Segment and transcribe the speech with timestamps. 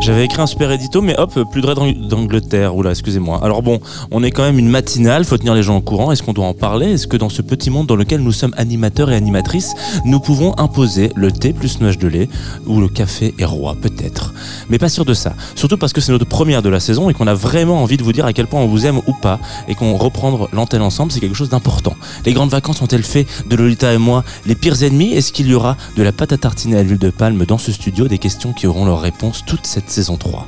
[0.00, 2.74] J'avais écrit un super édito, mais hop, plus de raid d'Angleterre.
[2.74, 3.38] Oula, excusez-moi.
[3.44, 3.80] Alors bon,
[4.10, 6.10] on est quand même une matinale, faut tenir les gens au courant.
[6.10, 6.92] Est-ce qu'on doit en parler?
[6.92, 9.74] Est-ce que dans ce petit monde dans lequel nous sommes animateurs et animatrices,
[10.06, 12.30] nous pouvons imposer le thé plus nuage de lait
[12.66, 14.32] ou le café est roi Peut-être?
[14.70, 15.34] Mais pas sûr de ça.
[15.54, 18.02] Surtout parce que c'est notre première de la saison et qu'on a vraiment envie de
[18.02, 21.12] vous dire à quel point on vous aime ou pas et qu'on reprendre l'antenne ensemble,
[21.12, 21.94] c'est quelque chose d'important.
[22.24, 25.12] Les grandes vacances ont-elles fait de Lolita et moi les pires ennemis?
[25.12, 27.70] Est-ce qu'il y aura de la pâte à tartiner à l'huile de palme dans ce
[27.70, 28.08] studio?
[28.08, 30.46] Des questions qui auront leur réponse toute cette saison 3.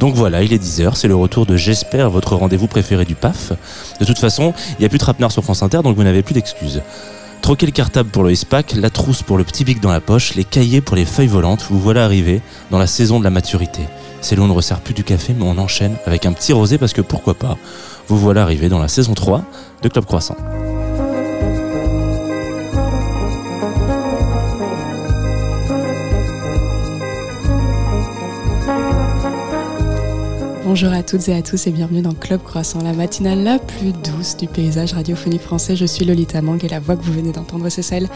[0.00, 3.52] Donc voilà, il est 10h, c'est le retour de J'espère, votre rendez-vous préféré du PAF.
[4.00, 6.22] De toute façon, il n'y a plus de Rapnard sur France Inter, donc vous n'avez
[6.22, 6.82] plus d'excuses.
[7.42, 10.34] Troquez le cartable pour le ISPAC, la trousse pour le petit bic dans la poche,
[10.34, 13.82] les cahiers pour les feuilles volantes, vous voilà arrivé dans la saison de la maturité.
[14.22, 16.78] C'est là on ne resserre plus du café, mais on enchaîne avec un petit rosé
[16.78, 17.58] parce que pourquoi pas,
[18.08, 19.44] vous voilà arrivé dans la saison 3
[19.82, 20.36] de Club Croissant.
[30.74, 33.92] Bonjour à toutes et à tous et bienvenue dans Club Croissant, la matinale la plus
[33.92, 35.76] douce du paysage radiophonique français.
[35.76, 38.08] Je suis Lolita Mang et la voix que vous venez d'entendre, c'est celle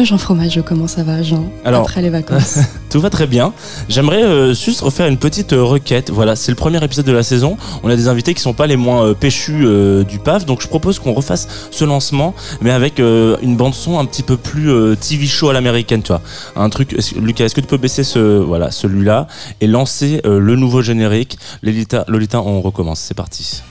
[0.00, 0.62] de Jean Fromageau.
[0.62, 2.58] Comment ça va, Jean Alors, Après les vacances.
[2.90, 3.52] Tout va très bien.
[3.88, 6.10] J'aimerais euh, juste refaire une petite euh, requête.
[6.10, 7.56] Voilà, c'est le premier épisode de la saison.
[7.82, 10.62] On a des invités qui sont pas les moins euh, péchus euh, du PAF, donc
[10.62, 14.36] je propose qu'on refasse ce lancement, mais avec euh, une bande son un petit peu
[14.36, 16.22] plus euh, TV show à l'américaine, tu vois.
[16.56, 16.96] Un truc.
[17.20, 19.26] Lucas, est-ce que tu peux baisser ce, voilà, celui-là
[19.60, 21.38] et lancer euh, le nouveau générique?
[21.62, 23.00] Lolita, Lolita, on recommence.
[23.00, 23.62] C'est parti.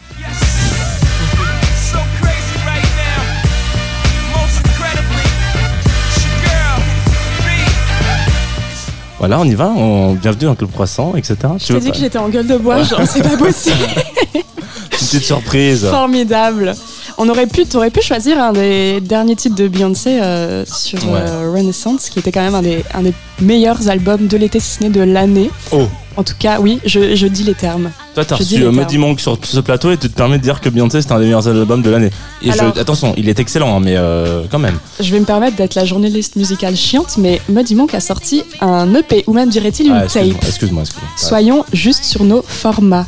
[9.22, 9.67] Voilà, on y va.
[9.67, 10.14] On...
[10.14, 11.36] Bienvenue dans Club Croissant, etc.
[11.59, 13.78] Je t'ai dit que j'étais en gueule de bois, genre c'est pas possible.
[14.33, 14.41] une
[14.89, 15.86] petite surprise.
[15.86, 16.73] Formidable.
[17.17, 21.52] On aurait pu, t'aurais pu choisir un des derniers titres de Beyoncé euh, sur euh,
[21.53, 24.84] Renaissance, qui était quand même un des, un des meilleurs albums de l'été, si ce
[24.84, 25.50] n'est de l'année.
[25.72, 25.88] Oh.
[26.18, 27.90] En tout cas, oui, je, je dis les termes.
[28.16, 28.72] Toi, t'as reçu euh.
[28.72, 31.19] Muddy Monk sur ce plateau et tu te permets de dire que Beyoncé c'est un
[31.19, 32.09] des meilleurs albums de l'année.
[32.41, 34.78] Et je- attention, il est excellent, hein, mais euh, quand même.
[35.00, 38.94] Je vais me permettre d'être la journaliste musicale chiante, mais Muddy Monk a sorti un
[38.94, 40.25] EP, ou même dirait-il une Ah, tape.
[40.46, 40.84] excuse-moi, excuse-moi.
[40.84, 41.28] Ouais.
[41.28, 43.06] Soyons juste sur nos formats.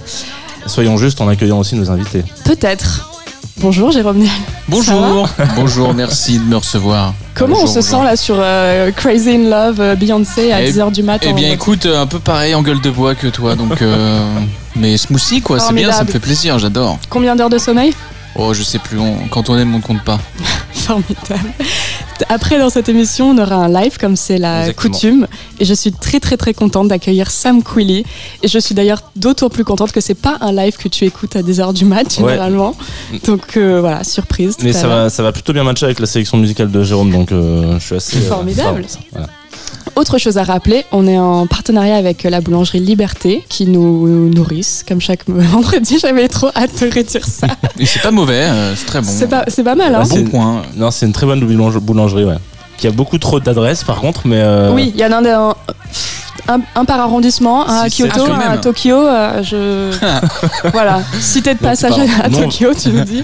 [0.66, 2.24] Soyons justes en accueillant aussi nos invités.
[2.46, 3.10] Peut-être.
[3.58, 4.32] Bonjour Jérôme Niel.
[4.68, 7.14] Bonjour, bonjour, merci de me recevoir.
[7.36, 8.00] Comment Bonjour, on se bonjour.
[8.00, 11.34] sent là sur euh, Crazy in Love, euh, Beyoncé à Eh- 10h du matin Eh
[11.34, 14.20] bien écoute, euh, un peu pareil en gueule de bois que toi, donc euh,
[14.76, 16.12] mais smoothie quoi, c'est bien, ça me Formidable.
[16.12, 16.98] fait plaisir, j'adore.
[17.10, 17.94] Combien d'heures de sommeil
[18.36, 20.20] Oh je sais plus, on- quand on aime on ne compte pas.
[20.74, 21.52] Formidable.
[22.30, 24.94] Après, dans cette émission, on aura un live, comme c'est la Exactement.
[24.94, 25.28] coutume.
[25.60, 28.06] Et je suis très, très, très contente d'accueillir Sam Quilly.
[28.42, 31.36] Et je suis d'ailleurs d'autant plus contente que c'est pas un live que tu écoutes
[31.36, 32.30] à 10h du mat, Ouais.
[32.32, 32.76] généralement.
[33.26, 34.56] Donc euh, voilà, surprise.
[34.64, 37.32] Mais ça va, ça va plutôt bien matcher avec la sélection musicale de Jérôme, donc
[37.32, 38.18] euh, je suis assez.
[38.18, 38.86] euh, Formidable.
[39.12, 39.28] Voilà.
[39.96, 44.84] Autre chose à rappeler, on est en partenariat avec la boulangerie Liberté qui nous nourrissent
[44.88, 46.00] comme chaque vendredi.
[46.00, 47.48] J'avais trop hâte de réduire ça.
[47.80, 49.08] Et c'est pas mauvais, euh, c'est très bon.
[49.10, 50.62] C'est pas, c'est pas mal, hein un c'est- bon point.
[50.76, 52.38] Non, c'est une très bonne boulange- boulangerie, ouais.
[52.78, 54.40] Qui a beaucoup trop d'adresses par contre, mais.
[54.40, 55.56] euh, Oui, il y en a un, un,
[56.48, 58.58] un- un par arrondissement, un à Kyoto, un à.
[58.58, 58.96] Tokyo.
[58.98, 59.96] euh, je...
[60.72, 61.94] voilà, si t'es de passage
[62.24, 62.30] à.
[62.30, 63.24] Tokyo, tu nous dis.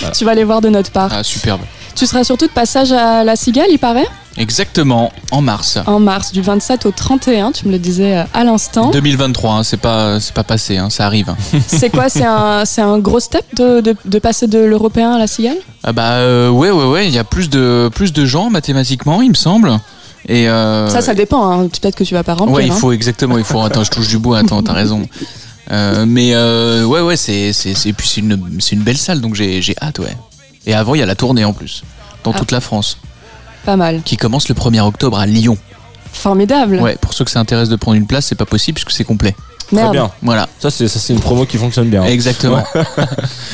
[0.00, 0.12] Voilà.
[0.14, 1.10] Tu vas les voir de notre part.
[1.12, 1.60] Ah superbe.
[1.94, 4.08] Tu seras surtout de passage à la Cigale, il paraît,
[4.38, 5.78] Exactement, en mars.
[5.86, 8.90] en mars, du 27 au 31, tu me le disais euh, à l'instant.
[8.90, 11.34] 2023, hein, c'est pas c'est pas passé, hein, ça arrive.
[11.66, 15.18] C'est quoi C'est un, c'est un gros step de, de, de passer de l'européen à
[15.18, 18.24] la Cigale Ah bah euh, ouais ouais ouais, il y a plus de plus de
[18.24, 19.78] gens mathématiquement, il me semble.
[20.28, 21.50] Et euh, Ça, ça dépend.
[21.50, 21.68] Hein.
[21.68, 22.56] Peut-être que tu vas pas remplir.
[22.56, 22.76] Ouais, il hein.
[22.76, 23.60] faut exactement, il faut.
[23.60, 24.38] Attends, je touche du bois.
[24.38, 25.06] Attends, t'as raison.
[25.70, 26.34] Euh, mais
[26.86, 29.74] ouais, ouais, c'est c'est c'est puis c'est une c'est une belle salle, donc j'ai j'ai
[29.82, 30.16] hâte, ouais.
[30.66, 31.82] Et avant, il y a la tournée en plus
[32.24, 32.38] dans Ah.
[32.38, 32.98] toute la France,
[33.64, 34.02] Pas mal.
[34.04, 35.56] qui commence le 1er octobre à Lyon.
[36.12, 36.76] Formidable.
[36.80, 39.04] Ouais, pour ceux que ça intéresse de prendre une place, c'est pas possible puisque c'est
[39.04, 39.34] complet.
[39.74, 40.10] Très bien.
[40.20, 42.04] Voilà, Ça, c'est ça, c'est une promo qui fonctionne bien.
[42.04, 42.62] exactement.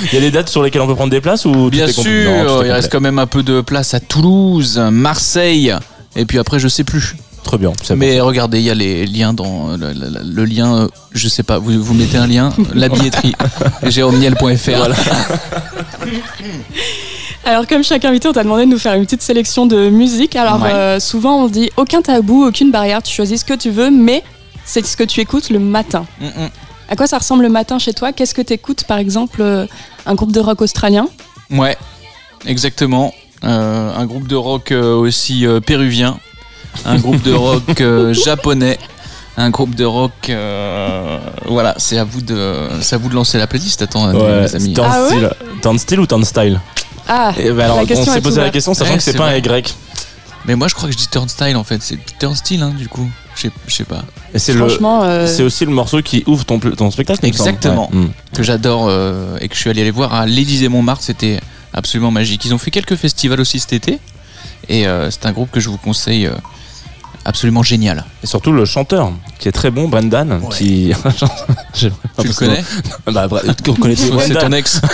[0.02, 2.02] Il y a des dates sur lesquelles on peut prendre des places ou Bien sûr,
[2.44, 5.72] Non, il reste quand même un peu de place à Toulouse, Marseille,
[6.16, 7.14] et puis après, je sais plus.
[7.44, 7.72] Très bien.
[7.96, 11.42] Mais regardez, il y a les liens dans le, le- le lien, euh, je sais
[11.42, 13.34] pas, vous, vous mettez un lien, la billetterie,
[13.84, 14.70] jérômeniel.fr.
[14.76, 14.94] Voilà.
[17.44, 20.36] Alors, comme chaque invité, on t'a demandé de nous faire une petite sélection de musique.
[20.36, 20.70] Alors, Ouais.
[20.72, 24.22] euh, souvent, on dit aucun tabou, aucune barrière, tu choisis ce que tu veux, mais
[24.64, 26.04] c'est ce que tu écoutes le matin.
[26.20, 26.48] Mm, mm.
[26.90, 28.12] À quoi ça ressemble le matin chez toi?
[28.12, 29.66] Qu'est-ce que tu écoutes, par exemple, euh,
[30.04, 31.08] un groupe de rock australien?
[31.50, 31.76] Ouais,
[32.46, 33.14] exactement.
[33.44, 36.18] Euh, un groupe de rock euh, aussi euh, péruvien,
[36.84, 38.78] un groupe de rock euh, japonais,
[39.36, 40.12] un groupe de rock.
[40.30, 43.82] euh, voilà, c'est à vous de, c'est à vous de lancer la playlist.
[43.82, 44.74] Attends, Ouais, les amis.
[44.82, 46.60] Ah ouais style ou style?
[47.08, 49.02] Ah, Eh ben alors, La on question s'est est posé la question, sachant Ouais, que
[49.02, 49.36] c'est pas un.
[49.36, 49.74] Y.
[50.44, 51.82] Mais moi, je crois que je dis Turnstile en fait.
[51.82, 53.08] C'est Turnstile, hein, du coup.
[53.34, 54.02] Je sais- pas.
[54.34, 54.66] Et c'est le.
[54.66, 57.24] Franchement, euh, C'est aussi le morceau qui ouvre ton, spectacle.
[57.24, 57.88] Exactement.
[57.92, 57.98] Ouais.
[58.00, 58.10] Mm.
[58.34, 61.04] Que j'adore euh, et que je suis allé les voir à l'Élysée Montmartre.
[61.04, 61.40] C'était
[61.72, 62.44] absolument magique.
[62.44, 63.98] Ils ont fait quelques festivals aussi cet été.
[64.68, 66.32] Et euh, c'est un groupe que je vous conseille euh,
[67.28, 68.04] absolument génial.
[68.22, 70.92] Et surtout le chanteur qui est très bon, Brendan, qui.
[71.74, 71.90] J'ai-
[72.20, 72.64] Tu le connais
[73.06, 73.28] Bah,
[74.26, 74.80] C'est ton ex.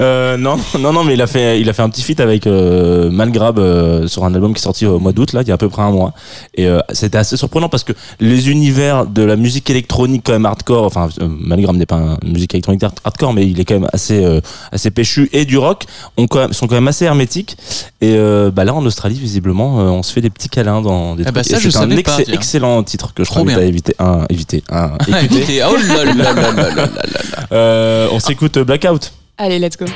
[0.00, 2.46] Euh, non, non, non, mais il a fait, il a fait un petit feat avec
[2.46, 5.50] euh, Malgrab euh, sur un album qui est sorti au mois d'août, là, il y
[5.50, 6.12] a à peu près un mois.
[6.54, 10.46] Et euh, c'était assez surprenant parce que les univers de la musique électronique quand même
[10.46, 13.88] hardcore, enfin, Malgrab n'est pas une musique électronique hard- hardcore, mais il est quand même
[13.92, 14.40] assez,
[14.72, 15.84] assez péchu et du rock,
[16.16, 17.56] ont quand même, sont quand même assez hermétiques.
[18.00, 18.16] Et
[18.52, 21.34] bah là, en Australie, visiblement, on se fait des petits câlins dans des trucs.
[21.34, 23.58] bah je c'est un pas, excellent titre que je Trop bien.
[23.60, 24.92] Éviter un, éviter un.
[27.50, 29.12] Oh on s'écoute euh, Blackout.
[29.38, 29.86] Allez, let's go.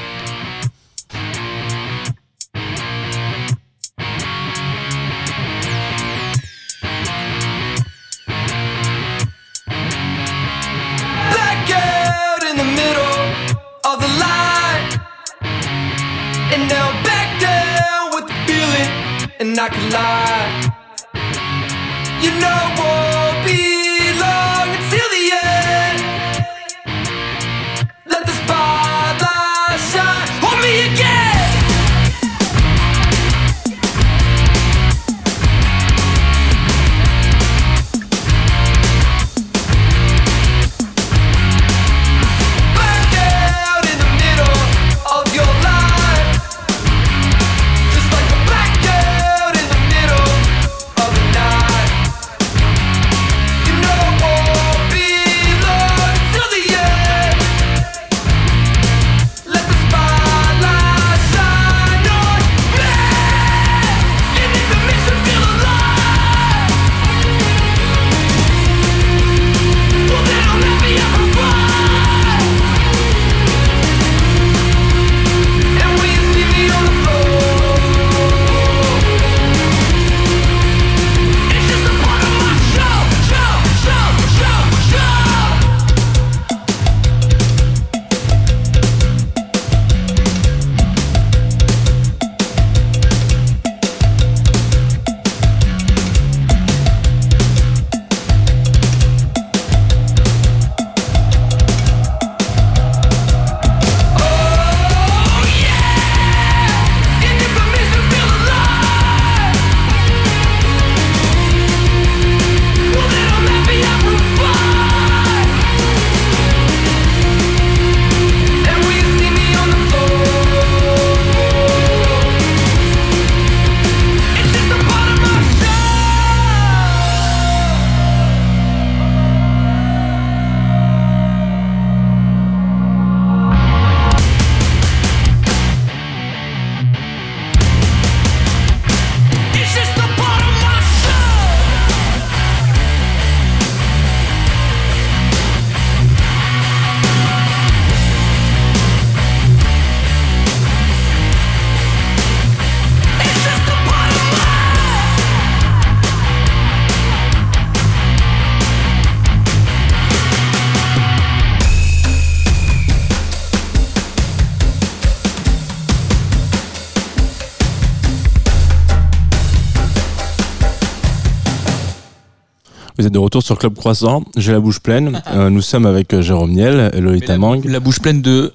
[173.18, 174.22] De retour sur Club Croissant.
[174.36, 175.20] J'ai la bouche pleine.
[175.30, 177.60] Euh, nous sommes avec euh, Jérôme Niel, et Lolita la, Mang.
[177.64, 178.52] la bouche pleine de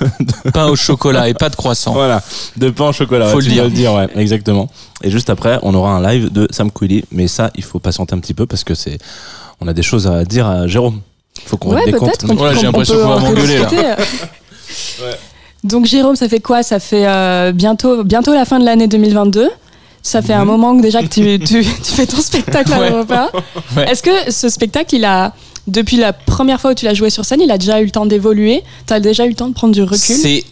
[0.54, 1.92] pain au chocolat et pas de croissant.
[1.92, 2.22] Voilà,
[2.56, 3.26] de pain au chocolat.
[3.28, 3.62] Faut ouais, le tu dire.
[3.62, 4.70] dois le dire, ouais, exactement.
[5.02, 8.14] Et juste après, on aura un live de Sam Quilly, mais ça, il faut patienter
[8.14, 8.98] un petit peu parce que c'est,
[9.60, 11.00] on a des choses à dire à Jérôme.
[11.44, 13.96] Faut qu'on Ouais, peut-être Ouais, j'ai l'impression qu'on va m'engueuler, là.
[15.64, 16.62] Donc Jérôme, ça fait quoi?
[16.62, 19.50] Ça fait euh, bientôt, bientôt la fin de l'année 2022.
[20.06, 23.32] Ça fait un moment que déjà que tu, tu, tu fais ton spectacle à l'Europa.
[23.76, 23.90] Ouais.
[23.90, 25.34] Est-ce que ce spectacle, il a,
[25.66, 27.90] depuis la première fois où tu l'as joué sur scène, il a déjà eu le
[27.90, 28.62] temps d'évoluer?
[28.86, 29.98] T'as déjà eu le temps de prendre du recul?
[29.98, 30.44] C'est,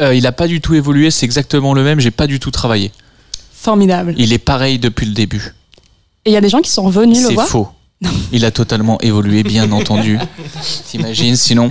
[0.00, 1.10] euh, il a pas du tout évolué.
[1.10, 2.00] C'est exactement le même.
[2.00, 2.92] J'ai pas du tout travaillé.
[3.52, 4.14] Formidable.
[4.16, 5.54] Il est pareil depuis le début.
[6.24, 7.48] Et il y a des gens qui sont revenus le C'est voir?
[7.48, 7.68] faux.
[8.32, 10.18] Il a totalement évolué, bien entendu.
[10.88, 11.68] T'imagines, sinon?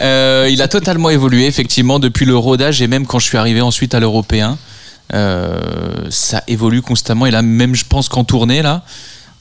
[0.00, 3.60] Euh, il a totalement évolué, effectivement, depuis le rodage et même quand je suis arrivé
[3.60, 4.56] ensuite à l'européen.
[5.12, 7.26] Euh, ça évolue constamment.
[7.26, 8.82] Et là, même, je pense qu'en tournée, là,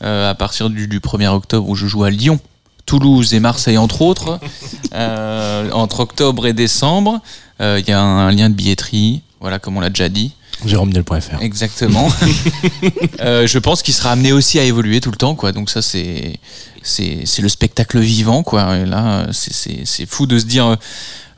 [0.03, 2.39] euh, à partir du, du 1er octobre où je joue à Lyon,
[2.85, 4.39] Toulouse et Marseille, entre autres,
[4.93, 7.21] euh, entre octobre et décembre,
[7.61, 9.21] euh, il y a un lien de billetterie.
[9.39, 10.33] Voilà, comme on l'a déjà dit.
[10.65, 11.41] JéromeNiel.fr.
[11.41, 12.09] Exactement.
[13.19, 15.51] Euh, je pense qu'il sera amené aussi à évoluer tout le temps, quoi.
[15.51, 16.39] Donc ça, c'est
[16.81, 18.77] c'est c'est le spectacle vivant, quoi.
[18.77, 20.75] Et là, c'est c'est c'est fou de se dire euh,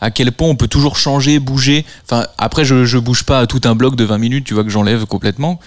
[0.03, 1.85] à quel point on peut toujours changer, bouger.
[2.05, 4.69] Enfin, après, je je bouge pas tout un bloc de 20 minutes, tu vois que
[4.69, 5.59] j'enlève complètement.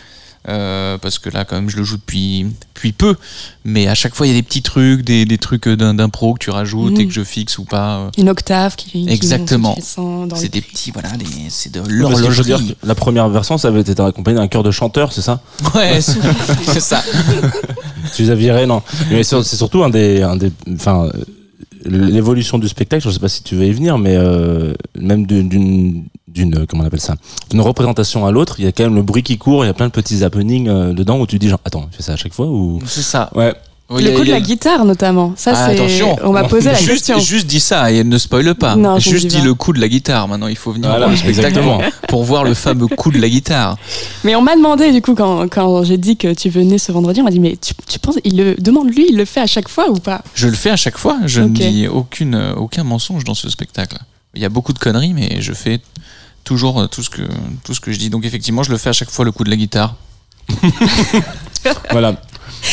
[0.49, 3.17] Euh, parce que là, quand même, je le joue depuis, depuis peu.
[3.65, 6.35] Mais à chaque fois, il y a des petits trucs, des, des trucs d'un- d'impro
[6.35, 7.01] que tu rajoutes Mhm.
[7.01, 7.97] et que je fixe ou pas.
[7.97, 8.11] euh.
[8.17, 9.75] Une octave qui, Exactement.
[9.75, 11.09] qui C'est des petits, voilà,
[11.49, 12.45] c'est de l'horlogerie.
[12.45, 15.41] dire que la première version, ça avait été accompagné d'un chœur de chanteurs, c'est ça
[15.75, 16.15] Ouais, c'est
[16.73, 17.03] c'est ça.
[18.15, 18.83] Tu les as virés, non.
[19.11, 21.09] Mais c'est surtout un des, un des, enfin,
[21.89, 23.03] l'évolution du spectacle.
[23.05, 26.83] Je sais pas si tu veux y venir, mais euh, même d'une, d'une, d'une- comment
[26.85, 27.17] on appelle ça,
[27.51, 29.65] d'une représentation à l'autre, il y a quand même le bruit qui court.
[29.65, 31.97] Il y a plein de petits happenings euh, dedans où tu dis genre, attends, tu
[31.99, 32.81] fais ça à chaque fois ou?
[32.87, 33.31] C'est ça.
[33.35, 33.55] Ouais.
[33.89, 35.35] Oui, Le coup de la guitare notamment.
[35.37, 35.75] Ça Ah, c'est.
[35.75, 36.17] attention.
[36.25, 37.21] On m'a posé la juste, question.
[37.21, 38.75] Juste dis ça et ne spoile pas.
[38.75, 40.27] Non, juste dis le coup de la guitare.
[40.27, 41.81] Maintenant, il faut venir Voilà, voir le spectacle exactement.
[42.09, 43.77] pour voir le fameux coup de la guitare.
[44.25, 47.21] Mais on m'a demandé du coup quand, quand j'ai dit que tu venais ce vendredi,
[47.21, 49.47] on m'a dit mais tu, tu penses il le demande lui, il le fait à
[49.47, 50.23] chaque fois ou pas?
[50.35, 51.19] Je le fais à chaque fois.
[51.27, 53.97] Je ne dis aucune, aucun mensonge dans ce spectacle.
[54.35, 55.81] Il y a beaucoup de conneries, mais je fais
[56.43, 57.23] toujours euh, tout ce que,
[57.65, 58.11] tout ce que je dis.
[58.11, 59.95] Donc, effectivement, je le fais à chaque fois le coup de la guitare.
[61.91, 62.21] Voilà.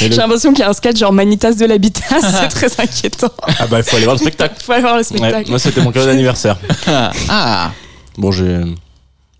[0.01, 3.29] Le- J'ai l'impression qu'il y a un sketch genre Manitas de l'habitat, c'est très inquiétant.
[3.59, 4.55] Ah bah il faut aller voir le spectacle.
[4.59, 5.49] Il faut aller voir le Ouais, spectacle.
[5.49, 6.57] moi c'était mon cadeau d'anniversaire.
[7.29, 7.71] ah
[8.17, 8.61] Bon j'ai,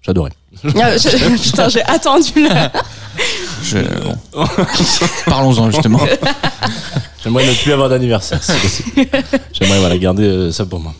[0.06, 0.32] j'adorais.
[0.80, 0.92] Ah,
[1.42, 2.72] putain, j'ai attendu là.
[3.64, 4.18] je, bon.
[5.26, 6.00] Parlons-en, justement.
[7.24, 9.08] J'aimerais ne plus avoir d'anniversaire si possible.
[9.52, 10.94] J'aimerais voilà garder euh, ça pour moi.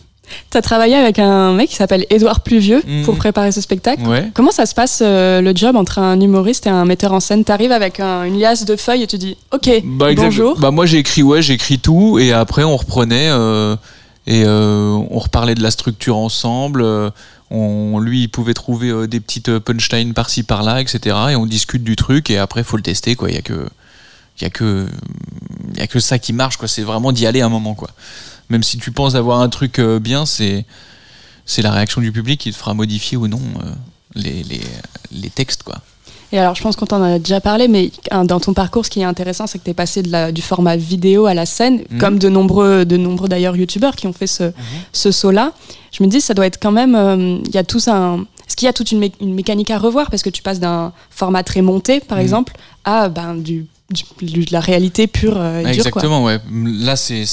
[0.50, 3.04] T'as travaillé avec un mec qui s'appelle Édouard Pluvieux Mhm.
[3.04, 4.02] pour préparer ce spectacle.
[4.06, 4.30] Ouais.
[4.34, 7.44] Comment ça se passe euh, le job entre un humoriste et un metteur en scène?
[7.44, 10.58] T'arrives avec un- une liasse de feuilles et tu dis OK, Bah, bonjour.
[10.58, 13.76] Bah moi j'ai écrit ouais j'ai écrit tout et après on reprenait euh,
[14.26, 16.84] et euh, on reparlait de la structure ensemble.
[17.50, 21.16] on, lui il pouvait trouver des petites punchlines par-ci par-là etc.
[21.30, 23.28] Et on discute du truc et après faut le tester quoi.
[23.30, 23.66] Il y a que
[24.40, 24.86] il y a que
[25.74, 26.66] il y a que ça qui marche quoi.
[26.68, 27.90] C'est vraiment d'y aller un moment quoi.
[28.50, 30.64] Même si tu penses avoir un truc euh, bien c'est
[31.46, 33.70] c'est la réaction du public qui te fera modifier ou non euh,
[34.14, 34.60] les, les,
[35.12, 35.76] les textes quoi.
[36.32, 38.90] Et alors, je pense qu'on t'en a déjà parlé, mais hein, dans ton parcours, ce
[38.90, 41.46] qui est intéressant, c'est que tu es passé de la- du format vidéo à la
[41.46, 41.98] scène, Mhm.
[42.00, 44.50] comme de nombreux, de nombreux d'ailleurs youtubeurs qui ont fait ce,
[44.92, 45.52] ce saut-là.
[45.92, 46.96] Je me dis, ça doit être quand même.
[46.96, 48.24] euh, Il y a tout un.
[48.48, 50.10] Est-ce qu'il y a toute une, mé- une mécanique à revoir?
[50.10, 52.24] Parce que tu passes d'un format très monté, par Mhm.
[52.24, 52.52] exemple,
[52.84, 53.66] à ben, du,
[54.20, 55.62] du- de la réalité pure et dure.
[55.62, 55.70] Quoi.
[55.72, 56.40] Exactement, ouais.
[56.50, 57.26] Là, c'est-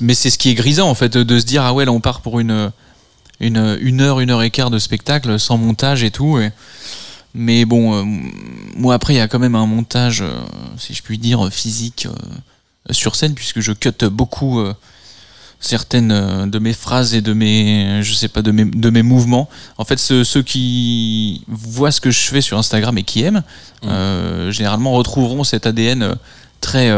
[0.00, 2.00] mais c'est ce qui est grisant en fait, de se dire ah ouais, là on
[2.00, 2.72] part pour une
[3.40, 6.38] une, une heure, une heure et quart de spectacle sans montage et tout.
[6.38, 6.50] Et,
[7.34, 8.04] mais bon, euh,
[8.76, 10.32] moi après, il y a quand même un montage, euh,
[10.76, 14.64] si je puis dire, physique euh, sur scène, puisque je cut beaucoup
[15.60, 19.48] certaines de mes phrases et de mes, je sais pas, de mes, de mes mouvements.
[19.76, 23.42] En fait, ceux, ceux qui voient ce que je fais sur Instagram et qui aiment,
[23.84, 26.16] euh, généralement retrouveront cet ADN
[26.60, 26.90] très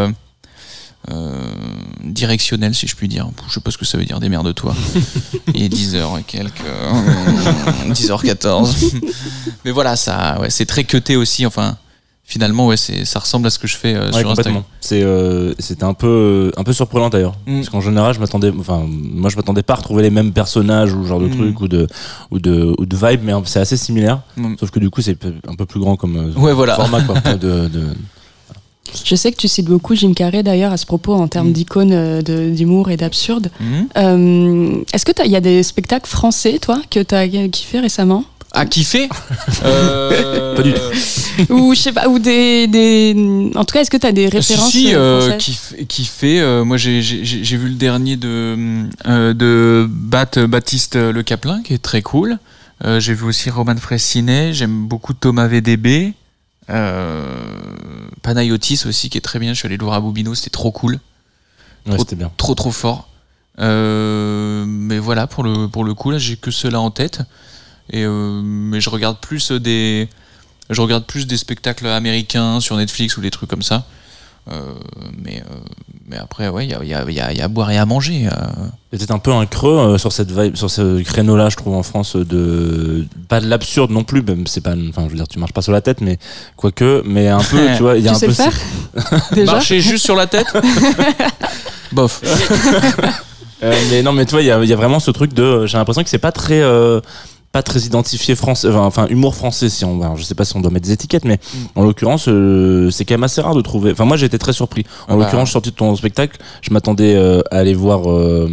[1.11, 1.50] euh,
[2.11, 3.29] directionnel, si je puis dire.
[3.49, 4.75] Je sais pas ce que ça veut dire, démerde-toi.
[5.55, 6.61] Il est 10h et quelques.
[6.67, 8.95] euh, 10h14.
[9.65, 11.47] Mais voilà, ça, ouais, c'est très cuté aussi.
[11.47, 11.77] Enfin,
[12.25, 14.31] finalement, ouais, c'est, ça ressemble à ce que je fais euh, Ouais, sur.
[14.31, 14.63] Instagram.
[14.81, 17.35] C'est, euh, c'était un peu, un peu surprenant d'ailleurs.
[17.47, 17.57] Mm.
[17.57, 20.93] Parce qu'en général, je m'attendais, enfin, moi, je m'attendais pas à retrouver les mêmes personnages
[20.95, 21.37] ou genre de Mm.
[21.37, 21.87] trucs ou de,
[22.31, 24.21] ou de, ou de vibe, mais c'est assez similaire.
[24.37, 24.55] Mm.
[24.59, 26.77] Sauf que du coup, c'est un peu plus grand comme euh, Ouais, voilà.
[26.77, 27.21] format, quoi.
[27.35, 27.95] de, de-
[29.05, 31.53] Je sais que tu cites beaucoup Jim Carrey d'ailleurs à ce propos en termes Mm.
[31.53, 33.51] d'icône euh, d'humour et d'absurde.
[33.61, 33.87] Mhm.
[33.97, 38.25] Euh, Est-ce que il y a des spectacles français, toi, que tu as kiffé récemment?
[38.53, 39.09] À kiffer
[39.65, 40.57] euh...
[40.57, 40.81] Pas du tout.
[41.55, 42.67] Ou je sais pas, ou des.
[42.67, 43.15] des...
[43.55, 47.69] En tout cas, est-ce que tu as des références Si, si, euh, moi, j'ai- vu
[47.69, 48.57] le dernier de,
[49.07, 52.39] euh, de Bat, Baptiste Le Caplin, qui est très cool.
[52.85, 54.53] Euh, j'ai vu aussi Roman Fressinet.
[54.53, 56.13] J'aime beaucoup Thomas VDB.
[56.71, 57.25] Euh,
[58.23, 59.53] Panayotis aussi, qui est très bien.
[59.53, 61.01] Je suis allé le voir à Bobino, c'était trop cool.
[61.87, 62.31] Ouais, c'était bien.
[62.37, 63.09] Trop, trop fort.
[63.59, 67.21] Euh, mais voilà, pour le, pour le coup, là, j'ai que cela en tête.
[67.91, 70.09] Et, euh, mais je regarde plus des.
[70.69, 73.87] Je regarde plus des spectacles américains sur Netflix ou des trucs comme ça.
[74.53, 74.73] Euh,
[75.25, 75.55] mais, euh,
[76.09, 77.49] mais après, ouais, il y a, il y, a, il y a- y a à
[77.49, 78.27] boire et à manger.
[78.27, 78.31] euh.
[78.93, 81.49] Il y a peut-être un peu un creux euh, sur cette vibe, sur ce créneau-là,
[81.51, 84.23] je trouve en France de pas de l'absurde non plus.
[84.23, 86.19] Même c'est pas, enfin, je veux dire, tu marches pas sur la tête, mais
[86.57, 88.33] quoique, mais un peu, tu vois, il y a Tu un sais peu.
[88.33, 88.37] le
[89.03, 90.47] faire Déjà Marcher juste sur la tête
[91.93, 92.21] Bof.
[93.63, 95.35] Euh, mais non, mais tu vois, il y a, il y a vraiment ce truc
[95.35, 95.67] de.
[95.67, 96.61] J'ai l'impression que c'est pas très.
[96.63, 97.01] euh,
[97.53, 100.61] pas très identifié français, enfin, enfin, humour français si on je sais pas si on
[100.61, 101.59] doit mettre des étiquettes, mais Mm.
[101.75, 103.91] en l'occurrence euh, c'est quand même assez rare de trouver.
[103.93, 104.85] Enfin moi j'ai été très surpris.
[105.09, 105.25] En Ah bah.
[105.25, 108.49] l'occurrence je suis sorti de ton spectacle, je m'attendais euh, à aller voir euh,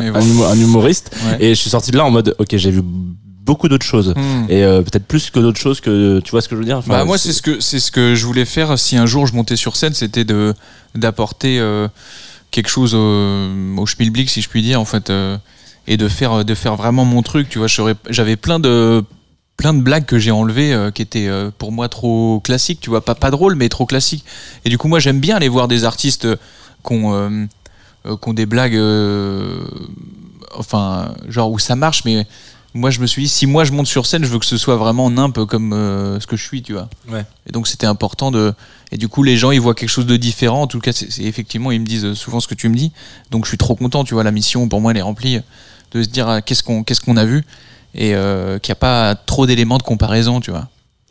[0.00, 0.20] Et un, voilà.
[0.26, 1.44] humo- un humoriste Ouais.
[1.44, 2.82] et je suis sorti de là en mode ok j'ai vu
[3.44, 4.14] beaucoup d'autres choses.
[4.16, 4.44] Hmm.
[4.48, 6.78] Et euh, peut-être plus que d'autres choses que tu vois ce que je veux dire?
[6.78, 9.26] Enfin, Bah, moi, c'est ce que c'est ce que je voulais faire si un jour
[9.26, 10.54] je montais sur scène, c'était de
[10.94, 11.88] d'apporter euh,
[12.52, 15.36] quelque chose au, au schmilblick, si je puis dire, en fait, euh,
[15.86, 17.48] et de faire de faire vraiment mon truc.
[17.48, 17.68] Tu vois,
[18.10, 19.04] j'avais plein de
[19.56, 22.80] plein de blagues que j'ai enlevées euh, qui étaient euh, pour moi trop classiques.
[22.80, 24.24] Tu vois, pas pas drôles, mais trop classiques.
[24.64, 26.26] Et du coup, moi, j'aime bien aller voir des artistes
[26.86, 27.46] qui ont euh,
[28.04, 28.76] qui ont des blagues,
[30.56, 32.26] enfin, genre où ça marche, mais
[32.74, 34.56] moi je me suis dit si moi je monte sur scène je veux que ce
[34.56, 35.72] soit vraiment nimp comme
[36.18, 37.22] ce que je suis tu vois Ouais.
[37.46, 38.54] et donc c'était important de
[38.92, 41.20] et du coup les gens ils voient quelque chose de différent en tout cas c'est-
[41.20, 42.90] effectivement ils me disent souvent ce que tu me dis
[43.30, 45.40] donc je suis trop content tu vois la mission pour moi elle est remplie
[45.94, 47.44] de se dire ah, qu'est-ce qu'on qu'est-ce qu'on a vu
[47.94, 50.68] et euh, qu'il n'y a pas trop d'éléments de comparaison tu vois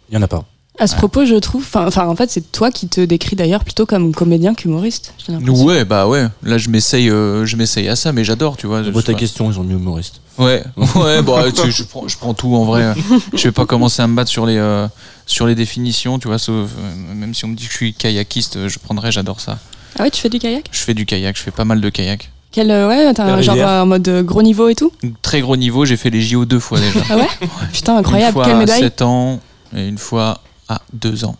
[0.09, 0.43] Il y en a pas.
[0.79, 3.63] À ce propos, je trouve, enfin, enfin, en fait, c'est toi qui te décris d'ailleurs
[3.63, 5.13] plutôt comme comédien qu'humoriste.
[5.37, 8.81] ouais bah ouais là je m'essaye euh, je m'essaye à ça mais j'adore tu vois
[8.81, 10.21] Je- ta question, ils ont mis humoriste.
[10.39, 10.63] Ouais,
[10.95, 12.95] ouais, bon, tu sais, je, prends, je prends tout en vrai.
[13.35, 14.87] Je vais pas commencer à me battre sur les, euh,
[15.27, 17.93] sur les définitions, tu vois, sauf, euh, même si on me dit que je suis
[17.93, 19.59] kayakiste, je prendrais, j'adore ça.
[19.99, 20.67] Ah ouais, tu fais du kayak?
[20.71, 22.31] Je fais du kayak, je fais pas mal de kayak.
[22.51, 24.91] Quel, euh, ouais, t'as genre euh, en mode euh, gros niveau et tout
[25.21, 26.99] Très gros niveau, j'ai fait les JO deux fois déjà.
[27.09, 27.27] Ah ouais
[27.71, 28.33] Putain, Une incroyable.
[28.33, 29.39] fois Quelle à médaille 7 ans
[29.75, 31.37] et une fois à 2 ans.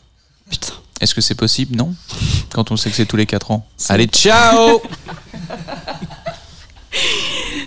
[0.50, 0.74] Putain.
[1.02, 1.76] Est-ce que c'est possible?
[1.76, 1.94] Non
[2.54, 3.66] Quand on sait que c'est tous les 4 ans.
[3.90, 4.82] Allez, ciao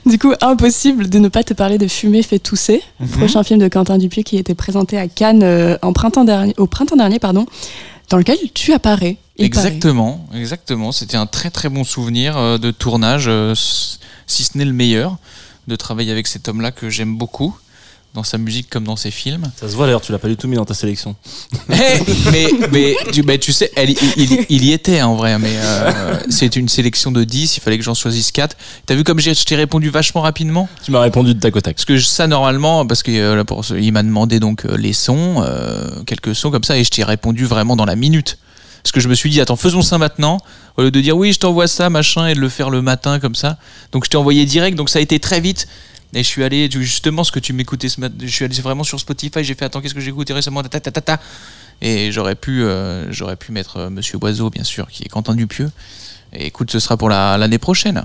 [0.07, 3.09] Du coup, impossible de ne pas te parler de Fumer fait tousser, Mhm.
[3.09, 6.97] prochain film de Quentin Dupieux qui était présenté à Cannes en printemps dernier, au printemps
[6.97, 7.47] dernier, pardon,
[8.11, 9.17] dans lequel tu apparais.
[9.37, 9.67] Il paraît.
[9.69, 10.93] Exactement, exactement.
[10.93, 15.17] C'était un très très bon souvenir euh, de tournage, euh, si ce n'est le meilleur,
[15.69, 17.57] de travailler avec cet homme-là que j'aime beaucoup,
[18.15, 19.51] dans sa musique comme dans ses films.
[19.59, 21.17] Ça se voit d'ailleurs, tu l'as pas du tout mis dans ta sélection.
[21.69, 21.75] Eh,
[22.31, 25.57] mais, mais, tu, mais tu sais, elle- il, il- il y était en vrai, mais
[25.57, 28.57] euh, c'est une sélection de 10, il fallait que j'en choisisse 4.
[28.87, 30.69] T'as vu comme j'ai- je t'ai répondu vachement rapidement?
[30.85, 31.75] Tu m'as répondu de tac au tac.
[31.75, 36.37] Parce que ça, normalement, parce qu'il il m'a demandé donc euh, les sons, euh, quelques
[36.37, 38.39] sons comme ça, et je t'ai répondu vraiment dans la minute.
[38.85, 40.39] Parce que je me suis dit, attends, faisons ça maintenant,
[40.77, 43.19] au lieu de dire oui, je t'envoie ça, machin, et de le faire le matin
[43.19, 43.59] comme ça.
[43.93, 45.67] Donc je t'ai envoyé direct, donc ça a été très vite.
[46.13, 48.85] Et je suis allé, justement, ce que tu m'écoutais ce matin, je suis allé vraiment
[48.85, 50.63] sur Spotify, j'ai fait, attends, qu'est-ce que j'ai écouté récemment?
[50.63, 51.21] Ta, ta, ta, ta.
[51.83, 55.35] Et j'aurais pu, euh, j'aurais pu mettre euh, Monsieur Oiseau, bien sûr, qui est Quentin
[55.35, 55.71] Dupieux.
[56.35, 58.03] Et écoute, ce sera pour la- l'année prochaine.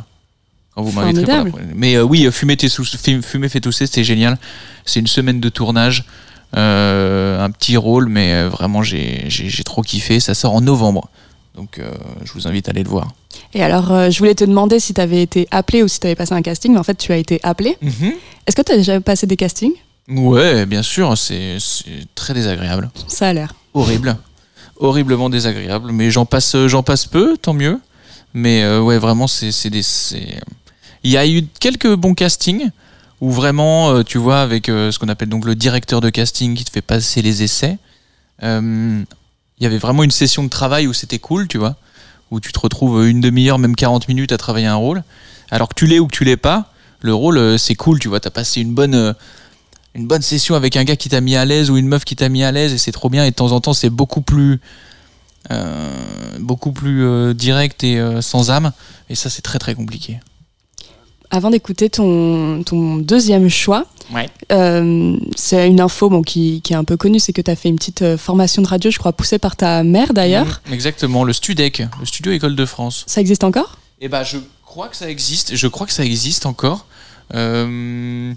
[0.73, 1.65] Quand vous m'inviterez pour la.
[1.75, 4.37] Mais euh, oui, Fumer, tes sous- Fumer fait tousser, c'était génial.
[4.85, 6.05] C'est une semaine de tournage.
[6.57, 9.27] Euh, un petit rôle, mais euh, vraiment, j'ai
[9.65, 10.19] trop kiffé.
[10.19, 11.09] Ça sort en novembre.
[11.55, 11.91] Donc, euh,
[12.23, 13.09] je vous invite à aller le voir.
[13.53, 16.07] Et alors, euh, je voulais te demander si tu avais été appelé ou si tu
[16.07, 17.77] avais passé un casting, mais en fait, tu as été appelé.
[18.47, 19.73] Est-ce que tu as déjà passé des castings?
[20.07, 21.57] Ouais, bien sûr, c'est
[22.15, 22.89] très désagréable.
[23.07, 23.53] Ça a l'air.
[23.73, 24.17] Horrible.
[24.77, 25.91] Horriblement désagréable.
[25.91, 27.79] Mais j'en passe, j'en passe peu, tant mieux.
[28.33, 29.83] Mais euh, ouais, vraiment, c'est c'est des.
[29.83, 30.39] c'est-
[31.03, 32.69] Il y a eu quelques bons castings
[33.21, 36.55] où vraiment, euh, tu vois, avec euh, ce qu'on appelle donc le directeur de casting
[36.55, 37.77] qui te fait passer les essais,
[38.43, 39.03] euh,
[39.59, 41.75] il y avait vraiment une session de travail où c'était cool, tu vois,
[42.31, 45.03] où tu te retrouves une demi-heure, même 40 minutes à travailler un rôle.
[45.51, 48.19] Alors que tu l'es ou que tu l'es pas, le rôle, c'est cool, tu vois,
[48.19, 49.15] t'as passé une bonne.
[49.95, 52.15] une bonne session avec un gars qui t'a mis à l'aise ou une meuf qui
[52.15, 54.21] t'a mis à l'aise et c'est trop bien et de temps en temps c'est beaucoup
[54.21, 54.61] plus
[57.33, 58.71] direct et sans âme
[59.09, 60.19] et ça c'est très très compliqué
[61.31, 64.27] Avant d'écouter ton, ton deuxième choix, Ouais.
[64.51, 67.55] euh, c'est une info bon, qui, qui est un peu connue, c'est que tu as
[67.55, 70.61] fait une petite euh, formation de radio, je crois, poussée par ta mère d'ailleurs.
[70.67, 73.77] Mhm, exactement le Studec le studio école de France Ça existe encore?
[74.01, 76.85] Et bah je crois que ça existe je crois que ça existe encore
[77.35, 78.33] Euh,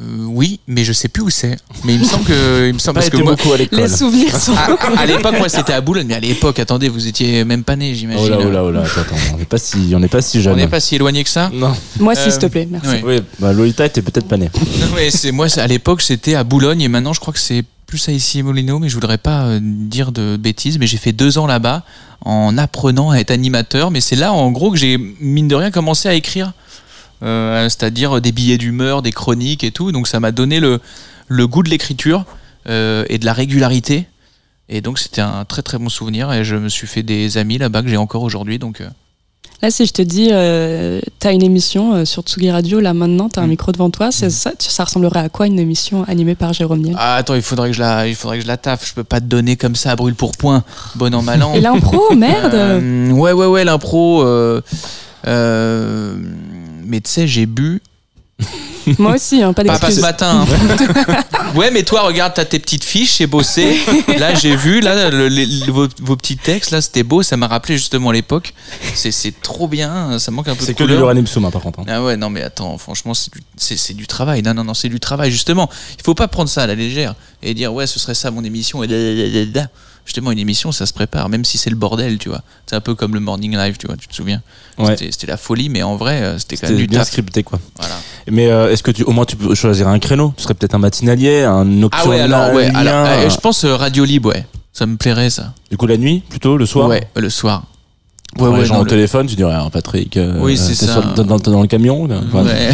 [0.00, 2.78] euh, oui mais je sais plus où c'est mais il me semble que il me
[2.78, 3.80] semble Pas parce que moi beaucoup à l'école.
[3.80, 4.54] Les souvenirs sont.
[4.54, 7.74] à, à l'époque moi c'était à Boulogne mais à l'époque attendez vous étiez même pas
[7.76, 9.98] né j'imagine Oh là, oh là, oh là, attends, attends, on n'est pas si, on
[9.98, 10.56] n'est pas si on jeune.
[10.56, 11.72] n'est pas si éloigné que ça Non.
[11.98, 12.88] Moi, Euh, s'il te plaît, merci.
[12.88, 13.02] ouais.
[13.04, 14.50] Oui, bah Lolita était peut-être pas née.
[14.80, 17.64] Non, mais c'est moi à l'époque c'était à Boulogne et maintenant je crois que c'est
[17.86, 21.12] plus à ici Molino mais je voudrais pas euh, dire de bêtises mais j'ai fait
[21.12, 21.82] deux ans là-bas
[22.24, 25.70] en apprenant à être animateur mais c'est là en gros que j'ai mine de rien
[25.70, 26.52] commencé à écrire
[27.22, 29.90] Euh, c'est-à-dire des billets d'humeur des chroniques et tout.
[29.92, 30.80] Donc ça m'a donné le,
[31.26, 32.24] le goût de l'écriture
[32.68, 34.06] euh, et de la régularité.
[34.68, 36.32] Et donc c'était un très très bon souvenir.
[36.32, 38.58] Et je me suis fait des amis là-bas que j'ai encore aujourd'hui.
[38.58, 38.88] Donc euh,
[39.60, 43.28] Là, si je te dis, euh, t'as une émission euh, sur Tsugi Radio, là maintenant,
[43.28, 43.50] t'as un Mm.
[43.50, 46.94] micro devant toi, c'est ça, ça ressemblerait à quoi une émission animée par Jérôme Niel?
[46.96, 48.86] Ah attends il faudrait que je la il faudrait que je la taffe.
[48.88, 50.62] Je peux pas te donner comme ça à brûle pour point
[50.94, 51.54] bon an mal an.
[51.54, 54.22] Et l'impro, merde Euh, ouais, ouais, ouais, l'impro.
[54.22, 54.60] euh,
[56.88, 57.80] mais tu sais, j'ai bu.
[58.98, 60.46] Moi aussi, hein, pas Pas, pas ce matin.
[60.48, 61.54] hein.
[61.56, 63.76] ouais, mais toi, regarde, t'as tes petites fiches, j'ai bossé.
[64.18, 67.22] Là, j'ai vu, là, le- les- le- vos, vos petits textes, là, c'était beau.
[67.22, 68.54] Ça m'a rappelé justement l'époque.
[68.94, 70.18] C'est, c'est trop bien.
[70.18, 71.00] Ça manque un peu C'est de que du couleur.
[71.00, 71.80] Lorraine Ipsum, hein, par contre.
[71.80, 71.84] hein.
[71.88, 74.40] Ah ouais, non, mais attends, franchement, c'est du, c'est, c'est du travail.
[74.42, 75.68] Non, non, non, c'est du travail, justement.
[75.98, 78.42] Il faut pas prendre ça à la légère et dire, ouais, ce serait ça mon
[78.42, 78.82] émission.
[78.82, 79.68] Et dadadadada.
[80.08, 82.40] Justement, une émission, ça se prépare, même si c'est le bordel, tu vois.
[82.64, 84.40] C'est un peu comme le Morning Live, tu vois, tu te souviens
[84.78, 84.96] Ouais.
[84.96, 87.08] c'était, la folie, mais en vrai, euh, c'était quand même du bien taf.
[87.08, 87.60] scripté, quoi.
[87.78, 87.94] Voilà.
[88.30, 90.32] Mais euh, est-ce que tu, au moins tu peux choisir un créneau?
[90.38, 93.64] Tu serais peut-être un matinalier, un Ah nocturne ouais, alors, ouais, alors, euh, je pense
[93.64, 94.46] euh, Radio Libre, ouais.
[94.72, 95.52] Ça me plairait, ça.
[95.70, 96.88] Du coup, la nuit, plutôt, le soir?
[96.88, 97.64] Ouais, le soir.
[98.36, 100.86] Pour les gens non, au le- téléphone, tu dirais, ah, Patrick, euh, Oui, c'est t'es
[100.86, 101.00] ça.
[101.14, 102.70] sur- dans, le camion Enfin, Ouais.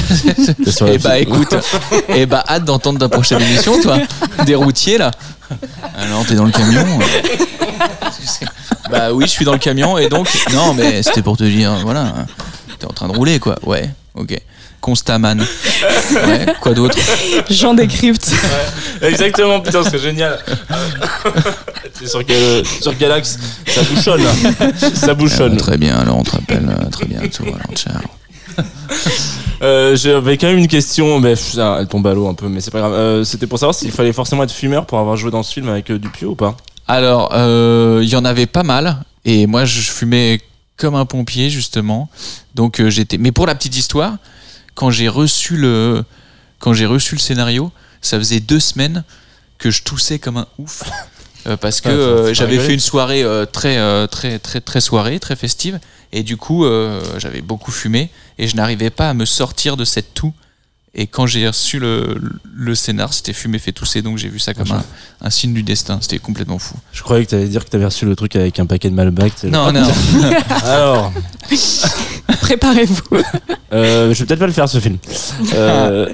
[0.94, 1.54] Et bah petite- écoute,
[2.08, 3.98] et bah hâte d'entendre ta prochaine émission, toi.
[4.46, 5.12] Des routiers là.
[5.98, 7.00] Alors t'es dans le camion.
[7.00, 8.46] euh.
[8.90, 11.72] Bah oui, je suis dans le camion et donc non, mais c'était pour te dire,
[11.82, 12.12] voilà,
[12.78, 13.56] t'es en train de rouler quoi.
[13.62, 14.38] Ouais, ok.
[14.80, 15.40] Constaman.
[15.40, 16.98] Ouais, quoi d'autre
[17.48, 18.30] J'en décrypte.
[19.00, 20.38] Exactement, putain, c'est génial.
[21.94, 23.38] c'est sur quel, sur quel axe?
[23.66, 24.22] Ça bouchonne.
[24.94, 25.56] Ça bouchonne.
[25.56, 27.44] Très bien, alors on te rappelle euh, très bientôt.
[27.44, 27.94] Alors ciao.
[29.62, 32.60] Euh, J'avais quand même une question, mais pff, elle tombe à l'eau un peu, mais
[32.60, 32.92] c'est pas grave.
[32.92, 35.68] Euh, C'était pour savoir s'il fallait forcément être fumeur pour avoir joué dans ce film
[35.68, 38.98] avec euh, Dupieux ou pas Alors, euh, il y en avait pas mal.
[39.24, 40.40] Et moi, je fumais
[40.76, 42.10] comme un pompier, justement.
[42.54, 43.16] Donc, j'étais.
[43.16, 44.16] Mais pour la petite histoire,
[44.74, 46.04] quand j'ai reçu le,
[46.58, 47.70] quand j'ai reçu le scénario,
[48.02, 49.04] ça faisait deux semaines
[49.56, 50.82] que je toussais comme un ouf.
[51.46, 53.76] Euh, parce que euh, j'avais fait une soirée euh, très,
[54.08, 55.78] très, très, très soirée, très festive.
[56.12, 56.64] Et du coup,
[57.18, 58.08] j'avais beaucoup fumé.
[58.38, 60.32] Et je n'arrivais pas à me sortir de cette toux.
[60.96, 62.16] Et quand j'ai reçu le,
[62.54, 64.00] le scénar, c'était fumé fait tousser.
[64.00, 64.84] Donc, j'ai vu ça comme un,
[65.22, 65.98] un signe du destin.
[66.00, 66.76] C'était complètement fou.
[66.92, 68.90] Je croyais que tu allais dire que tu avais reçu le truc avec un paquet
[68.90, 69.42] de Malbec.
[69.44, 69.88] Non, non.
[70.64, 71.12] Alors,
[72.40, 73.02] Préparez-vous.
[73.72, 74.98] euh, je vais peut-être pas le faire ce film.
[75.54, 76.06] Euh,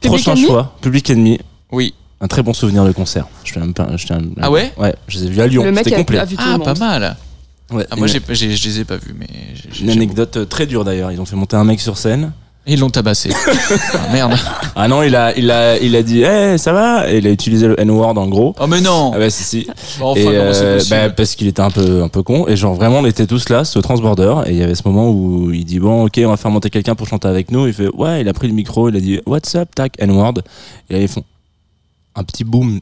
[0.00, 1.38] Public prochain Enemy choix, Public Enemy.
[1.70, 1.94] Oui.
[2.20, 3.26] Un très bon souvenir de concert.
[3.44, 3.62] Je tiens
[3.96, 4.06] je
[4.40, 4.72] Ah ouais?
[4.76, 5.64] Ouais, je les ai vus à Lyon.
[5.64, 6.18] Le mec complet.
[6.18, 7.16] a vu tout Ah, le pas mal.
[7.72, 9.26] Ouais, Ah, moi, j'ai, j'ai- je les ai pas vus, mais.
[9.72, 11.12] j'ai- une anecdote euh, très dure d'ailleurs.
[11.12, 12.32] Ils ont fait monter un mec sur scène.
[12.66, 13.30] Ils l'ont tabassé.
[13.94, 14.34] Ah, merde.
[14.76, 17.10] Ah non, il a, il a, il a dit, hey, ça va?
[17.10, 18.54] Et il a utilisé le N-word en gros.
[18.60, 19.66] Oh, mais non Ah ouais, si, si.
[20.00, 22.46] Enfin, et comment c'est euh, bah, parce qu'il était un peu, un peu con.
[22.48, 24.34] Et genre, vraiment, on était tous là, ce transborder.
[24.46, 26.68] Et il y avait ce moment où il dit, bon, ok, on va faire monter
[26.70, 27.66] quelqu'un pour chanter avec nous.
[27.66, 30.34] Il fait, ouais, il a pris le micro, il a dit, what's up, tac, N-word.
[30.90, 31.24] Et là, ils font
[32.14, 32.80] un petit boom.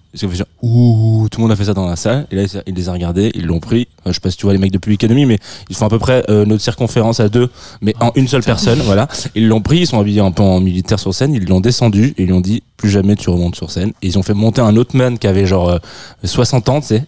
[0.62, 2.27] Ouh, tout le monde a fait ça dans la salle.
[2.31, 3.88] Et là, ils les a regardés, ils l'ont pris.
[4.07, 5.38] Je sais pas si tu vois les mecs de Public Enemy, mais
[5.69, 8.81] ils font à peu près euh, notre circonférence à deux, mais en une seule personne,
[8.81, 9.09] voilà.
[9.35, 12.14] Ils l'ont pris, ils sont habillés un peu en militaire sur scène, ils l'ont descendu
[12.17, 13.91] et ils lui ont dit, plus jamais tu remontes sur scène.
[14.01, 15.79] Et ils ont fait monter un autre man qui avait genre euh,
[16.25, 17.05] 60 ans, tu sais.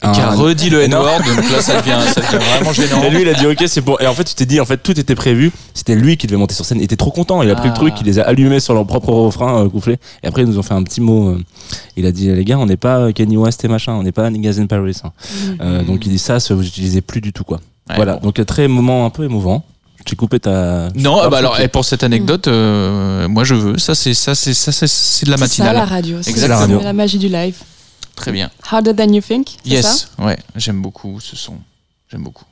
[0.00, 0.82] Qui a redit le.
[0.82, 3.02] N-word, donc là, ça devient, ça devient vraiment gênant.
[3.04, 3.96] Et lui, il a dit ok, c'est bon.
[4.00, 5.52] Et en fait, tu t'es dit, en fait, tout était prévu.
[5.74, 6.78] C'était lui qui devait monter sur scène.
[6.78, 7.40] Il était trop content.
[7.42, 7.76] Il a pris le Ah.
[7.76, 9.96] truc, il les a allumés sur leur propre refrain euh.
[10.22, 11.28] Et après, ils nous ont fait un petit mot.
[11.28, 11.40] euh,
[11.96, 14.12] il a dit, les gars, on n'est pas euh, Kanye West et machin, on n'est
[14.12, 14.96] pas Niggas in Paris.
[15.04, 15.12] hein.
[15.60, 17.60] Euh, donc il dit ça, ça vous utilisez plus du tout quoi.
[17.90, 18.14] Ouais, voilà.
[18.16, 18.28] bon.
[18.30, 19.64] Donc très moment un peu émouvant.
[20.08, 20.88] J'ai coupé ta.
[20.94, 21.60] Non, Ah, bah alors, ok.
[21.60, 23.78] et pour cette anecdote, euh, moi je veux.
[23.78, 25.88] Ça, c'est ça, c'est ça, c'est- c'est de la C'est ça la matinale.
[25.88, 26.18] radio.
[26.22, 26.58] C'est Exactement.
[26.60, 26.84] c'est La radio.
[26.84, 27.56] la magie du live.
[28.16, 28.50] Très bien.
[28.70, 29.48] Harder than you think.
[29.64, 29.88] c'est ça?
[29.88, 31.54] Yes, ouais, j'aime beaucoup ce son.
[32.10, 32.44] J'aime beaucoup.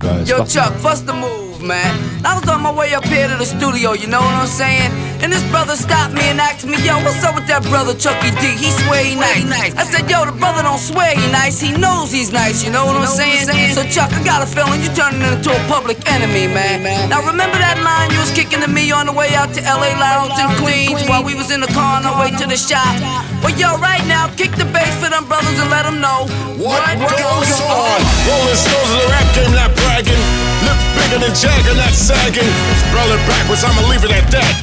[0.00, 0.44] Ben, c'est Yo.
[0.46, 1.92] Chuck, bust the move, man.
[2.24, 4.88] I was on my way up here to the studio, you know what I'm saying?
[5.20, 8.32] And this brother stopped me and asked me, yo, what's up with that brother Chucky
[8.40, 8.56] D?
[8.56, 9.76] He swear he nice.
[9.76, 12.86] I said, yo, the brother don't swear he nice, he knows he's nice, you know
[12.86, 13.44] what I'm saying?
[13.76, 16.82] So, Chuck, I got a feeling you turning into a public enemy, man.
[16.82, 17.10] man.
[17.12, 19.92] Now, remember that line you was kicking to me on the way out to LA
[20.00, 22.96] Lounge in Queens while we was in the car on our way to the shop?
[23.44, 26.24] Well, yo, right now, kick the bass for them brothers and let them know
[26.56, 28.00] What goes on?
[28.24, 30.22] Rolling stones of the rap game, not bragging.
[30.64, 32.48] Lip bigger than Jagger, not sagging.
[32.88, 34.54] Spell it backwards, I'ma leave it at that.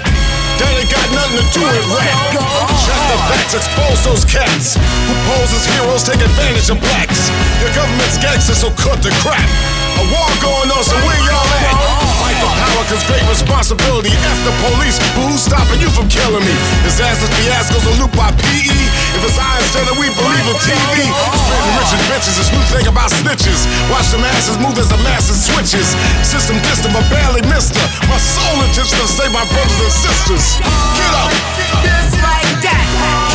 [0.60, 2.36] Ain't got nothing to do with rap.
[2.84, 7.28] Shut the facts, expose those cats who pose as heroes, take advantage of blacks.
[7.60, 9.44] Your government's gangsters, so cut the crap.
[10.00, 12.09] A war going on, so where y'all at?
[12.40, 14.16] For power, cause great responsibility.
[14.16, 16.56] F the police, but who's stopping you from killing me?
[16.88, 18.80] Disasters, fiascos, a loop by PE.
[19.20, 21.04] If it's I instead of we believe in TV.
[21.04, 23.68] Spitting rich bitches, this new thing about snitches.
[23.92, 25.92] Watch the masses move as the masses switches.
[26.24, 27.88] System distant, but barely missed her.
[28.08, 30.46] My sole intention to save my brothers and sisters.
[30.96, 31.32] Get up,
[31.84, 33.29] Just like that.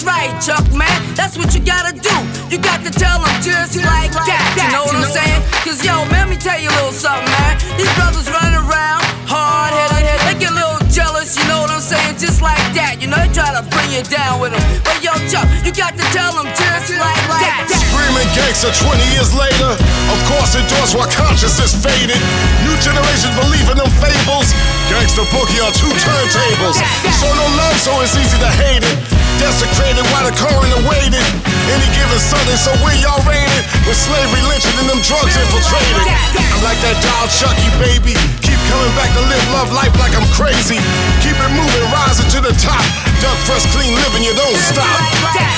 [0.00, 1.14] That's right, Chuck, man.
[1.14, 2.14] That's what you gotta do.
[2.48, 4.44] You got to tell them just like that.
[4.56, 5.42] You know what I'm saying?
[5.64, 7.58] Cause yo, man, let me tell you a little something, man.
[7.76, 11.84] These brothers running around, hard headed, they get a little jealous, you know what I'm
[11.84, 12.16] saying?
[12.16, 13.00] Just like that.
[13.00, 14.62] You know, they try to bring you down with them.
[14.84, 17.66] But yo, Chuck, you got to tell them just like that.
[17.70, 19.70] Screaming gangster 20 years later.
[20.10, 22.18] Of course, endorsed while consciousness faded.
[22.66, 24.52] New generations believe in them fables.
[24.90, 26.78] Gangster boogie on two turntables.
[27.18, 28.96] So no love, so it's easy to hate it.
[29.40, 31.24] Desecrated while the coroner waited.
[31.72, 33.64] Any given Sunday, so where y'all rated?
[33.88, 36.04] With slavery lynching and them drugs infiltrated.
[36.36, 38.12] I'm like that doll Chucky, baby.
[38.44, 40.76] Keep coming back to live love life like I'm crazy.
[41.24, 42.84] Keep it moving, rising to the top.
[43.24, 45.00] Duck fresh, clean living, you don't stop.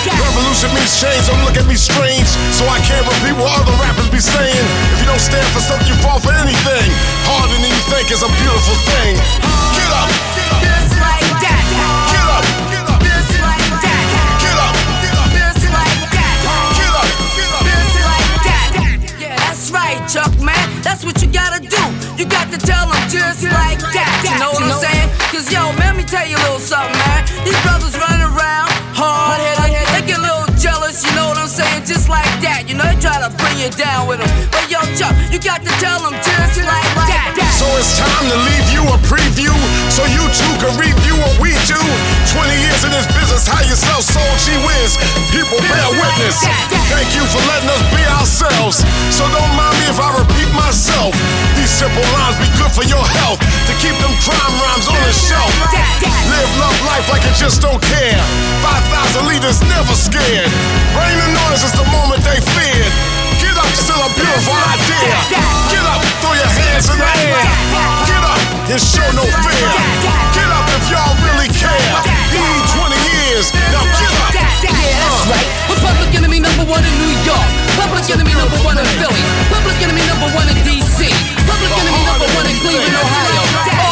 [0.07, 2.27] Revolution means change, don't look at me strange.
[2.55, 4.67] So I can't repeat what other rappers be saying.
[4.95, 6.89] If you don't stand for something, you fall for anything.
[7.27, 9.15] Harder than you think is a beautiful thing.
[9.75, 10.09] Get up,
[10.63, 11.63] Just like that.
[12.15, 14.05] get up, Just like that.
[14.43, 14.75] get up,
[15.35, 16.37] Just like that.
[16.47, 17.67] get up.
[17.67, 18.69] Just like that.
[19.43, 20.67] That's right, Chuck, man.
[20.83, 21.83] That's what you gotta do.
[22.23, 24.15] You got to tell them just like that.
[24.23, 25.11] You know what I'm saying?
[25.35, 27.27] Cause yo, man, let me tell you a little something, man.
[27.43, 28.22] These brothers running
[31.93, 32.65] Just like that.
[32.73, 34.33] You know, they try to bring you down with them.
[34.49, 37.37] But yo, Chuck, you got to tell them just like that.
[37.61, 39.53] So it's time to leave you a preview
[39.93, 41.77] so you too can review what we do.
[42.33, 44.97] 20 years in this business, how you sell soul, she wins.
[45.37, 46.41] People bear witness.
[46.89, 48.81] Thank you for letting us be ourselves.
[49.13, 51.13] So don't mind me if I repeat myself.
[51.61, 53.37] These simple lines be good for your health
[53.69, 55.53] to keep them crime rhymes on the shelf.
[56.09, 58.17] Live love life like you just don't care.
[58.65, 60.49] 5,000 leaders never scared.
[60.97, 62.93] Rain and noise is the moment they feared.
[63.43, 65.15] Get up, still a beautiful idea.
[65.73, 67.43] Get up, throw your hands in the air.
[68.07, 68.41] Get up
[68.71, 69.69] and show no fear.
[70.37, 71.91] Get up if y'all really care.
[72.31, 73.47] Need 20 years.
[73.75, 74.31] Now get up.
[74.33, 75.49] Yeah, that's right.
[75.69, 77.49] We're public enemy number one in New York.
[77.77, 79.23] Public enemy number one in Philly.
[79.51, 81.11] Public enemy number one in DC.
[81.45, 83.43] Public enemy number one in Cleveland, Ohio.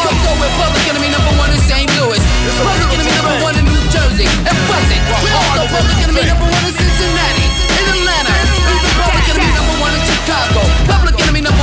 [0.01, 1.89] Also, we're public enemy number one in St.
[1.99, 2.21] Louis.
[2.63, 4.27] Public enemy number one in New Jersey.
[4.47, 5.03] And Buzzing.
[5.21, 7.40] We're also public enemy number one in Cincinnati.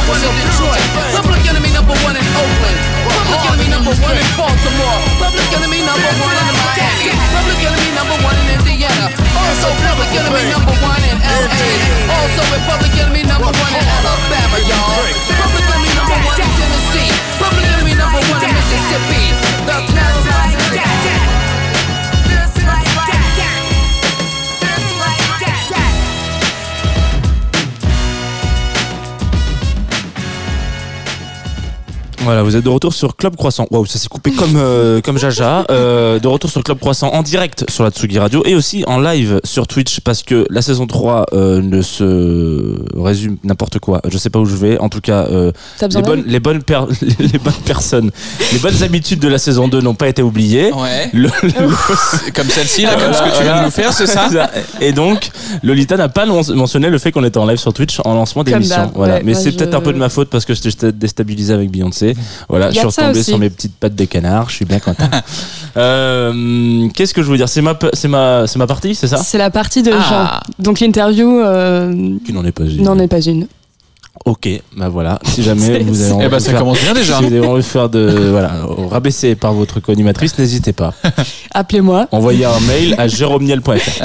[0.09, 0.81] One in Detroit.
[1.13, 2.79] Public enemy number one in Oakland.
[3.05, 4.99] Public enemy number one in Baltimore.
[5.21, 7.13] Public enemy number one in Miami.
[7.37, 9.13] Public enemy number one in Indiana.
[9.37, 11.69] Also public enemy number one in LA.
[12.09, 15.05] Also public enemy number one in Alabama, y'all.
[15.37, 17.13] Public enemy number one in Tennessee.
[17.37, 19.25] Public enemy number one in Mississippi.
[19.69, 21.58] The Carolinas.
[32.29, 33.67] Voilà, vous êtes de retour sur Club Croissant.
[33.71, 35.65] Waouh, ça s'est coupé comme, euh, comme Jaja.
[35.71, 39.01] Euh, de retour sur Club Croissant en direct sur la Tsugi Radio et aussi en
[39.01, 44.03] live sur Twitch parce que la saison 3 euh, ne se résume n'importe quoi.
[44.11, 44.77] Je sais pas où je vais.
[44.79, 45.53] En tout cas, euh,
[45.97, 46.85] les, bonnes, les, bonnes per-
[47.19, 48.11] les bonnes personnes,
[48.53, 50.71] les bonnes habitudes de la saison 2 n'ont pas été oubliées.
[50.71, 51.09] Ouais.
[51.15, 54.29] Le- le- Comme celle-ci, là, comme ce que tu viens de nous faire, c'est ça
[54.83, 55.31] Et donc,
[55.63, 58.93] Lolita n'a pas mentionné le fait qu'on était en live sur Twitch en lancement d'émission.
[58.95, 59.15] Voilà.
[59.15, 61.71] ouais, Mais c'est je- peut-être un peu de ma faute parce que j'étais déstabilisé avec
[61.71, 62.15] Beyoncé.
[62.49, 64.49] Voilà, je suis retombé sur mes petites pattes de canard.
[64.51, 65.09] Je suis bien content.
[65.77, 67.49] Euh, Qu'est-ce que je veux dire?
[67.49, 69.19] C'est ma, c'est ma, c'est ma partie, c'est ça?
[69.19, 70.41] C'est la partie de Ah.
[70.59, 70.65] Jean.
[70.65, 72.83] Donc l'interview euh, Qui n'en est pas une.
[72.83, 73.47] n'en est pas une.
[74.25, 75.21] Ok, bah voilà.
[75.25, 77.19] Si jamais vous avez envie Eh ben, de ça faire- commence bien déjà.
[77.19, 78.51] Si vous avez envie de faire de voilà,
[78.91, 80.93] rabaisser par votre co-animatrice, n'hésitez pas.
[81.55, 82.09] Appelez-moi.
[82.11, 84.03] Envoyez un mail à jérômeniel.fr.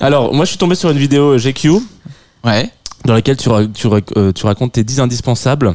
[0.00, 1.72] Alors, moi, je suis tombé sur une vidéo GQ
[2.44, 2.70] Ouais.
[3.04, 5.74] Dans laquelle tu, ra- tu, ra- euh, tu racontes tes 10 indispensables.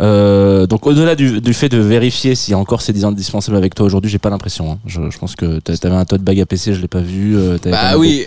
[0.00, 3.56] Euh, donc au-delà du, du fait de vérifier s'il y a encore ces 10 indispensables
[3.56, 4.72] avec toi aujourd'hui, j'ai pas l'impression.
[4.72, 4.78] hein.
[4.86, 7.36] Je, je pense que t'a- t'avais un tote bag à PC, je l'ai pas vu.
[7.36, 7.98] euh, t'avais pas Bah noté.
[8.00, 8.26] oui.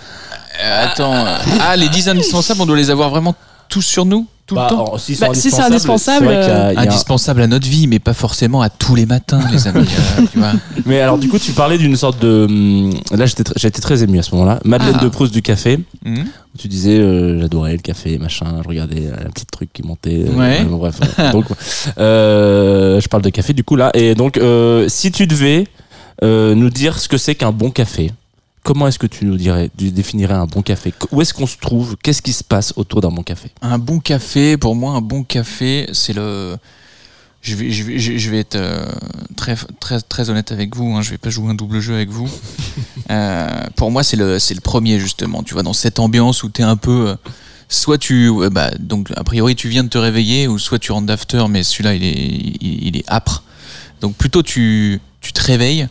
[0.63, 1.25] Euh, attends.
[1.61, 3.35] Ah, les 10 indispensables, on doit les avoir vraiment
[3.69, 4.25] tous sur nous?
[4.47, 7.67] Tout Bah, le temps alors, s'ils Bah, si c'est indispensable, a- un- Indispensable à notre
[7.67, 9.87] vie, mais pas forcément à tous les matins, les amis.
[10.19, 10.51] euh, tu vois.
[10.85, 12.45] Mais alors du coup, tu parlais d'une sorte de.
[12.47, 14.59] hum, Là, j'étais tr- j'étais très ému à ce moment-là.
[14.63, 15.03] Madeleine Ah.
[15.03, 15.79] de Proust du café.
[16.05, 18.45] Où Tu disais, euh, j'adorais le café, machin.
[18.63, 20.25] Je regardais euh, un petit truc qui montait.
[20.27, 20.63] euh, Ouais.
[20.63, 20.99] bon, bref.
[21.33, 21.45] donc,
[21.97, 23.91] euh, je parle de café du coup là.
[23.93, 25.65] Et donc, euh, si tu devais
[26.23, 28.11] euh, nous dire ce que c'est qu'un bon café,
[28.65, 30.93] comment est-ce que tu nous dirais, tu définirais un bon café?
[31.11, 31.95] Où est-ce qu'on se trouve?
[32.03, 33.51] Qu'est-ce qui se passe autour d'un bon café?
[33.61, 36.57] Un bon café, pour moi, un bon café, c'est le.
[37.41, 38.91] Je vais, je vais, je je vais être euh,
[39.37, 40.95] très, très, très honnête avec vous.
[40.95, 42.27] Hein, je vais pas jouer un double jeu avec vous.
[43.11, 45.43] Euh, pour moi, c'est le, c'est le premier justement.
[45.43, 47.09] Tu vois, dans cette ambiance où tu es un peu.
[47.09, 47.15] euh,
[47.69, 51.05] soit tu, bah, donc a priori tu viens de te réveiller, ou soit tu rentres
[51.05, 53.43] d'after, mais celui-là il est, il, il est âpre.
[54.01, 55.87] Donc plutôt tu, tu te réveilles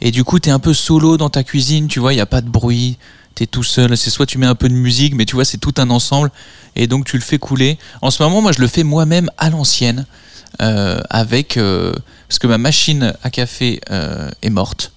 [0.00, 1.88] et du coup tu es un peu solo dans ta cuisine.
[1.88, 2.96] Tu vois, il y a pas de bruit.
[3.34, 5.58] T'es tout seul, c'est soit tu mets un peu de musique, mais tu vois, c'est
[5.58, 6.32] tout un ensemble,
[6.74, 7.78] et donc tu le fais couler.
[8.02, 10.06] En ce moment, moi, je le fais moi-même à l'ancienne,
[10.60, 11.92] euh, avec euh,
[12.28, 14.90] parce que ma machine à café euh, est morte,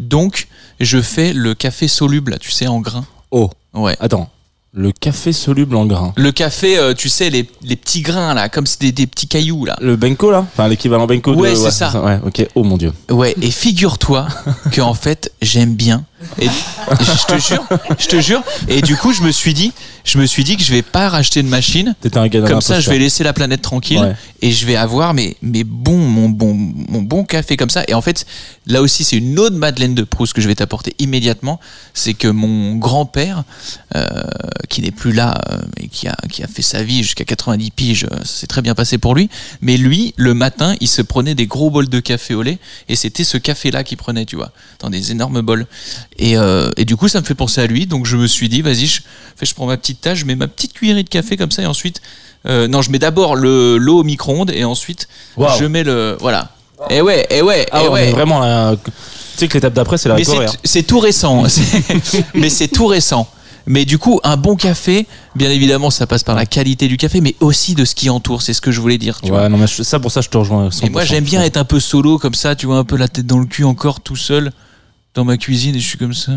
[0.00, 0.48] donc
[0.80, 3.06] je fais le café soluble, tu sais, en grains.
[3.30, 3.96] Oh, Ouais.
[4.00, 4.28] attends.
[4.72, 6.12] Le café soluble en grains.
[6.16, 9.26] Le café, euh, tu sais, les, les petits grains là, comme c'est des, des petits
[9.26, 9.76] cailloux là.
[9.80, 11.56] Le Benko là Enfin l'équivalent Benko Ouais, de...
[11.56, 12.00] c'est ça.
[12.00, 12.46] Ouais, ok.
[12.54, 12.92] Oh mon dieu.
[13.10, 14.28] Ouais, et figure-toi
[14.70, 16.04] que en fait, j'aime bien.
[16.38, 17.66] Et je te jure,
[17.98, 18.42] je te jure.
[18.68, 19.72] Et du coup, je me suis dit,
[20.04, 21.94] je me suis dit que je vais pas racheter de machine.
[22.14, 24.14] Un gars Comme ça, je vais laisser la planète tranquille Ouais.
[24.42, 27.84] et je vais avoir mes, mes bons, mon bon, mon bon café comme ça.
[27.88, 28.26] Et en fait,
[28.66, 31.58] là aussi, c'est une autre Madeleine de Proust que je vais t'apporter immédiatement.
[31.94, 33.44] C'est que mon grand-père,
[33.96, 34.06] euh,
[34.68, 37.70] qui n'est plus là, euh, mais qui a, qui a fait sa vie jusqu'à 90
[37.70, 39.28] piges, euh, ça s'est très bien passé pour lui.
[39.60, 42.96] Mais lui, le matin, il se prenait des gros bols de café au lait et
[42.96, 45.66] c'était ce café-là qu'il prenait, tu vois, dans des énormes bols.
[46.22, 47.86] Et, euh, et du coup, ça me fait penser à lui.
[47.86, 49.00] Donc je me suis dit, vas-y, je,
[49.42, 51.66] je prends ma petite tâche, je mets ma petite cuillerée de café comme ça et
[51.66, 52.00] ensuite,
[52.46, 55.08] euh, non, je mets d'abord le l'eau au micro-ondes et ensuite
[55.58, 56.50] je mets le, voilà.
[56.88, 58.74] Et ouais, et ouais, Ah et ouais, vraiment là.
[58.84, 58.90] Tu
[59.36, 60.46] sais que l'étape d'après c'est la c'est- hein.
[60.64, 61.44] c'est tout récent.
[62.34, 63.28] Mais c'est tout récent.
[63.66, 65.06] Mais du coup, un bon café,
[65.36, 68.40] bien évidemment, ça passe par la qualité du café, mais aussi de ce qui entoure.
[68.42, 69.20] C'est ce que je voulais dire.
[69.22, 69.42] Tu vois.
[69.42, 70.70] Ouais, non mais ça pour ça je te rejoins.
[70.70, 70.86] 100%.
[70.86, 73.06] Et moi, j'aime bien être un peu solo comme ça, tu vois, un peu la
[73.08, 74.50] tête dans le cul encore tout seul
[75.14, 76.32] dans ma cuisine et je suis comme ça.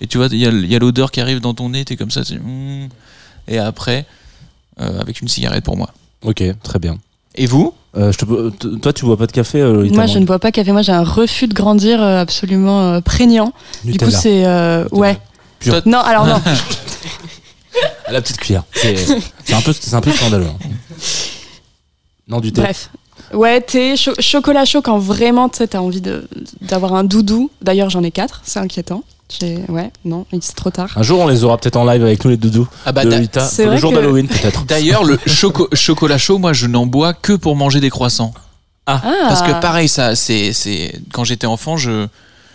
[0.00, 1.84] Et tu vois, il y a, il y a l'odeur qui arrive dans ton nez,
[1.84, 2.24] t'es comme ça.
[2.24, 2.88] c'est, mm.
[3.48, 4.06] Et après,
[4.80, 5.90] euh, avec une cigarette pour moi.
[6.22, 6.98] Ok, très bien.
[7.34, 7.74] Et vous?
[7.96, 10.38] Euh, je te- t- toi, tu bois pas de café euh, Moi, je ne bois
[10.38, 10.72] pas café.
[10.72, 13.52] Moi, j'ai un refus de grandir euh, absolument euh, prégnant.
[13.84, 14.44] Du coup, c'est.
[14.46, 15.18] euh, ouais.
[15.86, 16.40] Non, alors non.
[18.06, 18.64] À la petite cuillère.
[18.74, 18.96] C'est
[19.44, 20.46] c'est un peu, c'est un peu scandaleux.
[20.46, 20.68] hein.
[22.28, 22.60] Non du thé.
[22.62, 22.90] Bref.
[23.32, 26.28] Ouais, thé, cho- chocolat chaud quand vraiment tu t'as envie de-
[26.60, 27.50] d'avoir un doudou.
[27.62, 29.02] D'ailleurs, j'en ai quatre, c'est inquiétant.
[29.68, 30.90] Ouais, non, il- c'est trop tard.
[30.94, 33.10] Un jour, on les aura peut-être en live avec nous les doudous Ah bah, de
[33.10, 33.40] Lolita.
[33.40, 34.64] c'est Le jour que- d'Halloween peut-être.
[34.66, 38.34] D'ailleurs, le choco- chocolat chaud, moi, je n'en bois que pour manger des croissants.
[38.86, 42.06] Ah, Parce que pareil, ça, c'est, c'est quand j'étais enfant, je,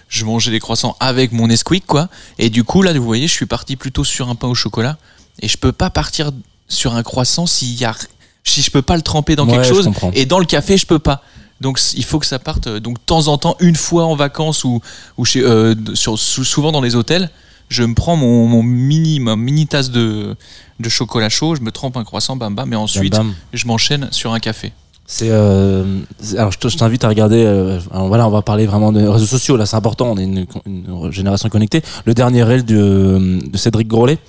[0.09, 2.09] je mangeais des croissants avec mon Nesquik, quoi.
[2.37, 4.97] Et du coup, là, vous voyez, je suis parti plutôt sur un pain au chocolat.
[5.41, 6.31] Et je peux pas partir
[6.67, 7.95] sur un croissant s'il y a,
[8.43, 9.89] si je peux pas le tremper dans Ouais, quelque chose.
[10.13, 11.21] Et dans le café, je peux pas.
[11.61, 12.67] Donc il faut que ça parte.
[12.67, 14.79] euh, Donc de temps en temps, une fois en vacances ou,
[15.17, 17.29] ou chez, euh, sur, sou- souvent dans les hôtels,
[17.69, 20.35] je me prends mon, mon mini, ma mini tasse de,
[20.79, 23.35] de chocolat chaud, je me trempe un croissant, bam bam, et ensuite Bam, bam.
[23.53, 24.71] je m'enchaîne sur un café.
[25.09, 25.99] C'est euh,
[26.37, 27.43] alors je te- je t'invite à regarder.
[27.43, 29.55] euh, alors voilà, on va parler vraiment de réseaux sociaux.
[29.57, 30.11] Là, c'est important.
[30.11, 31.81] On est une, une génération connectée.
[32.05, 34.19] Le dernier reel de, de Cédric Grolet.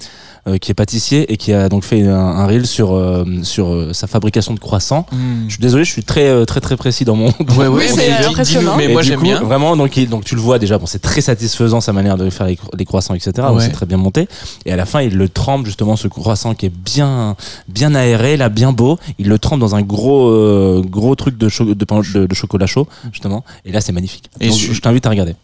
[0.48, 3.68] Euh, qui est pâtissier et qui a donc fait un, un reel sur euh, sur
[3.72, 5.06] euh, sa fabrication de croissants.
[5.46, 7.26] Je suis désolé, je suis très très très précis dans mon.
[7.28, 8.76] Ouais, ouais, Oui, mais c'est impressionnant.
[8.76, 9.40] Mais moi j'aime bien.
[9.42, 12.28] Vraiment, donc, il- donc tu le vois déjà, bon, c'est très satisfaisant sa manière de
[12.30, 13.32] faire les, cro- les croissants, etc.
[13.52, 13.62] Ouais.
[13.62, 14.28] C'est très bien monté.
[14.64, 17.36] Et à la fin, il le trempe justement ce croissant qui est bien,
[17.68, 18.98] bien aéré, là, bien beau.
[19.18, 22.66] Il le trempe dans un gros, euh, gros truc de, cho- de, de, de chocolat
[22.66, 23.44] chaud, justement.
[23.64, 24.30] Et là, c'est magnifique.
[24.40, 25.34] Et Donc, je- je t'invite à regarder.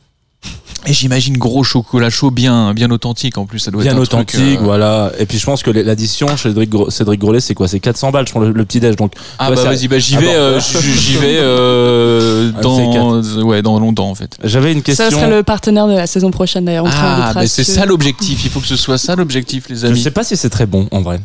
[0.87, 3.59] Et j'imagine gros chocolat chaud bien, bien authentique en plus.
[3.59, 5.13] Ça doit Bien être un truc, authentique, euh, voilà.
[5.19, 7.69] Et puis je pense que l'addition chez Cédric, Gro- Cédric Grolet, c'est quoi?
[7.69, 8.97] C'est 400 balles, je pense, le, le petit déj.
[8.97, 13.23] Donc Ah Ouais, bah c'est- vas-y, bah j'y vais, euh, j'y vais euh, Ah, dans,
[13.45, 14.37] ouais, dans longtemps en fait.
[14.45, 15.05] j'avais une question.
[15.09, 16.87] ça serait le partenaire de la saison prochaine d'ailleurs.
[16.89, 18.45] Ah, mais c'est ça l'objectif.
[18.45, 20.03] Il faut que ce soit ça l'objectif, les Je amis.
[20.03, 21.21] sais pas si c'est très bon en vrai.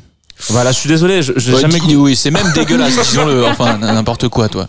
[0.50, 3.45] Voilà, je suis désolé, je- j'ai Ouais, jamais dis- oui, c'est même dégueulasse, disons-le.
[3.45, 4.67] Enfin, n'importe quoi, toi.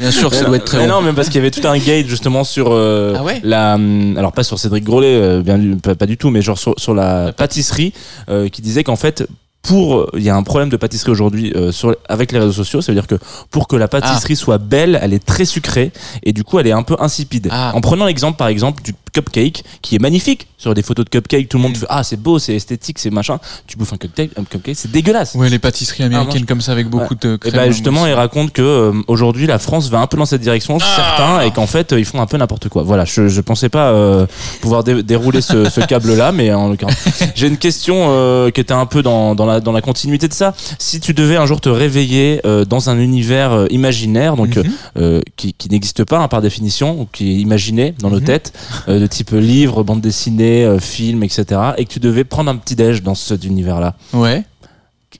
[0.00, 0.94] Bien sûr, ça doit être très mais bon.
[0.94, 3.74] non, mais parce qu'il y avait tout un gate justement sur euh, Ah ouais la,
[4.16, 6.94] alors pas sur Cédric Grolet, euh, bien pas, pas du tout, mais genre sur, sur
[6.94, 7.92] la pâtisserie,
[8.30, 9.28] euh, qui disait qu'en fait
[9.62, 12.80] pour il y a un problème de pâtisserie aujourd'hui euh, sur avec les réseaux sociaux,
[12.80, 13.16] ça veut dire que
[13.50, 16.72] pour que la pâtisserie soit belle, elle est très sucrée et du coup elle est
[16.72, 17.48] un peu insipide.
[17.50, 17.72] Ah.
[17.74, 21.48] En prenant l'exemple par exemple du cupcake qui est magnifique sur des photos de cupcake,
[21.48, 21.76] tout le monde Mm.
[21.80, 23.38] fait ah c'est beau, c'est esthétique, c'est machin.
[23.66, 25.34] Tu bouffes un cupcake, un cupcake, c'est dégueulasse.
[25.34, 27.54] Ouais, les pâtisseries américaines moi, comme ça avec beaucoup de Et crème.
[27.54, 30.78] bah justement, il raconte que euh, aujourd'hui la France va un peu dans cette direction,
[30.78, 32.82] certains, et qu'en fait euh, ils font un peu n'importe quoi.
[32.82, 34.26] Voilà, je, je pensais pas euh,
[34.60, 36.96] pouvoir dé- dérouler ce, ce câble-là, mais en l'occurrence,
[37.34, 40.34] j'ai une question euh, qui était un peu dans, dans, la, dans la continuité de
[40.34, 40.54] ça.
[40.78, 44.64] Si tu devais un jour te réveiller euh, dans un univers euh, imaginaire, donc Mhm.
[44.98, 48.24] euh, qui, qui n'existe pas hein, par définition, ou qui est imaginé dans nos Mhm.
[48.24, 48.52] têtes,
[48.88, 51.44] euh, de type livre, bande dessinée, euh, film, etc.,
[51.78, 54.44] et que tu devais prendre un petit déj dans cet univers-là, Ouais.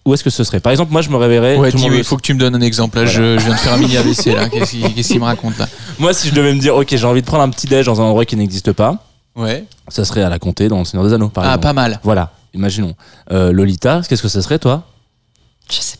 [0.05, 0.61] où est-ce que ce serait?
[0.61, 1.57] Par exemple, moi je me réveillerais.
[1.57, 2.99] Ouais, oui, il faut que tu me donnes un exemple.
[2.99, 4.49] Là, je, je viens de faire un mini AVC là.
[4.53, 5.69] Qu'est-ce qu'il me raconte là?
[5.99, 8.01] Moi, si je devais me dire, ok, j'ai envie de prendre un petit déj dans
[8.01, 9.05] un endroit qui n'existe pas,
[9.37, 9.65] Ouais.
[9.89, 11.63] ça serait à la Comté, dans le Seigneur des Anneaux, par Ah, exemple.
[11.63, 12.01] pas mal.
[12.03, 12.95] Voilà, imaginons.
[13.33, 14.85] Euh, Lolita, qu'est-ce que ça serait, toi?
[15.71, 15.99] Je sais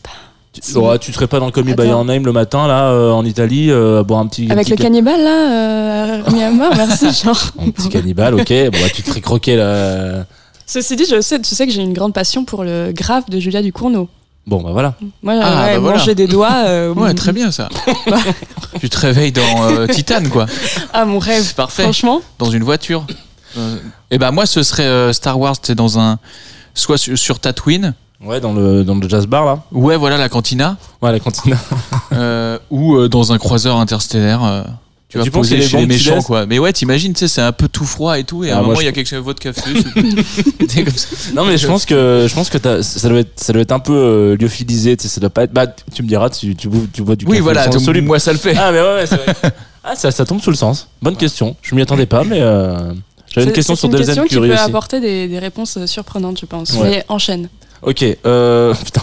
[0.53, 1.87] Tu, oh, tu serais pas dans le Call Me By.
[1.87, 4.51] Your Name le matin, là, euh, en Italie, euh, à boire un petit.
[4.51, 7.07] Avec petit le ca- cannibale là, euh, remis à mort, merci.
[7.23, 7.39] Genre.
[7.59, 8.47] Un petit cannibale, ok.
[8.49, 10.25] Bon, bah, tu te ferais croquer, là.
[10.65, 13.39] Ceci dit, je sais, tu sais que j'ai une grande passion pour le graphe de
[13.39, 14.09] Julia Ducournau.
[14.47, 14.95] Bon, bah voilà.
[15.21, 15.97] Moi, Ah, ouais, bah voilà.
[15.99, 16.63] manger des doigts.
[16.65, 17.69] euh, Ouais, très bien ça.
[18.79, 20.47] tu te réveilles dans euh, Titan, quoi.
[20.93, 21.43] Ah, mon rêve.
[21.43, 21.83] C'est parfait.
[21.83, 23.05] Franchement, Dans une voiture.
[24.09, 26.17] et ben moi, ce serait euh, Star Wars, c'est dans un
[26.73, 27.93] soit sur, sur Tatooine,
[28.23, 29.59] Ouais, dans le, dans le jazz bar là.
[29.71, 31.57] ouais, voilà la cantina, Ouais, la cantine.
[32.13, 34.43] euh, ou euh, dans un croiseur interstellaire.
[34.43, 34.63] euh,
[35.09, 36.25] tu vas Tu penses poser qu'il y a chez des les bons petits méchants, laisses
[36.25, 36.45] quoi.
[36.45, 38.59] Mais ouais, t'imagines, tu sais, c'est un peu tout froid et tout, et à Ah,
[38.59, 39.73] un moi, moment, je- il y a quelque chose de vodka feu.
[40.67, 41.07] T'es comme ça.
[41.33, 43.71] Non mais je pense que je pense que t'as- ça doit être ça doit être
[43.71, 45.51] un peu euh, lyophilisé, tu sais, ça doit pas être.
[45.53, 47.81] Bah tu me diras, tu tu, bois- tu bois du Oui, café voilà, sans donc,
[47.81, 48.07] soluble.
[48.07, 48.55] moi ça le fait.
[48.57, 49.33] Ah mais ouais, ouais c'est vrai.
[49.83, 50.87] ah ça ça tombe sous le sens.
[51.01, 51.55] Bonne question.
[51.61, 52.93] Je m'y attendais pas mais euh,
[53.33, 54.63] j'avais une C'est- question c'est sur une question qui Curie peut aussi.
[54.63, 56.71] apporter des, des réponses euh, surprenantes, je pense.
[56.73, 56.89] Ouais.
[56.89, 57.49] Mais enchaîne.
[57.81, 59.01] Ok, euh, putain.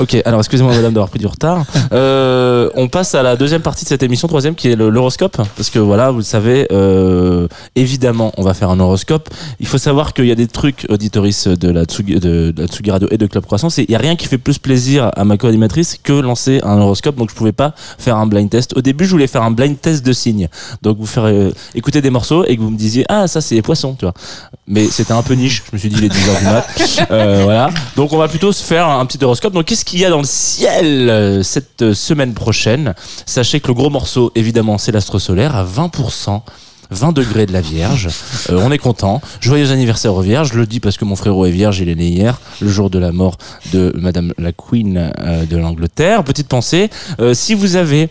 [0.00, 1.64] Ok, alors excusez-moi madame d'avoir pris du retard.
[1.92, 5.36] Euh, on passe à la deuxième partie de cette émission, troisième, qui est l'horoscope.
[5.56, 9.28] Parce que voilà, vous le savez, euh, évidemment, on va faire un horoscope.
[9.60, 12.90] Il faut savoir qu'il y a des trucs auditoristes de la Tsugi, de, la Tsugi
[12.90, 13.78] Radio et de Club Croissance.
[13.78, 16.78] Et il n'y a rien qui fait plus plaisir à ma co-animatrice que lancer un
[16.78, 17.16] horoscope.
[17.16, 18.74] Donc je pouvais pas faire un blind test.
[18.76, 20.48] Au début, je voulais faire un blind test de signes.
[20.80, 23.56] Donc vous faire euh, écouter des morceaux et que vous me disiez, ah, ça c'est
[23.56, 24.14] les poissons, tu vois.
[24.66, 25.62] Mais c'était un peu niche.
[25.68, 26.66] Je me suis dit, il est 10h du mat.
[27.10, 27.68] Euh, voilà.
[27.96, 29.52] Donc on va plutôt se faire un petit horoscope.
[29.52, 32.94] Donc qu'il y a dans le ciel euh, cette euh, semaine prochaine
[33.26, 36.42] Sachez que le gros morceau, évidemment, c'est l'astre solaire à 20%.
[36.92, 38.08] 20 degrés de la Vierge.
[38.50, 39.20] Euh, on est content.
[39.40, 40.50] Joyeux anniversaire aux Vierges.
[40.52, 41.78] Je le dis parce que mon frérot est Vierge.
[41.78, 43.38] Il est né hier, le jour de la mort
[43.72, 46.24] de Madame la Queen euh, de l'Angleterre.
[46.24, 46.90] Petite pensée.
[47.20, 48.08] euh, si vous avez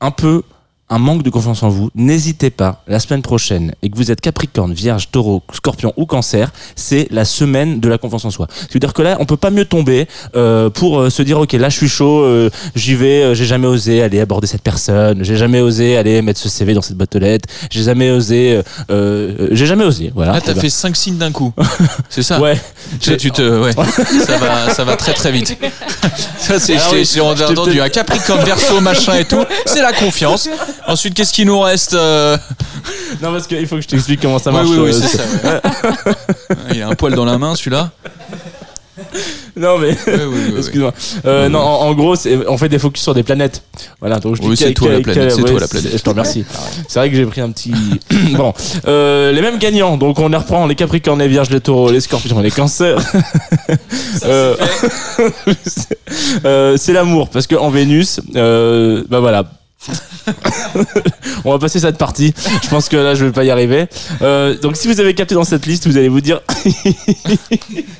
[0.00, 0.42] un peu
[0.90, 4.20] un manque de confiance en vous, n'hésitez pas, la semaine prochaine, et que vous êtes
[4.20, 8.46] Capricorne, Vierge, Taureau, Scorpion ou Cancer, c'est la semaine de la confiance en soi.
[8.70, 11.68] C'est-à-dire que là, on peut pas mieux tomber euh, pour euh, se dire, ok, là
[11.68, 15.36] je suis chaud, euh, j'y vais, euh, j'ai jamais osé aller aborder cette personne, j'ai
[15.36, 18.60] jamais osé aller mettre ce CV dans cette boîte aux lettres, j'ai jamais osé,
[18.90, 20.32] euh, j'ai jamais osé, voilà.
[20.32, 21.52] Là, t'as Eh ben, fait 5 signes d'un coup.
[22.08, 22.58] C'est ça Ouais.
[23.00, 23.72] Tu, tu te, ouais.
[24.26, 25.56] ça, va, ça va très très vite.
[26.38, 29.44] Ça, c'est, Ah j'ai- entendu un Capricorne, Verseau, machin et tout.
[29.66, 30.48] C'est la confiance.
[30.86, 32.36] Ensuite, qu'est-ce qui nous reste euh
[33.22, 34.68] Non, parce qu'il faut que je t'explique comment ça Oui, marche.
[34.70, 35.22] oui, oui, euh, c'est ça.
[35.44, 36.56] ouais.
[36.74, 37.90] Il a un poil dans la main, celui-là.
[39.56, 39.90] Non, mais.
[39.90, 40.58] Oui, oui, oui, oui.
[40.58, 40.92] Excuse-moi.
[41.24, 43.62] Euh, non, en, en gros, c'est- on fait des focus sur des planètes.
[44.00, 45.92] Voilà, donc je dis Oui, c'est toi la planète, c'est toi la planète.
[45.92, 46.44] Je te remercie.
[46.88, 47.72] C'est vrai que j'ai pris un petit.
[48.32, 48.52] bon,
[48.86, 49.96] euh, les mêmes gagnants.
[49.96, 52.98] Donc on les reprend les Capricornes, les Vierges, les Taureaux, les Scorpions, les Cancers.
[56.44, 59.44] Euh, c'est- l'amour, parce que en Vénus, bah voilà.
[61.44, 62.34] On va passer cette partie.
[62.62, 63.86] Je pense que là, je vais pas y arriver.
[64.22, 66.40] Euh, donc, si vous avez capté dans cette liste, vous allez vous dire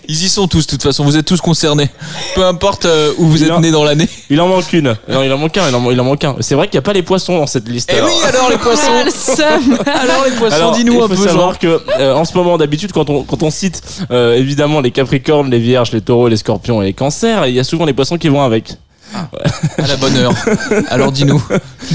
[0.08, 1.04] Ils y sont tous, de toute façon.
[1.04, 1.88] Vous êtes tous concernés.
[2.34, 4.08] Peu importe euh, où vous Il êtes a- nés dans l'année.
[4.30, 4.96] il en manque une.
[5.08, 5.68] Non, il en manque un.
[5.68, 6.36] Il en, il en manque un.
[6.40, 7.90] C'est vrai qu'il n'y a pas les poissons dans cette liste.
[7.92, 8.08] Eh alors.
[8.08, 8.90] oui, alors les poissons.
[9.38, 9.58] Ah.
[10.00, 11.58] Alors les poissons, dis-nous il un faut peu, savoir genre.
[11.58, 15.50] que euh, en ce moment d'habitude quand on quand on cite euh, évidemment les Capricornes,
[15.50, 18.18] les Vierges, les Taureaux, les Scorpions et les Cancers, il y a souvent les poissons
[18.18, 18.74] qui vont avec.
[19.78, 20.32] À la bonne heure.
[20.88, 21.42] Alors dis-nous.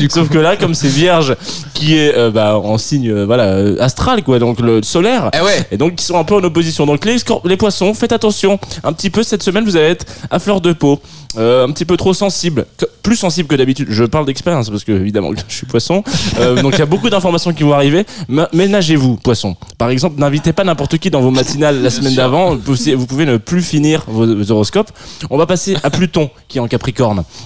[0.09, 1.35] Sauf que là, comme c'est Vierge
[1.73, 5.29] qui est euh, bah, en signe euh, voilà euh, astral quoi, donc le solaire.
[5.33, 5.67] Eh ouais.
[5.71, 6.85] Et donc ils sont un peu en opposition.
[6.85, 8.59] Donc les, poissons, faites attention.
[8.83, 10.99] Un petit peu cette semaine, vous allez être à fleur de peau,
[11.37, 13.87] euh, un petit peu trop sensible, Que- plus sensible que d'habitude.
[13.89, 16.03] Je parle d'expérience parce que évidemment je suis poisson.
[16.39, 18.05] Euh, donc il y a beaucoup d'informations qui vont arriver.
[18.53, 19.55] Ménagez-vous, poisson.
[19.77, 22.55] Par exemple, n'invitez pas n'importe qui dans vos matinales la semaine d'avant.
[22.55, 24.91] Vous pouvez, vous pouvez ne plus finir vos, vos horoscopes.
[25.29, 27.02] On va passer à Pluton qui est en Capricorne.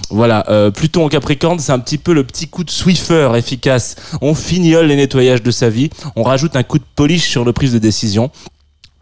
[0.09, 3.95] Voilà, euh, Pluton en Capricorne, c'est un petit peu le petit coup de Swiffer efficace.
[4.21, 7.53] On fignole les nettoyages de sa vie, on rajoute un coup de polish sur le
[7.53, 8.29] prise de décision.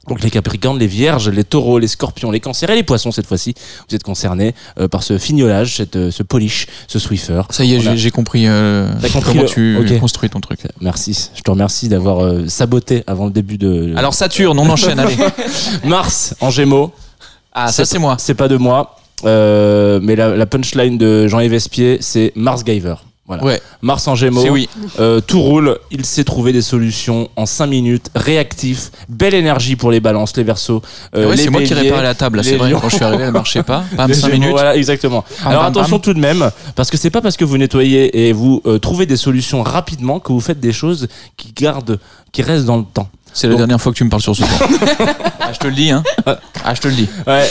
[0.07, 3.25] Donc les Capricornes, les Vierges, les Taureaux, les Scorpions, les Cancers et les Poissons cette
[3.25, 3.55] fois-ci,
[3.89, 7.41] vous êtes concernés euh, par ce fignolage, cette, euh, ce polish, ce Swiffer.
[7.49, 10.59] Ça y est, j'ai- compris, euh, compris comment le- tu construis ton truc.
[10.79, 15.17] Merci, je te remercie d'avoir saboté avant le début de Alors Saturne, on enchaîne, allez.
[15.83, 16.91] Mars en Gémeaux.
[17.51, 18.15] Ah, ça c'est moi.
[18.19, 22.95] C'est pas de moi, euh, mais la, la punchline de Jean-Yves Espier, c'est Mars Giver.
[23.27, 23.43] Voilà.
[23.43, 24.45] Ouais, Mars en Gémeaux.
[24.51, 24.69] oui.
[24.99, 29.89] Euh, tout roule, il sait trouver des solutions en 5 minutes, réactif, belle énergie pour
[29.89, 30.83] les balances, les versos.
[31.15, 32.69] euh, ouais, les c'est moi qui réparais la table, c'est vrai.
[32.69, 32.79] lions.
[32.79, 33.83] Quand je suis arrivé, elle marchait pas.
[33.97, 34.51] Bam, les 5 Gémeaux, minutes.
[34.51, 35.25] Voilà, exactement.
[35.43, 38.27] Bam, Alors bam, attention tout de même, parce que c'est pas parce que vous nettoyez
[38.27, 41.97] et vous euh, trouvez des solutions rapidement que vous faites des choses qui gardent,
[42.31, 43.09] qui restent dans le temps.
[43.35, 44.67] C'est la Donc- dernière fois que tu me parles sur ce point.
[45.41, 46.01] ah, je te le dis, hein.
[46.63, 47.07] Ah, je te le dis.
[47.27, 47.47] Ouais.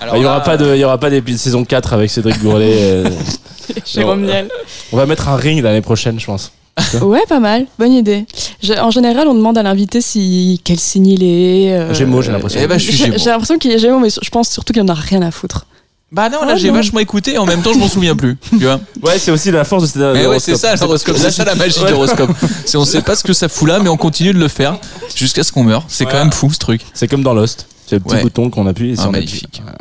[0.00, 2.10] Alors il y aura là, pas de, il y aura pas d'épisode saison 4 avec
[2.10, 2.72] Cédric Gourlet.
[2.74, 3.10] euh,
[3.84, 4.26] Jérôme Non.
[4.28, 4.48] Niel.
[4.92, 6.52] on va mettre un ring l'année prochaine, je pense.
[7.02, 7.66] Ouais, pas mal.
[7.78, 8.24] Bonne idée.
[8.62, 11.72] Je- en général, on demande à l'invité si quel signe il est.
[11.74, 12.60] euh, Gémeaux, j'ai l'impression.
[12.62, 13.18] Eh ben, je suis J'ai Gémeaux.
[13.18, 15.66] j'ai l'impression qu'il est Gémeaux, mais je pense surtout qu'il en a rien à foutre.
[16.12, 18.36] Bah non, là Ah, j'ai vachement écouté et en même temps je m'en souviens plus.
[18.50, 20.54] Tu vois Ouais, c'est aussi la force de cet Mais ouais, horoscope.
[20.54, 22.30] c'est ça l'horoscope, c'est ça la magie de l'horoscope.
[22.64, 24.78] C'est on sait pas ce que ça fout là, mais on continue de le faire
[25.16, 25.84] jusqu'à ce qu'on meure.
[25.88, 26.82] C'est quand même fou ce truc.
[26.94, 27.66] C'est comme dans Lost.
[27.88, 28.22] C'est le petit Ouais.
[28.22, 29.62] bouton qu'on appuie et Ah, c'est on magnifique.
[29.66, 29.74] appuie.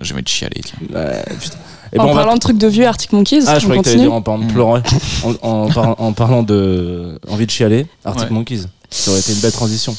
[0.00, 0.60] Je vais te chialer.
[0.64, 0.76] Tiens.
[0.92, 1.56] Ouais, putain.
[1.92, 3.84] Et en ben, va- parlant de trucs de vieux Arctic Monkeys, Ah, je croyais que
[3.84, 4.02] t'allais continue.
[4.02, 4.52] dire en parlant de Mm.
[4.52, 4.80] pleurer.
[5.22, 8.34] En, en par- en parlant de envie de chialer, Arctic Ouais.
[8.34, 8.64] Monkeys.
[8.90, 9.96] Ça aurait été une belle transition.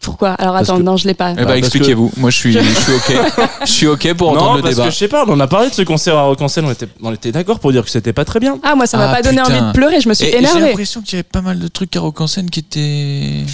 [0.00, 1.32] Pourquoi Alors Parce attends, que- non, je l'ai pas.
[1.32, 2.10] Eh que- expliquez-vous.
[2.16, 3.20] Moi, je suis, je suis ok.
[3.66, 4.86] Je suis ok pour entendre Non, le parce débat.
[4.86, 6.88] que je sais pas, on en a parlé de ce concert à scène, on était,
[7.02, 8.58] on était d'accord pour dire que c'était pas très bien.
[8.62, 9.52] Ah, moi, ça m'a Ah, pas donné putain.
[9.58, 10.60] envie de pleurer, je me suis j'ai énervée.
[10.68, 13.44] l'impression qu'il y avait pas mal de trucs à scène qui étaient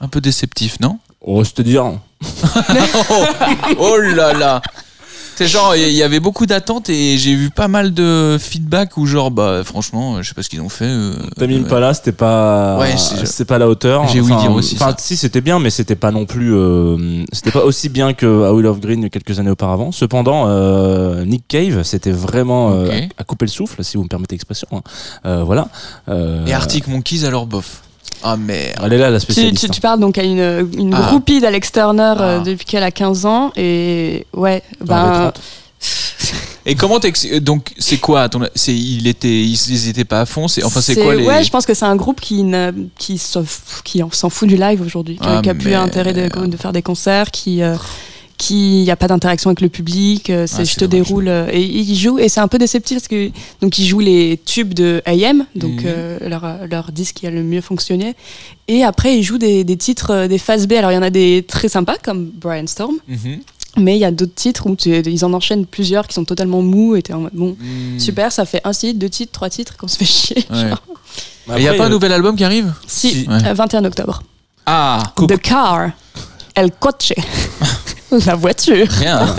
[0.00, 0.98] un peu déceptifs, non?
[1.20, 1.84] Oh, te dire.
[1.84, 3.24] oh,
[3.78, 4.62] oh là là
[5.38, 9.06] C'est genre, il y avait beaucoup d'attentes et j'ai vu pas mal de feedback où
[9.06, 10.86] genre, bah franchement, je sais pas ce qu'ils ont fait.
[10.86, 14.08] euh, T'as mis euh, là, c'était pas, Ouais, c'est- c'était pas à la hauteur.
[14.08, 17.52] J'ai ouï dire aussi Enfin, si c'était bien, mais c'était pas non plus, euh, c'était
[17.52, 19.92] pas aussi bien que Will of Green quelques années auparavant.
[19.92, 22.92] Cependant, euh, Nick Cave, c'était vraiment euh, Ok.
[23.16, 24.66] à, à couper le souffle, si vous me permettez l'expression.
[24.72, 24.80] hein.
[25.24, 25.68] Euh, voilà.
[26.48, 27.82] Et Arctic Monkeys alors bof.
[28.22, 28.76] Ah merde.
[28.84, 29.64] Elle est là, la spécialiste.
[29.64, 31.02] tu, tu parles donc à une, une Ah.
[31.08, 32.44] groupie d'Alex Turner euh, Ah.
[32.44, 35.32] depuis qu'elle a 15 ans et ouais, ben.
[35.32, 35.40] 30.
[36.66, 40.20] Et comment t'ex- euh, donc c'est quoi ton- c'est il était ils, ils étaient pas
[40.22, 42.42] à fond c'est enfin c'est quoi les Ouais, je pense que c'est un groupe qui,
[42.42, 46.56] ne- qui, s'en fout du live aujourd'hui, qui, Ah, qui a plus intérêt de, de
[46.58, 47.62] faire des concerts, qui.
[47.62, 47.76] euh,
[48.38, 51.06] qui n'y a pas d'interaction avec le public, euh, c'est Ah, je c'est te dommage.
[51.08, 53.30] déroule euh, et ils jouent et c'est un peu déceptif parce que
[53.60, 55.86] donc ils jouent les tubes de AM donc Mhm.
[55.86, 58.14] euh, leur, leur disque qui a le mieux fonctionné
[58.68, 61.10] et après ils jouent des, des titres des phases B alors il y en a
[61.10, 63.40] des très sympas comme Brian Storm Mhm.
[63.78, 66.62] mais il y a d'autres titres où tu- ils en enchaînent plusieurs qui sont totalement
[66.62, 67.98] mous et t'es en mode bon Hmm.
[67.98, 70.68] super ça fait un titre deux titres trois titres qu'on se fait chier Ouais.
[70.68, 70.82] genre.
[71.58, 72.72] Et y a pas un nouvel album qui arrive?
[72.86, 73.28] Si, Si.
[73.28, 73.44] Ouais.
[73.48, 74.22] euh, 21 octobre
[74.66, 75.90] Ah The Car
[76.54, 77.12] El Coche
[78.26, 79.36] la voiture rien.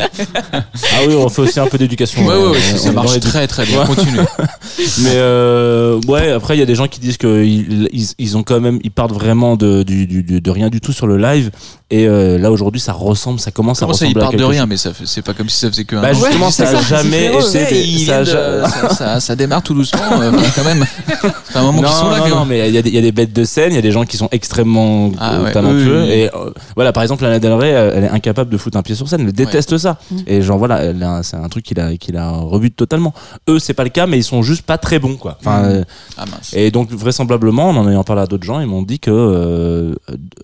[0.54, 0.62] Ah
[1.08, 2.26] oui, on fait aussi un peu d'éducation.
[2.26, 3.86] Ouais ouais, ouais, on- ça on marche très très bien.
[3.86, 4.20] Continue.
[5.00, 8.38] Mais euh, ouais, après il y a des gens qui disent que ils, ils, ils
[8.38, 11.52] ont quand même, ils partent vraiment de, du- de rien du tout sur le live.
[11.92, 14.36] Et euh, là aujourd'hui, ça ressemble, ça commence Comment à ça ils ressembler à partent
[14.40, 14.70] de rien chose.
[14.70, 16.76] mais ça c'est pas comme si ça faisait que un Bah justement, Ouais, ça a
[16.76, 17.32] ça, jamais.
[17.74, 20.86] Ils ça a ça, démarre tout doucement, euh, quand même.
[21.50, 22.20] C'est un moment non, qu'ils sont là.
[22.20, 23.76] non, non, mais il y, a des- il y a des bêtes de scène, il
[23.76, 26.02] y a des gens qui sont extrêmement Ah euh, ouais, talentueux.
[26.04, 26.14] oui, oui, oui.
[26.14, 28.94] Et euh, voilà, par exemple, Lana Del Rey, elle est incapable de foutre un pied
[28.94, 29.98] sur scène, elle déteste ça.
[30.12, 30.18] Mm.
[30.28, 33.16] Et genre voilà, a- c'est un truc qui la, qui la rebute totalement.
[33.50, 35.38] Eux, c'est pas le cas, mais ils sont juste pas très bons, quoi.
[35.40, 35.66] Enfin, Mm.
[35.66, 35.84] euh,
[36.18, 36.52] Ah mince.
[36.54, 39.96] Et donc vraisemblablement, en en ayant parlé à d'autres gens, ils m'ont dit que euh,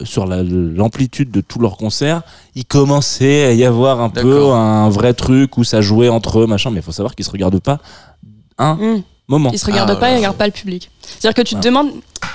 [0.03, 2.21] sur la- l'amplitude de tous leurs concerts,
[2.55, 6.47] il commençait à y avoir un peu un vrai truc où ça jouait entre eux,
[6.47, 6.71] machin.
[6.71, 7.79] Mais il faut savoir qu'ils se regardent pas
[8.57, 9.03] un Mm.
[9.27, 9.49] moment.
[9.53, 10.13] Ils se regardent Ah, pas, ouais.
[10.13, 10.89] ils regardent pas le public.
[11.01, 11.89] C'est-à-dire que tu te demandes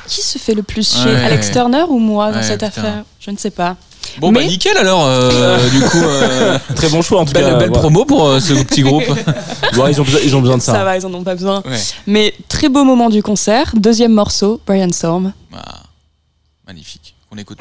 [0.06, 1.24] qui se fait le plus chier, Ouais.
[1.24, 2.66] Alex Turner ou moi dans cette putain.
[2.66, 3.04] affaire?
[3.20, 3.76] Je ne sais pas.
[4.18, 5.04] Bon bah Mais- nickel alors.
[5.06, 7.54] euh, du coup, euh, Très bon choix en tout belle, cas.
[7.56, 7.78] belle Ouais.
[7.78, 9.04] promo pour euh, ce petit groupe.
[9.78, 10.72] Ouais, ils ont besoin, ils ont besoin de ça.
[10.72, 11.62] Ça va, ils en ont pas besoin.
[11.64, 11.78] Ouais.
[12.06, 13.72] Mais très beau moment du concert.
[13.76, 15.32] Deuxième morceau, Brian Storm.
[15.54, 15.82] Ah,
[16.66, 17.14] magnifique.
[17.30, 17.58] On écoute.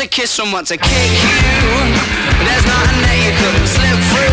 [0.00, 1.28] To kiss, some want to kick you.
[2.48, 4.32] There's nothing that you couldn't slip through.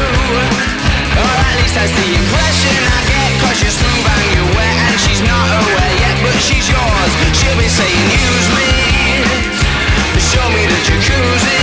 [1.19, 3.29] Or at least that's the impression I get.
[3.43, 7.11] Cause you're smooth and you're wet, and she's not aware yet, but she's yours.
[7.35, 8.71] She'll be saying, use me.
[10.31, 11.59] Show me the jacuzzi.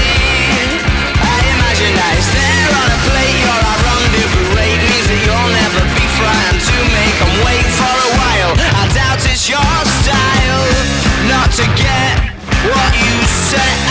[1.17, 3.37] I imagine that it's there on a plate.
[3.41, 4.81] You're our rendezvous rate.
[4.85, 8.53] Means that you'll never be frightened to make 'em wait for a while.
[8.53, 10.65] I doubt it's your style
[11.25, 12.21] not to get
[12.69, 13.17] what you
[13.49, 13.84] set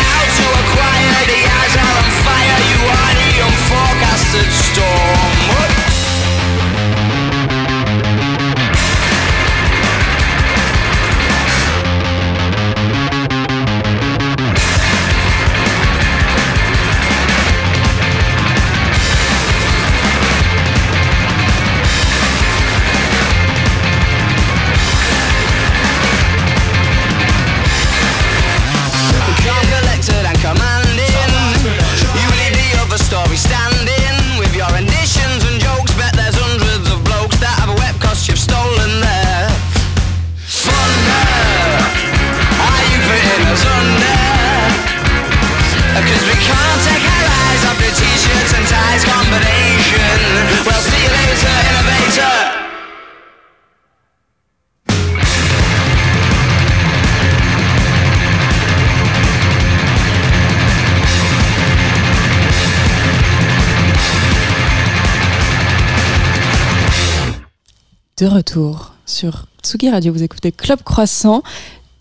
[68.23, 70.13] de retour sur Tsugi Radio.
[70.13, 71.43] Vous écoutez Club Croissant.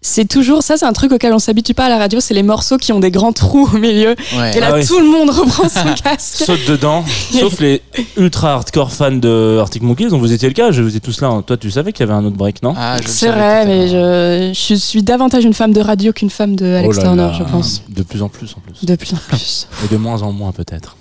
[0.04, 2.42] C'est toujours ça, c'est un truc auquel on s'habitue pas à la radio, c'est les
[2.44, 4.14] morceaux qui ont des grands trous au milieu.
[4.36, 4.56] Ouais.
[4.56, 4.86] Et là, Ah oui.
[4.86, 6.44] tout le monde reprend son casque.
[6.44, 7.82] Saute dedans, sauf les
[8.16, 11.20] ultra hardcore fans de Arctic Monkeys, dont vous étiez le cas, je vous étiez tous
[11.20, 11.28] là.
[11.28, 11.42] hein.
[11.42, 12.74] Toi, tu savais qu'il y avait un autre break, non?
[12.76, 16.66] Ah, C'est vrai, mais je, je suis davantage une femme de radio qu'une femme de
[16.66, 17.32] Alex Oh là Turner, là.
[17.38, 17.82] je pense.
[17.88, 18.84] De plus en plus, en plus.
[18.84, 19.66] De plus en plus.
[19.84, 20.96] Et de moins en moins, peut-être.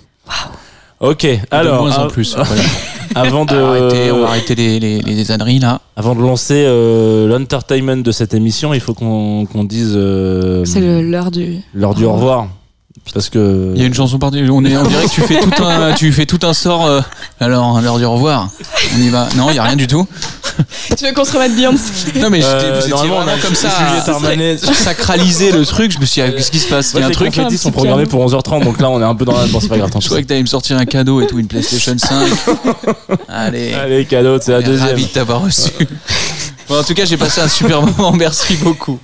[1.02, 1.76] Ok, Alors, alors.
[1.84, 2.34] de moins en av- plus.
[2.36, 2.62] voilà.
[3.14, 5.80] Avant de, On va arrêter, on va arrêter les, les, les âneries là.
[5.96, 10.80] avant de lancer euh, l'entertainment de cette émission, il faut qu'on qu'on dise euh, C'est
[10.80, 11.56] le- l'heure du.
[11.74, 12.46] l'heure du au revoir.
[13.14, 13.72] Parce que.
[13.74, 15.92] Il y a une chanson par on, est, on dirait que tu fais tout un,
[15.94, 16.86] tu fais tout un sort.
[16.86, 17.00] euh,
[17.40, 18.48] alors, à l'heure du revoir.
[18.96, 19.28] On y va.
[19.36, 20.06] Non, il y a rien du tout.
[20.96, 21.82] Tu veux qu'on se remette Beyoncé
[22.20, 23.68] Non, mais j'étais- Euh, vous étiez normalement, on vraiment a comme ça.
[23.70, 24.56] Juliette à- Armanet.
[24.58, 25.92] Sacraliser le truc.
[25.92, 26.92] Je me suis dit, ah, qu'est-ce qui se passe?
[26.94, 27.34] Il y a un les truc.
[27.34, 29.46] confettis sont programmés pour 11h30, donc là on est un peu dans la.
[29.46, 30.08] Bon, c'est pas grave, tant Je pis.
[30.08, 32.28] croyais que t'allais me sortir un cadeau et tout, une PlayStation 5.
[33.28, 33.72] Allez.
[33.74, 34.88] Allez, cadeau, c'est la deuxième.
[34.90, 35.70] Ravi de t'avoir reçu.
[36.68, 38.12] Bon, en tout cas, j'ai passé un super moment.
[38.12, 38.98] Merci beaucoup.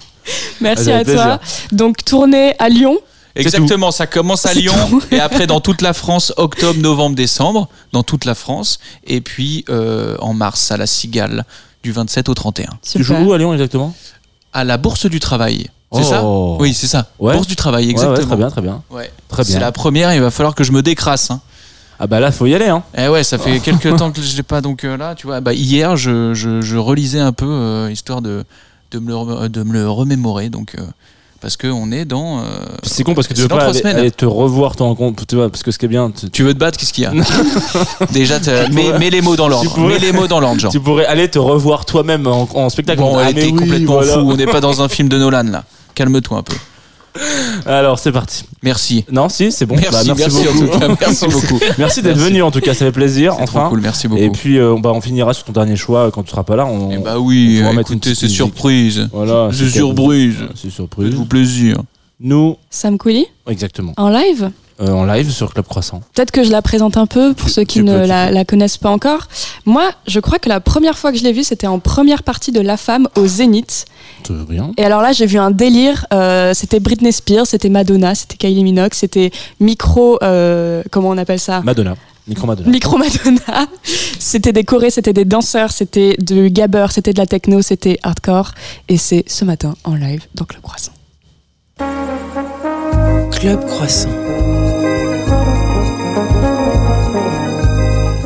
[0.60, 1.40] Merci Ah, à toi.
[1.72, 2.98] Donc, tournée à Lyon.
[3.38, 4.74] Exactement, ça commence à Lyon
[5.10, 8.78] et après dans toute la France, octobre, novembre, décembre, dans toute la France.
[9.06, 11.44] Et puis euh, en mars à la Cigale,
[11.82, 12.70] du 27 au 31.
[12.82, 13.94] Tu joues où à Lyon exactement?
[14.52, 15.68] À la Bourse du Travail.
[15.92, 16.02] C'est Oh.
[16.04, 16.22] ça
[16.62, 17.06] Oui, c'est ça.
[17.18, 17.32] Ouais.
[17.34, 18.18] Bourse du Travail, Ouais, exactement.
[18.18, 18.82] ouais, très bien, très bien.
[18.90, 19.10] Ouais.
[19.28, 21.30] Très C'est la première, il va falloir que je me décrasse.
[21.30, 21.40] hein.
[22.00, 22.82] Ah bah là, faut y aller, hein.
[22.96, 25.40] Eh ouais, ça fait quelques temps que je l'ai pas donc euh, là, tu vois.
[25.40, 28.44] Bah, hier, je, je, je relisais un peu euh, histoire de,
[28.92, 29.08] de, me
[29.42, 30.48] le, de me le remémorer.
[30.48, 30.82] Donc, euh,
[31.40, 32.40] parce qu'on est dans.
[32.40, 32.42] euh,
[32.82, 35.62] C'est con parce que tu veux pas aller, te revoir ton compte, tu vois, parce
[35.62, 37.12] que ce qui est bien, tu, Tu veux te battre, qu'est-ce qu'il y a
[38.12, 38.38] Déjà,
[38.70, 39.72] mets, les mots dans l'ordre.
[39.72, 40.72] pourrais- Mets les mots dans l'ordre, genre.
[40.72, 43.00] tu pourrais aller te revoir toi-même en, en spectacle.
[43.00, 44.14] Bon, Ah, elle mais était oui, complètement voilà.
[44.14, 44.20] fou.
[44.20, 45.64] On n'est pas dans un film de Nolan là.
[45.94, 46.54] Calme-toi un peu.
[47.66, 48.44] Alors, c'est parti.
[48.62, 49.04] Merci.
[49.10, 49.76] Non, si, c'est bon.
[49.76, 50.64] merci, Bah, merci, beaucoup.
[50.64, 50.88] en tout cas.
[51.00, 51.60] Merci beaucoup.
[51.78, 53.34] Merci d'être venu, en tout cas, ça fait plaisir.
[53.38, 53.68] C'est trop Enfin.
[53.70, 54.20] cool, merci beaucoup.
[54.22, 56.66] Et puis, euh, bah, on finira sur ton dernier choix quand tu seras pas là.
[56.66, 59.08] On, Eh bah oui, on pourra mettre une écoutez, c'est surprise.
[59.12, 59.50] Voilà.
[59.52, 60.36] C'est surprise.
[60.54, 61.08] C'est surprise.
[61.08, 61.78] Faites-vous plaisir.
[62.20, 64.50] Nous, Sam Cooley exactement, en live?
[64.80, 66.00] Euh, en live sur Club Croissant.
[66.14, 68.76] Peut-être que je la présente un peu pour Tu- ceux qui ne peux, la, connaissent
[68.78, 69.28] pas encore.
[69.66, 72.52] Moi, je crois que la première fois que je l'ai vue, c'était en première partie
[72.52, 73.86] de La Femme au Zénith.
[74.76, 76.06] Et alors là, j'ai vu un délire.
[76.12, 80.18] euh, c'était Britney Spears, c'était Madonna, c'était Kylie Minogue, c'était micro.
[80.22, 81.60] euh, comment on appelle ça?
[81.62, 81.94] Madonna.
[82.26, 82.68] Micro Madonna.
[82.70, 83.66] Micro Madonna.
[84.18, 88.50] C'était des chorés, c'était des danseurs, c'était du gabber, c'était de la techno, c'était hardcore.
[88.88, 90.92] Et c'est ce matin en live dans Club Croissant.
[93.32, 94.10] Club Croissant.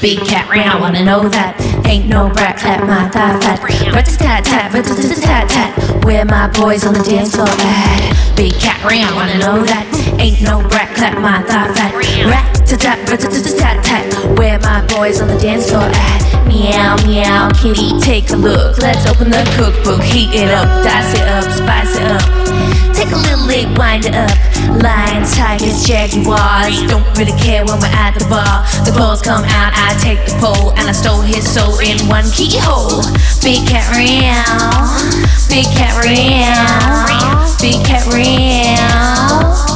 [0.00, 1.56] Big cat round, wanna know that.
[1.86, 3.62] Ain't no brat, clap my thigh fat.
[3.62, 6.04] Rat tat tat, rat tat tat tat.
[6.04, 8.36] Where my boys on the dance floor at?
[8.36, 9.86] Big cat round, wanna know that.
[10.20, 11.94] Ain't no brat, clap my thigh fat.
[12.26, 14.38] Rat tat tat, rat tat tat tat.
[14.38, 16.46] Where my boys on the dance floor at?
[16.46, 18.78] Meow meow, kitty, take a look.
[18.78, 22.22] Let's open the cookbook, heat it up, dice it up, spice it up.
[22.94, 24.36] Take a little lick, wind it up.
[24.80, 26.82] Lions, tigers, jaguars.
[26.86, 28.62] Don't really care when we're at the bar.
[28.84, 32.24] The balls come out, I take the pole, and I stole his soul in one
[32.30, 33.00] keyhole.
[33.42, 39.73] Big cat round, big cat round, big cat round.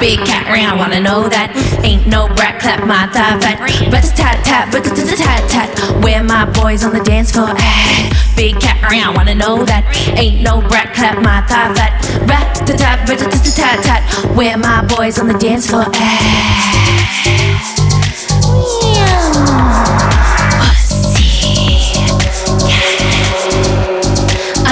[0.00, 1.52] Big cat round, wanna know that?
[1.84, 3.58] Ain't no brat, clap my thigh fat.
[3.90, 6.02] But tat tat, but tat tat tat.
[6.02, 8.36] Where my boys on the dance floor at?
[8.36, 9.84] Big cat round, wanna know that?
[10.16, 11.92] Ain't no brat, clap my thigh fat.
[12.28, 14.36] Rat tat tat, but tat tat.
[14.36, 17.06] Where my boys on the dance floor at?
[19.48, 20.15] I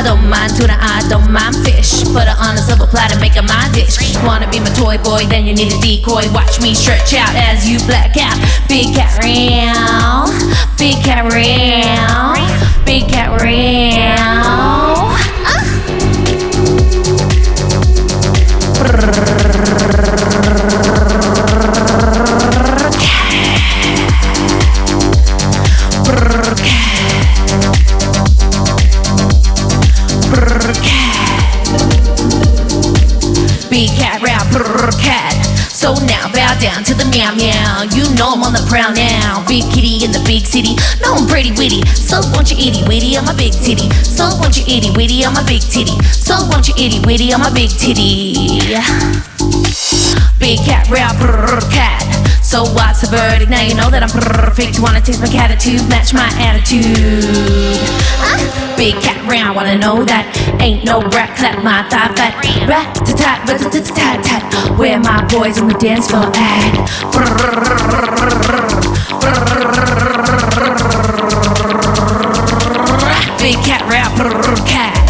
[0.05, 2.05] don't mind tuna, I don't mind fish.
[2.12, 3.96] Put her on a silver platter, make it my dish.
[4.22, 6.30] Wanna be my toy boy, then you need a decoy.
[6.32, 8.36] Watch me stretch out as you black out.
[8.68, 10.30] Big cat round,
[10.78, 15.16] big cat round, big cat round.
[15.46, 15.64] Uh.
[22.14, 22.34] Big
[34.85, 35.35] round, brr, cat.
[35.70, 37.85] So now bow down to the meow meow.
[37.93, 39.45] You know I'm on the prowl now.
[39.47, 40.76] Big kitty in the big city.
[41.03, 41.85] No, I'm pretty witty.
[41.87, 43.91] So won't you itty witty on my big titty?
[44.05, 45.97] So won't you itty witty on my big titty?
[46.12, 48.72] So won't you itty witty on my big titty?
[50.39, 52.34] Big cat, brrr, cat.
[52.55, 53.50] So what's the verdict?
[53.50, 54.78] Now you know that I'm perfect.
[54.78, 57.82] Wanna taste my attitude, match my attitude.
[58.22, 58.38] Ah,
[58.78, 60.30] big cat round, wanna know that?
[60.62, 62.38] Ain't no rat clap my thigh fat.
[62.70, 64.78] Rat tat tat, rat tat tat tat.
[64.78, 66.78] Where my boys on the dance floor at?
[73.42, 74.14] Big cat rap,
[74.64, 75.03] cat.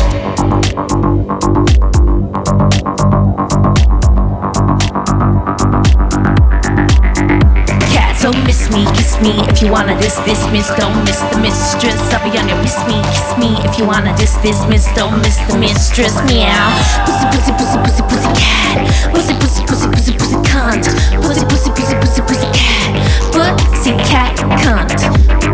[9.25, 10.69] Me, if you wanna diss this miss.
[10.77, 11.97] Don't miss the mistress.
[12.13, 14.87] I'll be on your miss me, kiss me if you wanna diss this miss.
[14.95, 16.15] Don't miss the mistress.
[16.29, 16.69] Meow.
[17.07, 18.79] Pussy, pussy, pussy, pussy, pussy cat.
[19.15, 20.85] Pussy, pussy, pussy, pussy, pussy cunt.
[21.23, 22.93] Pussy, pussy, pussy, pussy, pussy cat.
[23.33, 25.54] Pussy cat cunt.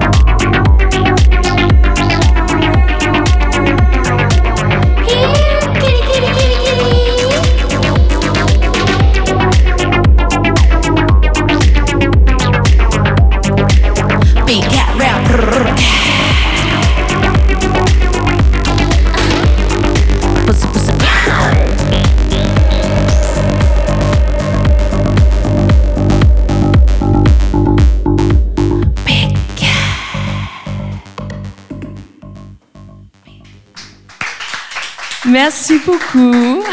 [35.42, 36.62] Merci beaucoup.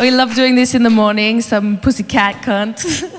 [0.00, 3.10] we love doing this in the morning, some pussycat cunt.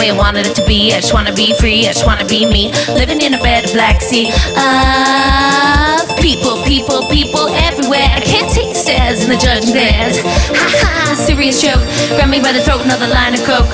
[0.00, 0.92] way I wanted it to be.
[0.94, 1.80] I just wanna be free.
[1.84, 2.72] I just wanna be me.
[2.88, 8.08] Living in a bed of black sea of people, people, people everywhere.
[8.08, 10.20] I can't take the stairs and the judging glares.
[10.24, 11.80] Ha ha, serious joke.
[12.16, 13.68] Grab me by the throat, another line of coke.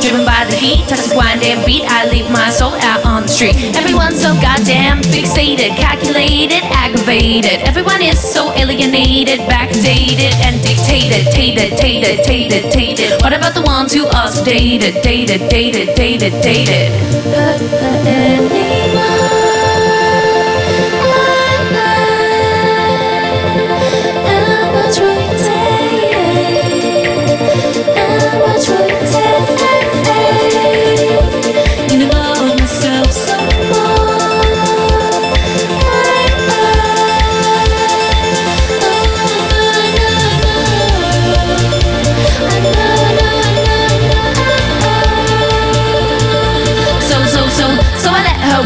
[0.00, 1.84] Driven by the heat, toxic wine damn beat.
[1.84, 3.56] I leave my soul out on the street.
[3.76, 7.60] Everyone's so goddamn fixated, calculated, aggravated.
[7.68, 13.20] Everyone is so alienated, backdated, and dictated, tated, tated, tated, tated.
[13.20, 16.92] What about the ones who are so dated, dated, dated, dated, dated?
[17.36, 18.85] Hurt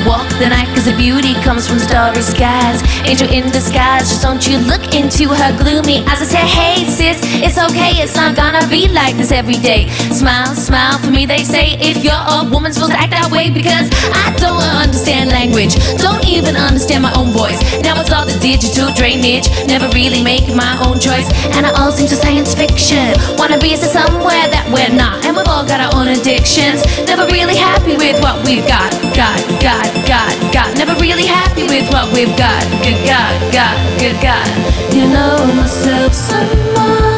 [0.06, 2.82] walk the night Cause the beauty comes from starry skies.
[3.04, 6.22] Angel in disguise, just don't you look into her gloomy eyes.
[6.22, 9.88] I said, hey sis, it's okay, it's not gonna be like this every day.
[10.12, 13.50] Smile, smile, for me they say If you're a woman, supposed to act that way
[13.50, 17.60] Because I don't understand language Don't even understand my own voice.
[17.82, 21.26] Now it's all the digital drainage Never really making my own choice.
[21.56, 25.24] And it all seems so science fiction Wanna be somewhere that we're not.
[25.24, 29.40] And we've all got our own addictions Never really happy with what we've got Got,
[29.60, 32.62] got, got, got Never really happy with what we've got.
[32.82, 34.48] Good God, God, good God.
[34.94, 37.09] You know myself some more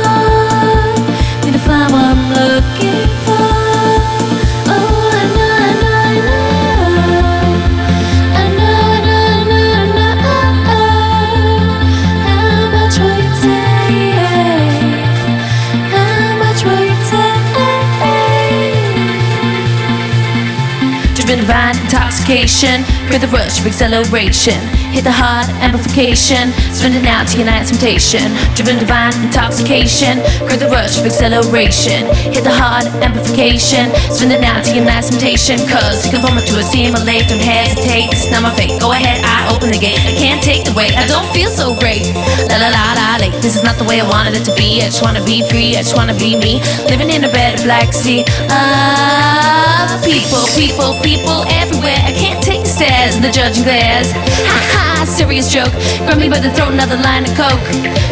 [22.23, 22.83] intoxication,
[23.21, 24.82] the rush of acceleration.
[24.93, 28.29] Hit the heart amplification, spinning out to unite temptation.
[28.53, 32.05] Driven divine intoxication, feel the rush of acceleration.
[32.29, 35.57] Hit the heart amplification, spinning out to unite temptation.
[35.65, 38.13] Cause to conform to assimilate, don't hesitate.
[38.13, 38.77] Is not my fate.
[38.77, 39.97] Go ahead, I open the gate.
[40.05, 40.93] I can't take the weight.
[40.93, 42.05] I don't feel so great.
[42.53, 43.33] La la la la, late.
[43.41, 44.85] This is not the way I wanted it to be.
[44.85, 45.73] I just wanna be free.
[45.73, 46.61] I just wanna be me.
[46.85, 48.29] Living in a bed of black sea.
[48.53, 51.97] Ah, people, people, people everywhere.
[52.05, 54.13] I can't take the stairs and the judging glares.
[54.13, 55.73] Ha ha, serious joke.
[56.05, 57.67] Grab me by the throat, another line of coke.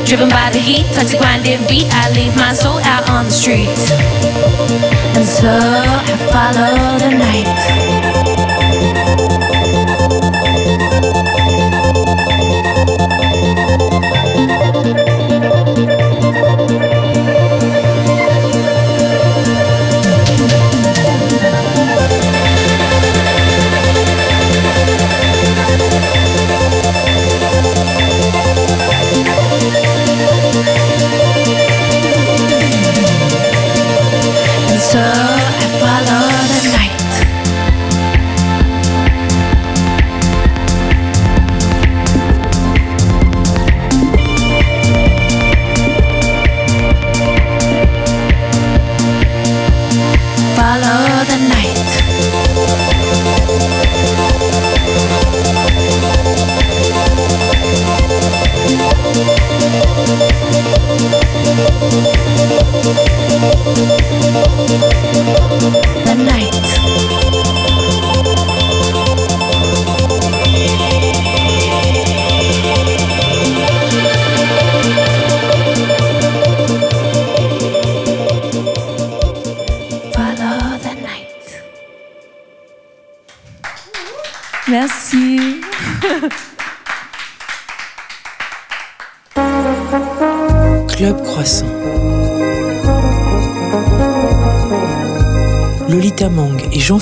[0.07, 1.87] Driven by the heat, toxic grinding beat.
[1.91, 3.69] I leave my soul out on the street.
[5.17, 8.10] And so I follow the night.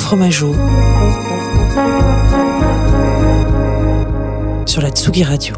[0.09, 0.55] Fromageau
[4.65, 5.55] sur la Tsugi Radio.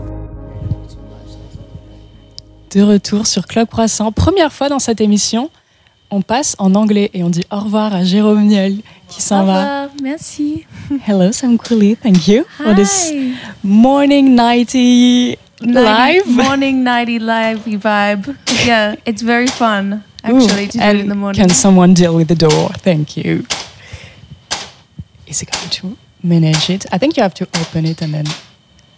[2.74, 4.11] De retour sur Club Croissant.
[4.11, 5.51] Première fois dans cette émission,
[6.11, 9.53] on passe en anglais et on dit au revoir à Jérôme Niel qui s'en va.
[9.53, 9.88] Au revoir.
[10.03, 10.64] Merci.
[11.07, 11.94] Hello, Sam Cooley.
[12.03, 13.34] Thank you for this Hi.
[13.62, 16.26] morning nighty live.
[16.26, 18.34] Morning nighty live vibe.
[18.66, 21.40] Yeah, it's very fun actually to do it in the morning.
[21.40, 22.70] Can someone deal with the door?
[22.82, 23.44] Thank you.
[25.31, 26.85] Is it going to manage it?
[26.93, 28.26] I think you have to open it and then.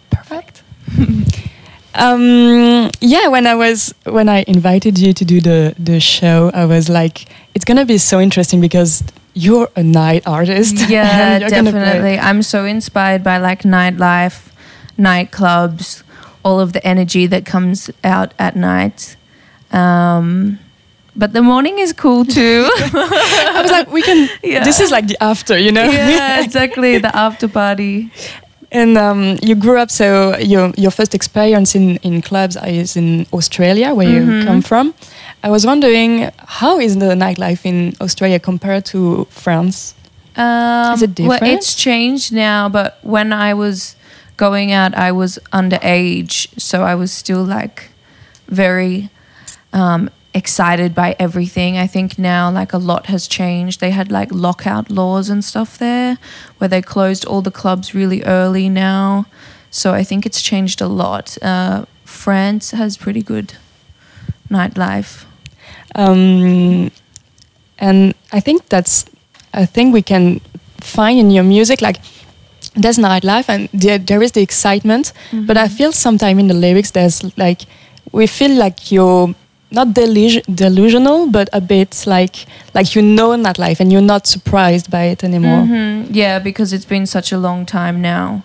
[0.09, 0.63] Perfect.
[1.95, 6.65] um, yeah, when I was when I invited you to do the the show, I
[6.65, 7.25] was like,
[7.55, 9.03] it's gonna be so interesting because
[9.35, 10.75] you're a night artist.
[10.89, 11.05] Yeah,
[11.35, 12.19] and you're gonna play- definitely.
[12.19, 14.51] I'm so inspired by like nightlife,
[14.97, 16.03] nightclubs,
[16.43, 19.15] all of the energy that comes out at night.
[19.71, 20.59] Um,
[21.15, 22.67] but the morning is cool too.
[22.77, 24.29] I was like, we can.
[24.43, 24.63] Yeah.
[24.63, 25.85] This is like the after, you know.
[25.85, 26.97] yeah, exactly.
[26.99, 28.09] The after party.
[28.71, 33.25] And um, you grew up, so your your first experience in, in clubs is in
[33.31, 34.45] Australia, where you Mhm.
[34.47, 34.93] come from.
[35.43, 39.93] I was wondering, how is the nightlife in Australia compared to France?
[40.35, 41.41] Um, Is it different?
[41.41, 43.95] Well, it's changed now, but when I was
[44.37, 47.91] going out, I was underage, so I was still like
[48.47, 49.09] very
[49.73, 51.77] um, excited by everything.
[51.77, 53.79] I think now like a lot has changed.
[53.79, 56.17] They had like lockout laws and stuff there,
[56.57, 59.25] where they closed all the clubs really early now.
[59.71, 61.37] So I think it's changed a lot.
[61.41, 63.53] Uh, France has pretty good
[64.49, 65.25] nightlife.
[65.95, 66.91] Um,
[67.79, 69.05] and I think that's
[69.53, 70.41] a thing we can
[70.79, 71.81] find in your music.
[71.81, 71.97] Like,
[72.75, 76.91] there's nightlife and there, there is the excitement, but I feel sometimes in the lyrics
[76.91, 77.61] there's like
[78.11, 79.35] we feel like you're
[79.73, 84.89] not delus- delusional, but a bit like like you know nightlife and you're not surprised
[84.89, 85.63] by it anymore.
[85.65, 86.07] Mhm.
[86.11, 88.43] Yeah, because it's been such a long time now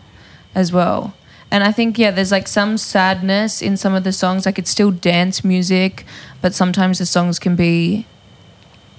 [0.54, 1.12] as well.
[1.50, 4.44] And I think, yeah, there's like some sadness in some of the songs.
[4.46, 6.04] Like it's still dance music,
[6.42, 8.04] but sometimes the songs can be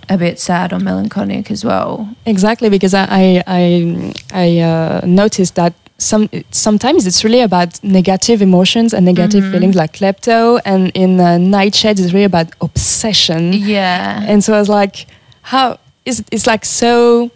[0.10, 2.10] a bit sad or melancholic as well.
[2.26, 8.42] Exactly, because I I I, I uh, noticed that some sometimes it's really about negative
[8.42, 9.52] emotions and negative Mhm.
[9.52, 13.54] feelings, like klepto, and in uh, Nightshade it's really about obsession.
[13.54, 14.24] Yeah.
[14.28, 15.06] And so I was like,
[15.42, 17.30] how is it's like so?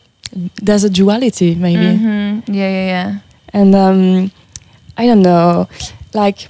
[0.65, 3.09] There's a duality maybe, hmm Yeah, yeah, yeah.
[3.53, 4.31] and um,
[4.97, 5.67] I don't know,
[6.13, 6.47] like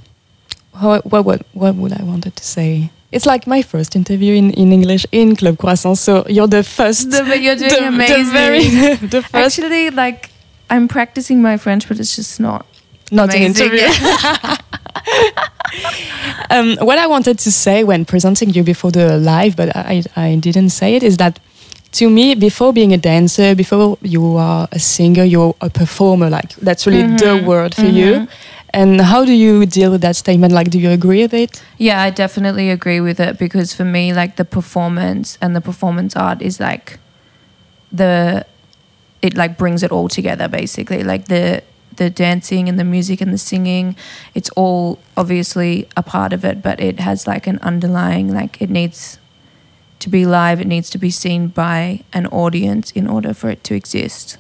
[0.73, 2.89] how, what what what would I wanted to say?
[3.11, 5.97] It's like my first interview in, in English in Club Croissant.
[5.97, 7.11] So you're the first.
[7.11, 8.25] The- but you're doing the, amazing.
[8.25, 8.63] The, very,
[9.15, 10.29] the first Actually, like
[10.69, 12.65] I'm practicing my French, but it's just not.
[13.11, 13.71] not amazing.
[16.49, 20.35] um, what I wanted to say when presenting you before the live, but I, I
[20.35, 21.39] didn't say it, is that
[21.93, 26.27] to me, before being a dancer, before you are a singer, you're a performer.
[26.29, 28.13] Like that's really the Mhm, word for you.
[28.13, 28.27] mhm.
[28.73, 30.51] And how do you deal with that statement?
[30.51, 31.61] Like, do you agree with it?
[31.77, 36.15] Yeah, I definitely agree with it because for me, like the performance and the performance
[36.15, 36.97] art is like
[37.91, 38.43] the
[39.23, 41.03] it like brings it all together basically.
[41.03, 41.63] Like the
[41.95, 43.95] the dancing and the music and the singing,
[44.33, 48.69] it's all obviously a part of it, but it has like an underlying like it
[48.69, 49.17] needs
[49.99, 50.59] to be live.
[50.59, 54.37] It needs to be seen by an audience in order for it to exist.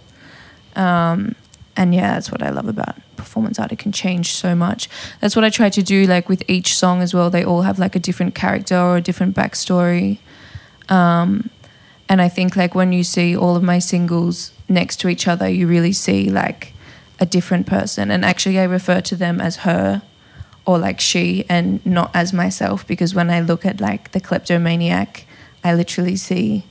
[0.75, 1.35] Um,
[1.77, 3.71] and yeah, that's what I love about performance art.
[3.71, 4.89] It can change so much.
[5.21, 7.29] That's what I try to do, like with each song as well.
[7.29, 10.17] They all have like a different character or a different backstory.
[10.89, 11.49] Um,
[12.09, 15.47] and I think like when you see all of my singles next to each other,
[15.47, 16.73] you really see like
[17.19, 18.11] a different person.
[18.11, 20.01] And actually, I refer to them as her
[20.65, 25.25] or like she and not as myself because when I look at like the kleptomaniac,
[25.63, 26.63] I literally see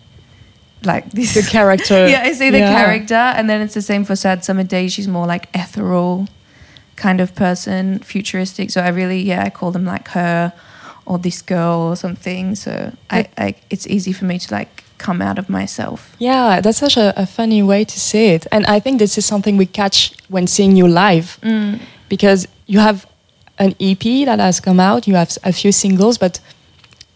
[0.84, 2.07] like this The character.
[2.09, 2.68] yeah, I see the Yeah.
[2.74, 4.88] character, and then it's the same for Sad Summer Day.
[4.88, 6.26] She's more like ethereal
[6.97, 8.70] kind of person, futuristic.
[8.70, 10.53] So I really, yeah, I call them like her
[11.07, 12.55] or this girl or something.
[12.55, 15.98] So I, I it's easy for me to like come out of myself.
[16.18, 18.46] Yeah, that's such a, a funny way to say it.
[18.50, 21.78] And I think this is something we catch when seeing you live Mm.
[22.09, 22.98] because you have
[23.59, 26.40] an EP that has come out, you have a few singles, but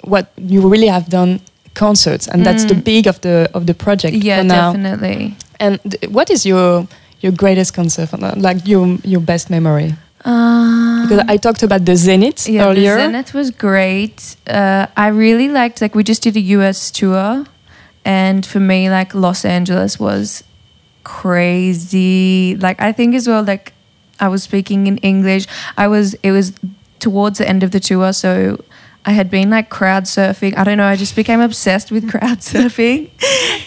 [0.02, 1.40] what you really have done
[1.74, 2.84] concerts, and that's the Mm.
[2.84, 4.72] big of the of the project Yeah, for now.
[4.72, 5.34] definitely.
[5.60, 5.78] And
[6.10, 6.86] what is your
[7.20, 9.94] your greatest concert, like your your best memory?
[10.24, 12.94] Uh, Because I talked about the Zenith yeah, earlier.
[12.96, 14.36] the Zenith was great.
[14.46, 17.44] Uh, I really liked like we just did a US tour,
[18.06, 20.44] and for me like Los Angeles was
[21.02, 22.56] crazy.
[22.56, 23.74] Like I think as well like
[24.20, 25.46] I was speaking in English.
[25.76, 26.52] I was it was
[27.00, 28.62] towards the end of the tour, so
[29.04, 30.56] I had been like crowd surfing.
[30.56, 30.86] I don't know.
[30.86, 33.10] I just became obsessed with crowd surfing,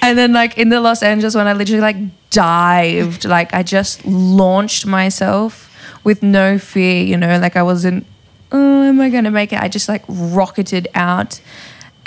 [0.02, 1.98] and then like in the Los Angeles one, I literally like
[2.30, 3.26] dived.
[3.26, 5.70] Like I just launched myself
[6.06, 7.04] with no fear.
[7.04, 8.08] You know, like I wasn't.
[8.52, 9.60] Oh, am I gonna make it?
[9.62, 11.42] I just like rocketed out.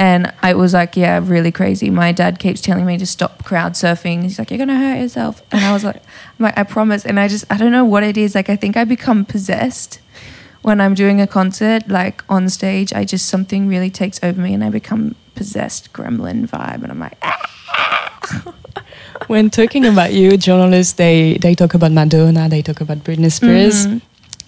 [0.03, 1.89] And I was like, yeah, really crazy.
[1.89, 4.25] My dad keeps telling me to stop crowd surfing.
[4.25, 5.43] He's like, you're gonna hurt yourself.
[5.53, 6.03] And I was like,
[6.41, 7.07] like, I promise.
[7.07, 8.35] And I just, I don't know what it is.
[8.35, 10.01] Like, I think I become possessed
[10.63, 12.93] when I'm doing a concert, like on stage.
[12.93, 16.83] I just something really takes over me, and I become possessed gremlin vibe.
[16.83, 18.55] And I'm like, ah.
[19.29, 23.87] When talking about you, journalists they they talk about Madonna, they talk about Britney Spears.
[23.87, 24.01] Mhm.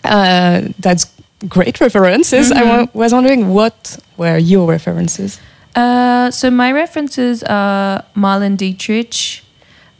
[0.02, 1.06] Uh, that's
[1.48, 2.50] great references.
[2.50, 5.40] I was wondering what were your references.
[5.74, 9.42] Uh, so my references are Marlon Dietrich,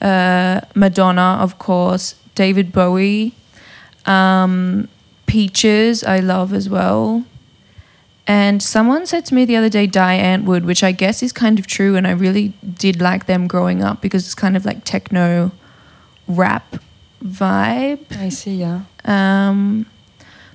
[0.00, 3.34] uh, Madonna, of course, David Bowie,
[4.06, 4.88] um,
[5.26, 7.24] Peaches, I love as well.
[8.26, 11.58] And someone said to me the other day, Diane Wood, which I guess is kind
[11.58, 14.84] of true, and I really did like them growing up because it's kind of like
[14.84, 15.50] techno
[16.26, 16.76] rap
[17.22, 18.16] vibe.
[18.16, 18.56] I see.
[18.56, 18.82] Yeah.
[19.04, 19.86] Um,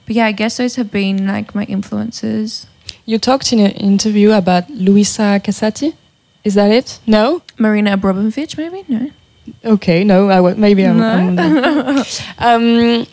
[0.05, 2.65] but yeah, I guess those have been like my influences.
[3.09, 5.95] You talked in an interview about Luisa Casati.
[6.43, 6.99] Is that it?
[7.07, 7.41] No.
[7.57, 8.85] Marina Abramovich, maybe?
[8.87, 9.09] No.
[9.65, 10.03] Okay.
[10.03, 10.29] No.
[10.29, 11.01] I maybe I'm.
[11.01, 11.39] I'm
[12.37, 13.07] um,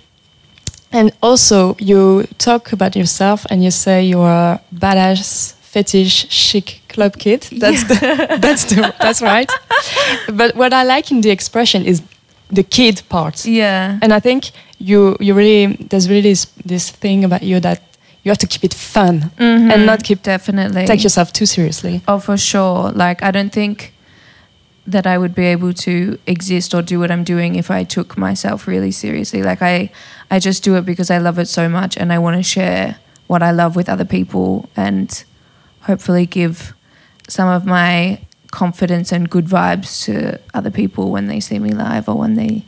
[0.92, 7.48] and also, you talk about yourself and you say you're badass, fetish, chic club kid.
[7.52, 9.50] That's the, that's the, that's right.
[10.30, 12.02] But what I like in the expression is
[12.50, 13.46] the kid part.
[13.46, 13.98] Yeah.
[14.02, 17.80] And I think you you really there's really this, this thing about you that
[18.26, 19.72] you have to keep it fun Mhm.
[19.72, 22.02] and not keep definitely take yourself too seriously.
[22.08, 22.90] Oh, for sure.
[22.90, 23.92] Like, I don't think
[24.88, 28.18] that I would be able to exist or do what I'm doing if I took
[28.18, 29.42] myself really seriously.
[29.44, 29.90] Like, I,
[30.28, 32.96] I just do it because I love it so much and I want to share
[33.28, 35.08] what I love with other people and
[35.82, 36.74] hopefully give
[37.28, 38.18] some of my
[38.50, 42.64] confidence and good vibes to other people when they see me live or when they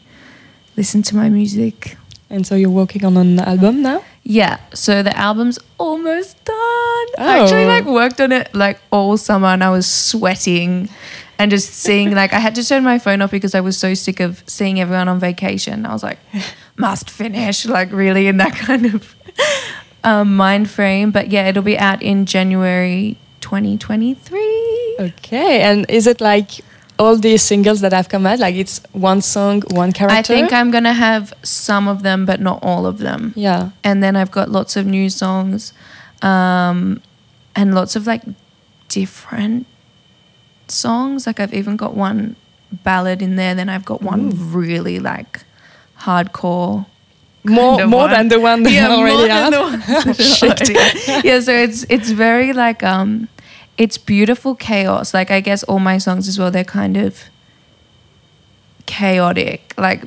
[0.76, 1.96] listen to my music.
[2.30, 4.02] And so you're working on an album now.
[4.30, 7.06] Yeah, so the album's almost done.
[7.18, 7.68] I actually Oh.
[7.68, 10.90] like worked on it like all summer and I was sweating
[11.38, 13.94] and just seeing like I had to turn my phone off because I was so
[13.94, 15.86] sick of seeing everyone on vacation.
[15.86, 16.18] I was like,
[16.76, 19.16] must finish, like really in that kind of
[20.04, 21.10] um, mind frame.
[21.10, 24.96] But yeah, it'll be out in January 2023.
[25.00, 25.62] Okay.
[25.62, 26.60] And is it like
[26.98, 28.38] all these singles that I've come out?
[28.38, 30.16] Like it's one song, one character.
[30.18, 33.32] I think I'm gonna have some of them, but not all of them.
[33.36, 33.70] Yeah.
[33.84, 35.72] and then I've got lots of new songs,
[36.22, 37.00] um,
[37.54, 38.22] and lots of like
[38.88, 39.66] different
[40.68, 41.26] songs.
[41.26, 42.36] Like I've even got one
[42.84, 43.54] ballad in there.
[43.54, 45.40] Then I've got one really like
[46.00, 46.86] hardcore.
[47.44, 48.10] More more one.
[48.10, 50.68] than the one that yeah, I already more than the ones that Shit.
[50.68, 51.24] already had.
[51.24, 53.28] yeah, so it's it's very like um,
[53.78, 55.14] it's beautiful chaos.
[55.14, 56.50] Like I guess all my songs as well.
[56.50, 57.22] They're kind of
[58.86, 59.72] chaotic.
[59.78, 60.04] Like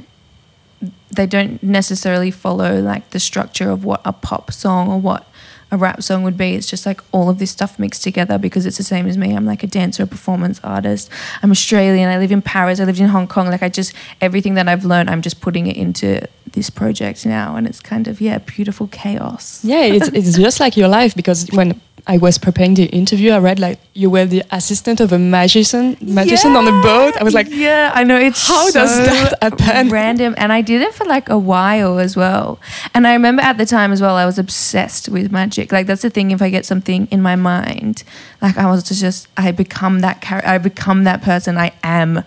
[1.16, 5.28] they don't necessarily follow like the structure of what a pop song or what
[5.72, 6.54] a rap song would be.
[6.56, 9.34] It's just like all of this stuff mixed together because it's the same as me.
[9.34, 11.10] I'm like a dancer, a performance artist.
[11.42, 12.10] I'm Australian.
[12.10, 12.82] I live in Paris.
[12.82, 13.48] I lived in Hong Kong.
[13.48, 17.56] Like I just everything that I've learned, I'm just putting it into this project now,
[17.56, 19.64] and it's kind of yeah, beautiful chaos.
[19.64, 23.40] Yeah, it's, it's just like your life because when I was preparing the interview, I
[23.40, 27.16] read like you were the assistant of a magician, magician on a boat.
[27.20, 29.90] I was like, yeah, I know it's How so does that happen?
[29.90, 32.60] Random, and I did it for like a while as well.
[32.94, 35.72] And I remember at the time as well, I was obsessed with magic.
[35.72, 36.32] Like that's the thing.
[36.32, 38.04] If I get something in my mind,
[38.42, 40.50] like I was just, I become that character.
[40.50, 41.58] I become that person.
[41.58, 42.24] I am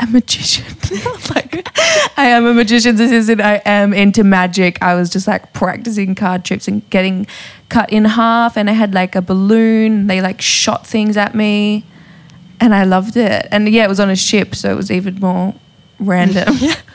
[0.00, 0.64] a magician.
[1.34, 1.66] like
[2.16, 3.40] I am a magician's assistant.
[3.40, 4.82] I am into magic.
[4.82, 7.26] I was just like practicing card trips and getting
[7.68, 8.56] cut in half.
[8.56, 10.06] And I had like a balloon.
[10.06, 11.84] They like shot things at me,
[12.60, 13.46] and I loved it.
[13.50, 15.54] And yeah, it was on a ship, so it was even more
[16.00, 16.54] random.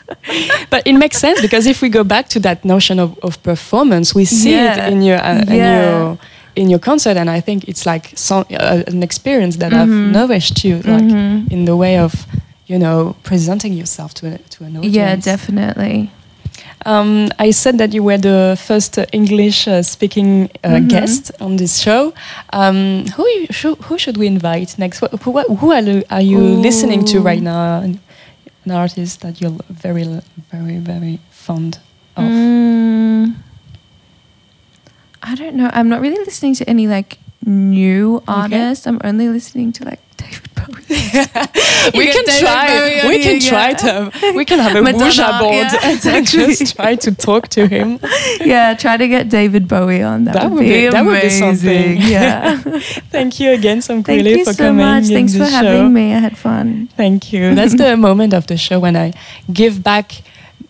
[0.70, 4.14] but it makes sense because if we go back to that notion of, of performance,
[4.14, 4.88] we see Yeah.
[4.88, 6.18] it in your uh, in your
[6.56, 10.12] in your concert, and I think it's like some, uh, an experience that have Mhm.
[10.12, 11.50] nourished you, like Mhm.
[11.52, 12.26] in the way of
[12.70, 14.96] you know presenting yourself to a, to an audience.
[14.96, 16.10] Yeah, definitely.
[16.86, 20.88] Um, I said that you were the first uh, English uh, speaking uh, Mhm.
[20.90, 22.14] guest on this show.
[22.54, 25.00] Um, who, you, who, who should we invite next?
[25.02, 27.82] Wh- Who, who are, you- are you listening to right now?
[27.84, 28.00] An,
[28.72, 30.06] artist that you're very,
[30.52, 31.80] very, very fond
[32.16, 32.24] of?
[32.24, 33.36] Mm,
[35.24, 35.70] I don't know.
[35.74, 38.86] I'm not really listening to any like new artists.
[38.88, 40.86] I'm only listening to like David Bowie.
[42.00, 42.68] we can David try.
[42.68, 44.10] Bowie We can here, try yeah.
[44.10, 44.34] to.
[44.36, 45.80] We can have a Madonna, Ouija board yeah,
[46.16, 48.00] and just try to talk to him.
[48.54, 50.26] yeah, try to get David Bowie on.
[50.26, 51.56] That, That would would be, be- that would be amazing.
[51.56, 51.98] something.
[52.02, 52.58] Yeah.
[53.16, 55.06] Thank you again, Sam Thank you for so coming much.
[55.08, 55.56] Thanks the for show.
[55.58, 56.14] having me.
[56.14, 56.90] I had fun.
[56.98, 57.56] Thank you.
[57.56, 59.14] That's the moment of the show when I
[59.52, 60.12] give back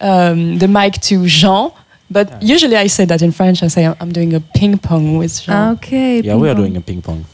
[0.01, 1.71] um, the mic to Jean.
[2.11, 3.61] But usually I say that in French.
[3.63, 5.73] I say I'm- I'm doing a ping pong with Jean.
[5.77, 6.21] Okay.
[6.21, 7.25] Yeah, we are ping doing a ping pong.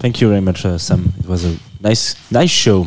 [0.00, 1.12] Thank you very much, uh, Sam.
[1.20, 2.86] It was a nice, nice show.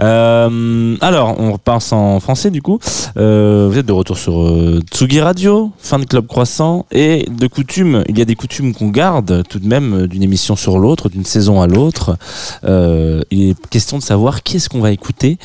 [0.00, 2.78] Euh, alors, on repasse en français du coup.
[3.16, 6.84] Euh, vous êtes de retour sur euh, Tsugi Radio, fin de Club Croissant.
[6.92, 10.54] Et de coutume, il y a des coutumes qu'on garde tout de même d'une émission
[10.54, 12.18] sur l'autre, d'une saison à l'autre.
[12.64, 15.38] Il est question de savoir qui est-ce qu'on va écouter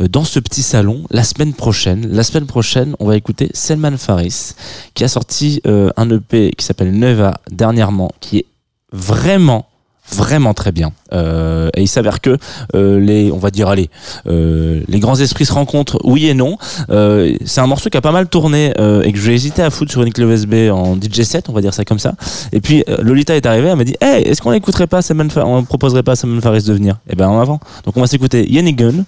[0.00, 2.08] dans ce petit salon la semaine prochaine.
[2.10, 4.54] La semaine prochaine, on va écouter Selman Faris,
[4.94, 8.46] qui a sorti un EP qui s'appelle Neva dernièrement, qui est
[8.92, 9.66] vraiment
[10.14, 10.92] vraiment très bien.
[11.12, 12.36] Euh, et il s'avère que
[12.74, 13.90] euh, les on va dire allez
[14.26, 16.58] euh, les grands esprits se rencontrent oui et non.
[16.90, 19.70] Euh, c'est un morceau qui a pas mal tourné euh, et que j'ai hésité à
[19.70, 22.14] foutre sur une clé USB en DJ set on va dire ça comme ça.
[22.52, 25.28] Et puis euh, Lolita est arrivée elle m'a dit hey est-ce qu'on écouterait pas Salman
[25.28, 26.98] Fa- on proposerait pas Salman Faris de venir?
[27.10, 27.60] Et ben en avant.
[27.84, 29.04] Donc on va s'écouter Yenny Gun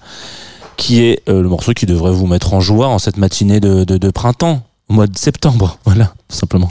[0.76, 3.98] qui est le morceau qui devrait vous mettre en joie en cette matinée de, de,
[3.98, 5.78] de printemps au mois de septembre.
[5.84, 6.70] Voilà tout simplement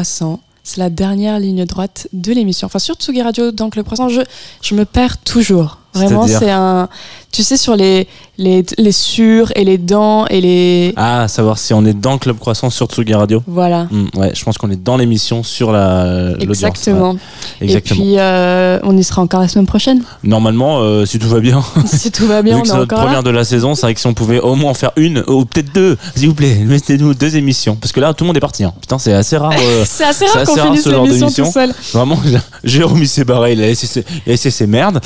[0.00, 0.40] Croissant.
[0.62, 2.64] C'est la dernière ligne droite de l'émission.
[2.64, 4.22] Enfin, sur Tsugi Radio, dans Club Croissant, je,
[4.62, 5.78] je me perds toujours.
[5.92, 6.88] Vraiment, c'est un.
[7.32, 8.08] Tu sais, sur les,
[8.38, 10.92] les, les sur et les dents et les.
[10.96, 13.40] Ah, savoir si on est dans Club Croissant sur Tsugi Radio.
[13.46, 13.84] Voilà.
[13.90, 16.32] Hmm, ouais, je pense qu'on est dans l'émission sur la.
[16.40, 17.12] Exactement.
[17.12, 17.18] Ouais,
[17.60, 18.00] exactement.
[18.00, 20.02] Et puis, euh, on y sera encore la semaine prochaine.
[20.24, 22.76] Normalement, euh, si tout va bien, si tout va bien, vu on que est c'est
[22.78, 23.04] notre encore là.
[23.04, 25.22] première de la saison, c'est vrai que si on pouvait au moins en faire une
[25.28, 27.76] ou peut-être deux, s'il vous plaît, mettez-nous deux émissions.
[27.76, 28.64] Parce que là, tout le monde est parti.
[28.64, 28.72] hein.
[28.80, 29.52] Putain, c'est assez rare.
[29.56, 31.44] euh, C'est assez rare qu'on assez rare, finisse ce genre l'émission d'émission.
[31.46, 31.72] tout seul.
[31.92, 32.18] Vraiment,
[32.64, 35.00] Jérôme il s'est barré, il a laissé ses, merdes.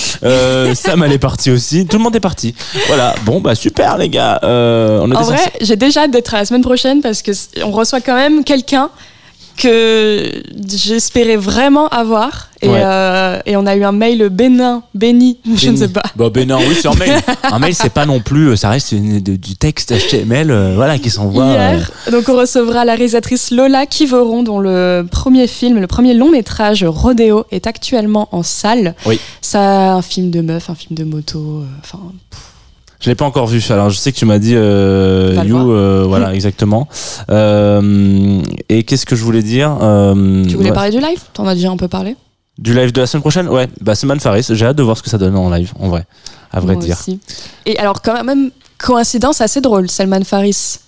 [0.74, 2.54] Sam elle est partie aussi, tout le monde est parti.
[2.86, 4.40] Voilà, bon bah super les gars.
[4.42, 7.32] Euh, on En vrai, censé- j'ai déjà hâte d'être à la semaine prochaine parce que
[7.64, 8.90] on reçoit quand même quelqu'un
[9.56, 12.48] que j'espérais vraiment avoir.
[12.62, 12.80] Et, Ouais.
[12.82, 16.02] euh, et on a eu un mail bénin, béni, je ne sais pas.
[16.16, 17.20] Bah non, oui c'est un mail.
[17.42, 20.98] Un mail c'est pas non plus, ça reste une- de- du texte HTML, euh, voilà
[20.98, 21.44] qui s'envoie.
[21.44, 26.14] euh, Hier, donc on recevra la réalisatrice Lola Kivoron, dont le premier film, le premier
[26.14, 28.94] long métrage Rodeo est actuellement en salle.
[29.04, 29.20] Oui.
[29.42, 31.38] C'est un film de meuf, un film de moto.
[31.38, 31.98] euh, Enfin,
[33.04, 33.62] Je l'ai pas encore vu.
[33.68, 36.88] Alors je sais que tu m'as dit euh, You, euh, voilà exactement.
[37.28, 38.40] Euh,
[38.70, 40.74] et qu'est-ce que je voulais dire tu voulais ouais.
[40.74, 41.20] parler du live?
[41.34, 42.16] T'en as déjà un peu parlé?
[42.56, 43.46] Du live de la semaine prochaine?
[43.50, 44.46] Ouais, bah Seman Faris.
[44.48, 46.06] J'ai hâte de voir ce que ça donne en live, en vrai,
[46.50, 46.96] à vrai Moi dire.
[46.98, 47.20] aussi.
[47.66, 49.90] Et alors, quand même, coïncidence assez drôle.
[49.90, 50.78] Salman Faris,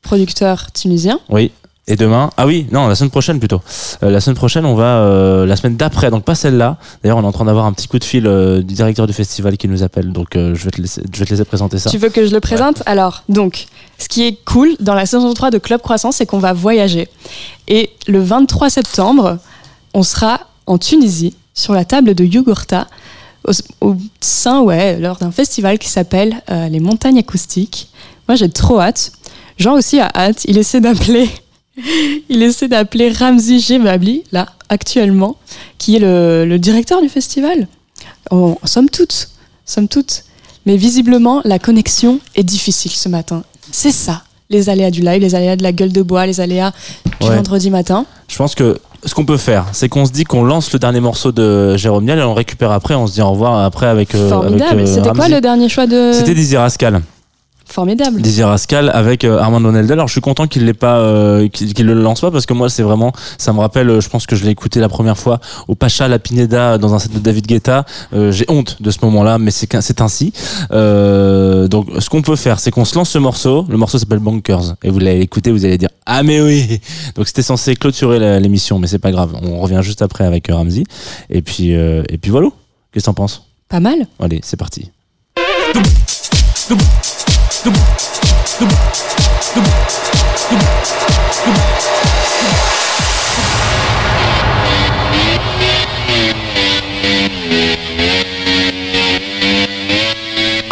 [0.00, 1.20] producteur tunisien.
[1.28, 1.52] Oui.
[1.86, 3.60] Et demain Ah oui, non, la semaine prochaine plutôt.
[4.02, 6.78] Euh, la semaine prochaine, on va euh, la semaine d'après, donc pas celle-là.
[7.02, 9.12] D'ailleurs, on est en train d'avoir un petit coup de fil euh, du directeur du
[9.12, 11.90] festival qui nous appelle, donc je vais te laisser, je vais te laisser présenter ça.
[11.90, 12.82] Tu veux que je le présente?
[12.86, 13.66] Alors, donc,
[13.98, 17.08] ce qui est cool dans la saison 3 de Club Croissant, c'est qu'on va voyager.
[17.68, 19.38] Et le 23 septembre,
[19.92, 22.86] on sera en Tunisie, sur la table de Yugurta,
[23.46, 23.52] au,
[23.82, 27.90] au sein, ouais, lors d'un festival qui s'appelle les Montagnes Acoustiques.
[28.26, 29.12] Moi, j'ai trop hâte.
[29.58, 30.44] Jean aussi a hâte.
[30.46, 31.28] Il essaie d'appeler.
[32.28, 35.36] Il essaie d'appeler Ramzi Gemabli, là, actuellement,
[35.78, 37.66] qui est le, le directeur du festival.
[38.30, 39.28] On, somme toutes,
[39.66, 40.24] somme toutes.
[40.66, 43.42] Mais visiblement, la connexion est difficile ce matin.
[43.70, 46.72] C'est ça, les aléas du live, les aléas de la gueule de bois, les aléas
[47.20, 47.36] du Ouais.
[47.36, 48.06] vendredi matin.
[48.28, 51.00] Je pense que ce qu'on peut faire, c'est qu'on se dit qu'on lance le dernier
[51.00, 53.86] morceau de Jérôme Niel et on le récupère après, on se dit au revoir après
[53.86, 54.14] avec.
[54.14, 54.80] euh, Formidable.
[54.80, 56.12] euh, C'était quoi le dernier choix de.
[56.14, 57.02] C'était Dizzy Rascal.
[57.74, 58.22] Formidable.
[58.22, 59.94] Dizzy Rascal avec euh, Armand Donaldel.
[59.94, 62.70] Alors je suis content qu'il l'ait pas, euh, qu'il le lance pas parce que moi
[62.70, 65.40] c'est vraiment, ça me rappelle, euh, je pense que je l'ai écouté la première fois
[65.66, 67.84] au Pacha La Pineda dans un set de David Guetta.
[68.12, 70.32] Euh, J'ai honte de ce moment-là, mais c'est ainsi.
[70.70, 73.66] Donc ce qu'on peut faire, c'est qu'on se lance ce morceau.
[73.68, 76.78] Le morceau s'appelle Bonkers et vous l'allez écouter, vous allez dire ah mais oui.
[77.16, 79.34] Donc c'était censé clôturer l'émission, mais c'est pas grave.
[79.42, 80.84] On revient juste après avec Ramsey.
[81.28, 82.50] Et puis et puis voilà.
[82.92, 83.42] Qu'est-ce que t'en penses?
[83.68, 84.06] Pas mal.
[84.20, 84.92] Allez, c'est parti.
[87.64, 87.70] I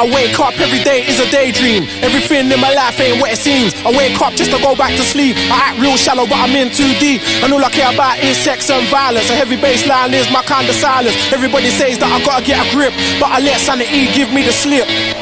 [0.05, 1.85] wake up every day is a daydream.
[2.03, 3.73] Everything in my life ain't what it seems.
[3.87, 5.37] I wake up just to go back to sleep.
[5.49, 7.23] I act real shallow, but I'm in too deep.
[7.43, 9.31] And all I care about is sex and violence.
[9.31, 11.17] A heavy bass line is my kind of silence.
[11.33, 14.53] Everybody says that I gotta get a grip, but I let sanity give me the
[14.53, 15.22] slip.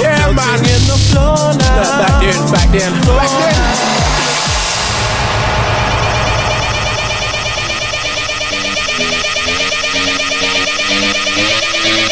[0.00, 0.58] yeah, man.
[0.58, 1.98] In the floor now.
[2.00, 3.84] Back then, back then, back then.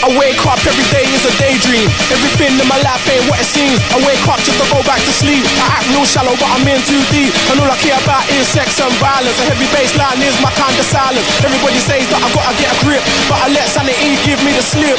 [0.02, 1.86] I wake up every day is a daydream.
[2.10, 3.78] Everything in my life ain't what it seems.
[3.94, 5.46] I wake up just to go back to sleep.
[5.62, 7.30] I act real shallow, but I'm in too deep.
[7.54, 9.38] And all I care about is sex and violence.
[9.38, 11.22] A heavy bass line is my kind of silence.
[11.46, 14.64] Everybody says that I gotta get a grip, but I let sanity give me the
[14.66, 14.98] slip.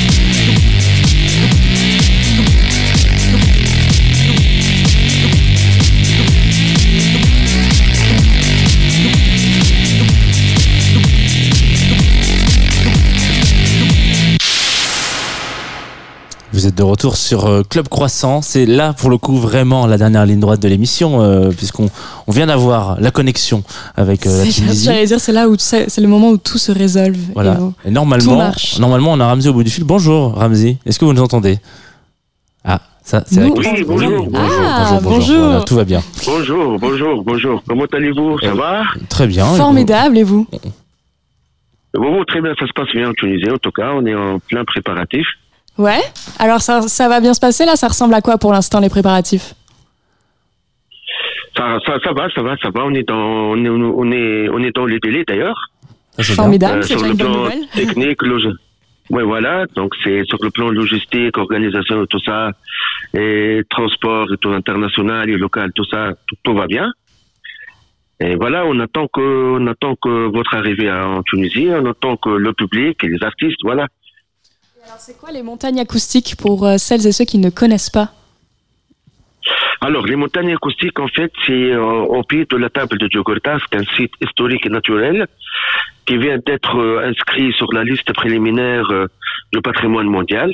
[16.61, 18.43] Vous êtes de retour sur euh, Club Croissant.
[18.43, 21.89] C'est là, pour le coup, vraiment la dernière ligne droite de l'émission, euh, puisqu'on
[22.27, 23.63] on vient d'avoir la connexion
[23.97, 24.85] avec euh, la Tunisie.
[24.85, 27.17] J'allais dire, c'est là où c'est le moment où tout se résolve.
[27.33, 27.57] Voilà.
[27.83, 28.77] Et Et normalement, tout marche.
[28.77, 29.85] normalement, on a Ramzi au bout du fil.
[29.85, 30.77] Bonjour, Ramzi.
[30.85, 31.57] Est-ce que vous nous entendez?
[32.63, 33.73] Ah, ça, c'est la Nous- question.
[33.73, 35.37] Oui, bonjour, Ah, bonjour.
[35.47, 36.03] Voilà, tout va bien.
[36.27, 37.63] Bonjour, bonjour, bonjour.
[37.67, 38.37] Comment allez-vous?
[38.39, 38.83] Ça Euh, va?
[39.09, 39.51] Très bien.
[39.51, 40.45] Et Formidable, et vous?
[41.95, 43.49] Bon, très bien, ça se passe bien en Tunisie.
[43.49, 45.25] En tout cas, on est en plein préparatif.
[45.77, 46.01] Ouais
[46.39, 47.75] Alors, ça, ça va bien se passer là?
[47.75, 49.53] Ça ressemble à quoi pour l'instant, les préparatifs?
[51.55, 52.85] Ça, ça, ça va, ça va, ça va.
[52.85, 55.57] On est dans, on est, on est, on est dans les délais d'ailleurs.
[56.19, 57.67] Formidable, Euh, c'est sur déjà le une bonne plan nouvelle.
[57.73, 58.55] technique, logi-
[59.09, 59.65] Ouais, voilà.
[59.75, 62.51] Donc, c'est sur le plan logistique, organisation, tout ça,
[63.13, 66.89] et transport, et tout international et local, tout ça, tout, tout va bien.
[68.21, 72.29] Et voilà, on attend que, on attend que votre arrivée en Tunisie, on attend que
[72.29, 73.87] le public et les artistes, voilà.
[74.91, 78.09] Alors, c'est quoi les montagnes acoustiques pour euh, celles et ceux qui ne connaissent pas?
[79.79, 83.57] Alors, les montagnes acoustiques, en fait, c'est euh, au pied de la table de Djogorta,
[83.59, 85.27] c'est un site historique et naturel
[86.05, 88.85] qui vient d'être euh, inscrit sur la liste préliminaire
[89.53, 90.51] du patrimoine mondial.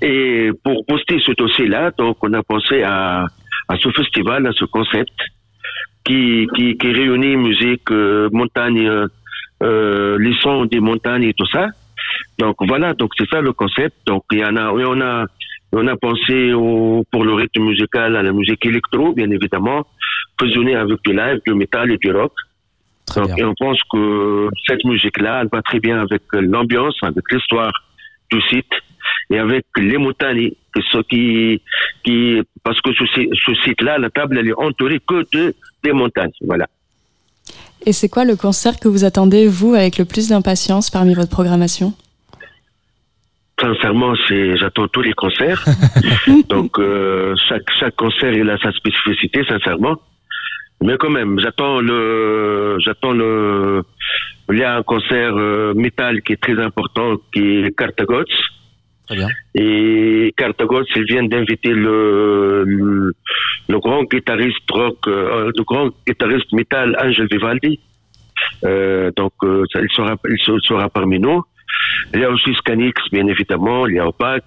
[0.00, 3.26] Et pour poster ce dossier-là, donc, on a pensé à,
[3.68, 5.18] à ce festival, à ce concept
[6.02, 7.90] qui, qui, qui réunit musique,
[8.32, 8.90] montagne,
[9.60, 11.66] les sons des montagnes et tout ça.
[12.38, 13.96] Donc voilà, donc c'est ça le concept.
[14.06, 15.26] Donc il y en a, on a,
[15.72, 19.86] on a pensé au, pour le rythme musical à la musique électro, bien évidemment,
[20.40, 22.32] fusionné avec du live, du métal et du rock.
[23.16, 27.72] Donc, et on pense que cette musique-là, elle va très bien avec l'ambiance, avec l'histoire
[28.30, 28.72] du site
[29.30, 31.60] et avec les montagnes, ce qui,
[32.02, 36.32] qui, parce que ce, ce site-là, la table, elle est entourée que de des montagnes.
[36.40, 36.66] Voilà.
[37.84, 41.30] Et c'est quoi le concert que vous attendez, vous, avec le plus d'impatience parmi votre
[41.30, 41.92] programmation?
[43.60, 45.64] Sincèrement, c'est j'attends tous les concerts.
[46.48, 49.96] Donc euh, chaque chaque concert il a sa spécificité, sincèrement.
[50.82, 53.82] Mais quand même, j'attends le j'attends le
[54.50, 58.24] il y a un concert euh, métal qui est très important qui est Cartagots.
[59.06, 59.28] Très bien.
[59.54, 63.12] Et Cartagots, ils viennent d'inviter le, le
[63.68, 67.80] le grand guitariste rock, euh, le grand guitariste métal Angel Vivaldi.
[68.64, 71.42] Euh, donc euh, ça, il sera il sera parmi nous.
[72.12, 73.86] Il y a aussi Scanix, bien évidemment.
[73.86, 74.44] Il y a Opac.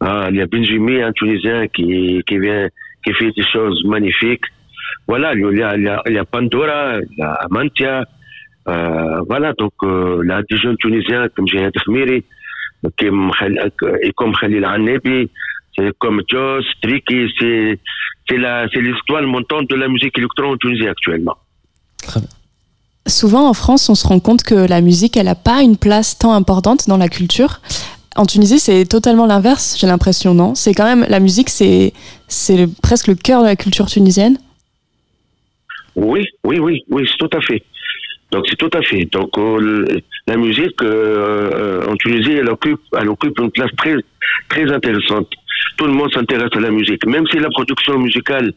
[0.00, 2.68] Ah, il y a Benjamin, un Tunisien qui, qui vient,
[3.04, 4.44] qui fait des choses magnifiques.
[5.06, 8.04] Voilà, il y a, il y a, il y a Pandora, il y a Amantia.
[8.68, 12.24] Euh, voilà, donc euh, là, des jeunes Tunisiens comme Jihad Khmiri,
[12.98, 13.70] comme Khal-
[14.02, 15.30] et comme Khalil Annebi,
[15.98, 17.78] comme Joss, Tricky, c'est
[18.76, 21.36] l'histoire montante de la musique électro en Tunisie actuellement.
[23.06, 26.18] Souvent en France, on se rend compte que la musique, elle n'a pas une place
[26.18, 27.60] tant importante dans la culture.
[28.16, 30.54] En Tunisie, c'est totalement l'inverse, j'ai l'impression, non?
[30.54, 31.92] C'est quand même, la musique, c'est
[32.82, 34.38] presque le cœur de la culture tunisienne.
[35.96, 37.62] Oui, oui, oui, oui, c'est tout à fait.
[38.30, 39.06] Donc c'est tout à fait.
[39.06, 43.96] Donc euh, la musique euh, euh, en Tunisie, elle occupe, elle occupe une place très,
[44.48, 45.28] très intéressante.
[45.76, 48.52] Tout le monde s'intéresse à la musique, même si la production musicale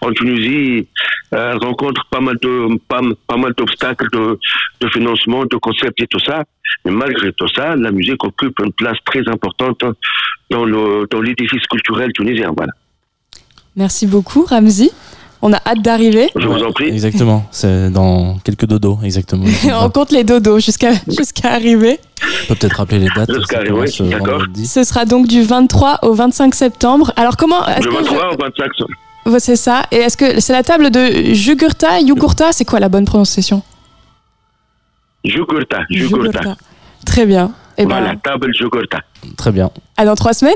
[0.00, 0.86] en Tunisie
[1.34, 6.44] euh, rencontre pas mal de d'obstacles de, financement, de concepts et tout ça.
[6.84, 9.84] Mais malgré tout ça, la musique occupe une place très importante
[10.50, 12.52] dans le l'édifice culturel tunisien.
[13.76, 14.90] Merci beaucoup, Ramzi.
[15.44, 16.30] On a hâte d'arriver.
[16.36, 16.88] Je vous en prie.
[16.88, 17.44] Exactement.
[17.50, 19.44] C'est dans quelques dodos, exactement.
[19.82, 21.98] On compte les dodos jusqu'à jusqu'à arriver.
[22.22, 23.28] On peut peut-être rappeler les dates.
[23.54, 24.46] Arriver, euh.
[24.64, 27.12] Ce sera donc du 23 au 25 septembre.
[27.16, 28.70] Alors comment est-ce Le que 23 au 25
[29.26, 32.88] Ouais, c'est ça Et est-ce que c'est la table de Jugurta, Yugurta C'est quoi la
[32.88, 33.62] bonne prononciation?
[35.24, 36.56] Jugurta, Jugurta.
[37.04, 37.52] Très bien.
[37.78, 39.00] Et Voilà, ben, table Jugurta.
[39.36, 39.70] Très bien.
[39.96, 40.54] à dans trois semaines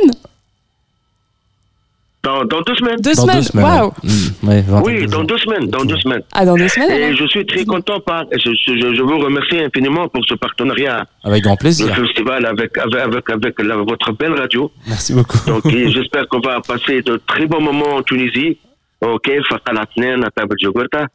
[2.27, 2.97] Dans, dans deux semaines.
[3.01, 3.36] Deux Dans semaines.
[3.36, 3.65] deux semaines.
[3.66, 3.93] Waouh.
[4.03, 6.23] Mm, ouais, Oui, dans deux semaines, dans deux semaines.
[6.32, 6.90] Ah, dans deux semaines.
[6.90, 10.35] Et alors je suis très content par, je, je, je vous remercie infiniment pour ce
[10.35, 11.94] partenariat, Avec grand le plaisir.
[11.94, 14.70] festival avec, avec, avec, avec la- votre belle radio.
[14.89, 15.39] Merci beaucoup.
[15.47, 15.62] Donc,
[15.94, 18.59] j'espère qu'on va passer de très bons moments en Tunisie.
[19.01, 21.07] Ok, Fakalatnen, à Table Jogurta.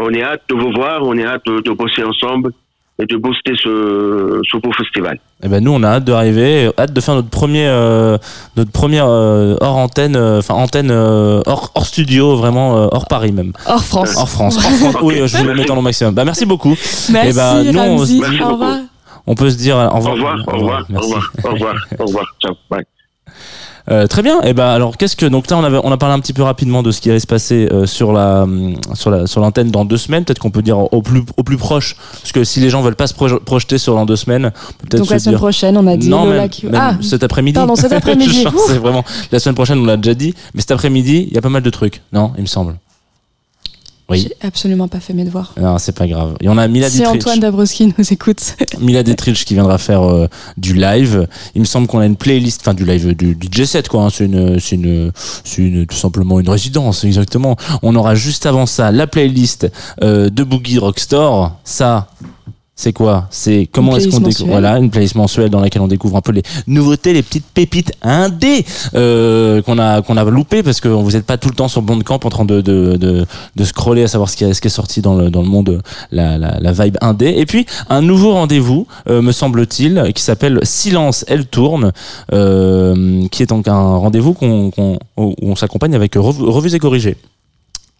[0.00, 2.52] On est hâte de vous voir, on est hâte de, de bosser ensemble
[3.00, 5.18] et de booster ce, ce beau festival.
[5.42, 8.18] Eh ben nous on a hâte d'arriver, hâte de faire notre premier euh,
[8.56, 13.06] notre première euh, hors antenne, euh, enfin antenne euh, hors, hors studio, vraiment euh, hors
[13.06, 14.14] Paris même, Hors France.
[14.16, 14.56] hors France.
[14.56, 14.96] Hors France.
[15.02, 16.14] Oui, je vous le mets dans le maximum.
[16.14, 16.76] Bah merci beaucoup.
[17.10, 18.78] Merci, Eh ben, nous, on revoir.
[19.36, 20.14] Peut se dire au Au revoir.
[20.14, 22.26] revoir, au revoir, au revoir, au revoir, au revoir.
[22.42, 22.84] Ciao, bye.
[23.90, 24.40] Euh, très bien.
[24.42, 26.42] Et ben alors qu'est-ce que donc là on avait on a parlé un petit peu
[26.42, 29.70] rapidement de ce qui allait se passer euh, sur la hum, sur la sur l'antenne
[29.70, 30.24] dans deux semaines.
[30.24, 32.94] Peut-être qu'on peut dire au plus au plus proche parce que si les gens veulent
[32.96, 34.52] pas se proje- projeter sur dans deux semaines,
[34.82, 36.96] peut-être Donc la semaine dire prochaine, on a dit non, Lola même, qui- même Ah,
[37.00, 37.54] cet après-midi.
[37.54, 38.44] pardon, cet après-midi.
[38.66, 41.40] C'est vraiment la semaine prochaine, on l'a déjà dit, mais cet après-midi, il y a
[41.42, 42.02] pas mal de trucs.
[42.12, 42.74] Non, il me semble.
[44.10, 44.22] Oui.
[44.28, 45.54] j'ai absolument pas fait mes devoirs.
[45.60, 46.36] Non, c'est pas grave.
[46.40, 48.56] Et on a Mila Dietrich, Antoine Dabrowski nous écoute.
[48.80, 50.26] Mila Dietrich qui viendra faire euh,
[50.56, 51.26] du live.
[51.54, 54.02] Il me semble qu'on a une playlist, enfin du live, du, du J7 quoi.
[54.04, 54.08] hein.
[54.12, 55.12] C'est une, c'est une,
[55.44, 57.56] c'est une, tout simplement une résidence, exactement.
[57.82, 59.70] On aura juste avant ça la playlist
[60.02, 61.56] euh, de Boogie Rockstore.
[61.64, 62.08] Ça.
[62.82, 64.48] C'est quoi C'est comment est-ce qu'on découvre.
[64.52, 67.92] Voilà, une playlist mensuelle dans laquelle on découvre un peu les nouveautés, les petites pépites
[68.00, 71.68] indé euh, qu'on a qu'on a loupé parce que vous n'êtes pas tout le temps
[71.68, 74.62] sur Bandcamp en train de de, de, de scroller à savoir ce qui, est, ce
[74.62, 77.66] qui est sorti dans le dans le monde la, la, la vibe indé et puis
[77.90, 81.92] un nouveau rendez-vous euh, me semble-t-il qui s'appelle Silence elle tourne
[82.32, 86.78] euh, qui est donc un rendez-vous qu'on qu'on où on s'accompagne avec Revu- revues et
[86.78, 87.16] corrigées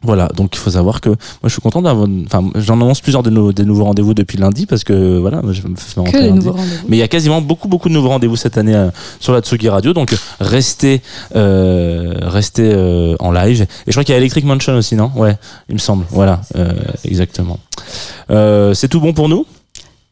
[0.03, 2.09] voilà, donc il faut savoir que moi je suis content d'avoir.
[2.25, 5.67] Enfin, j'en annonce plusieurs de nos, des nouveaux rendez-vous depuis lundi parce que voilà, je
[5.69, 6.39] me fais Que rentrer les lundi.
[6.47, 6.87] nouveaux rendez-vous.
[6.89, 8.91] Mais il y a quasiment beaucoup beaucoup de nouveaux rendez-vous cette année euh,
[9.21, 11.03] sur la Tsugi Radio, donc restez
[11.37, 13.63] euh, restez euh, en live.
[13.63, 15.11] Et je crois qu'il y a Electric Mansion aussi, non?
[15.17, 15.37] Ouais,
[15.69, 16.07] il me semble.
[16.11, 16.73] Voilà, euh,
[17.05, 17.59] exactement.
[18.31, 19.45] Euh, c'est tout bon pour nous?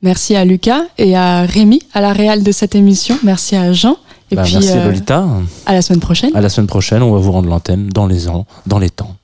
[0.02, 3.18] Merci à Lucas et à Rémi à la réal de cette émission.
[3.24, 3.96] Merci à Jean.
[4.30, 5.26] Et Bah, puis merci Lolita.
[5.64, 6.30] à la semaine prochaine.
[6.36, 9.16] À la semaine prochaine, on va vous rendre l'antenne dans les ans, dans les temps.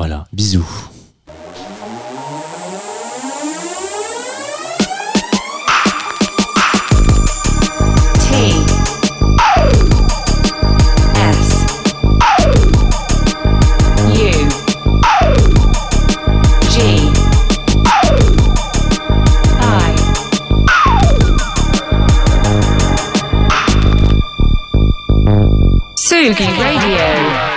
[0.00, 0.64] Voilà, bisous.
[26.22, 27.49] Radio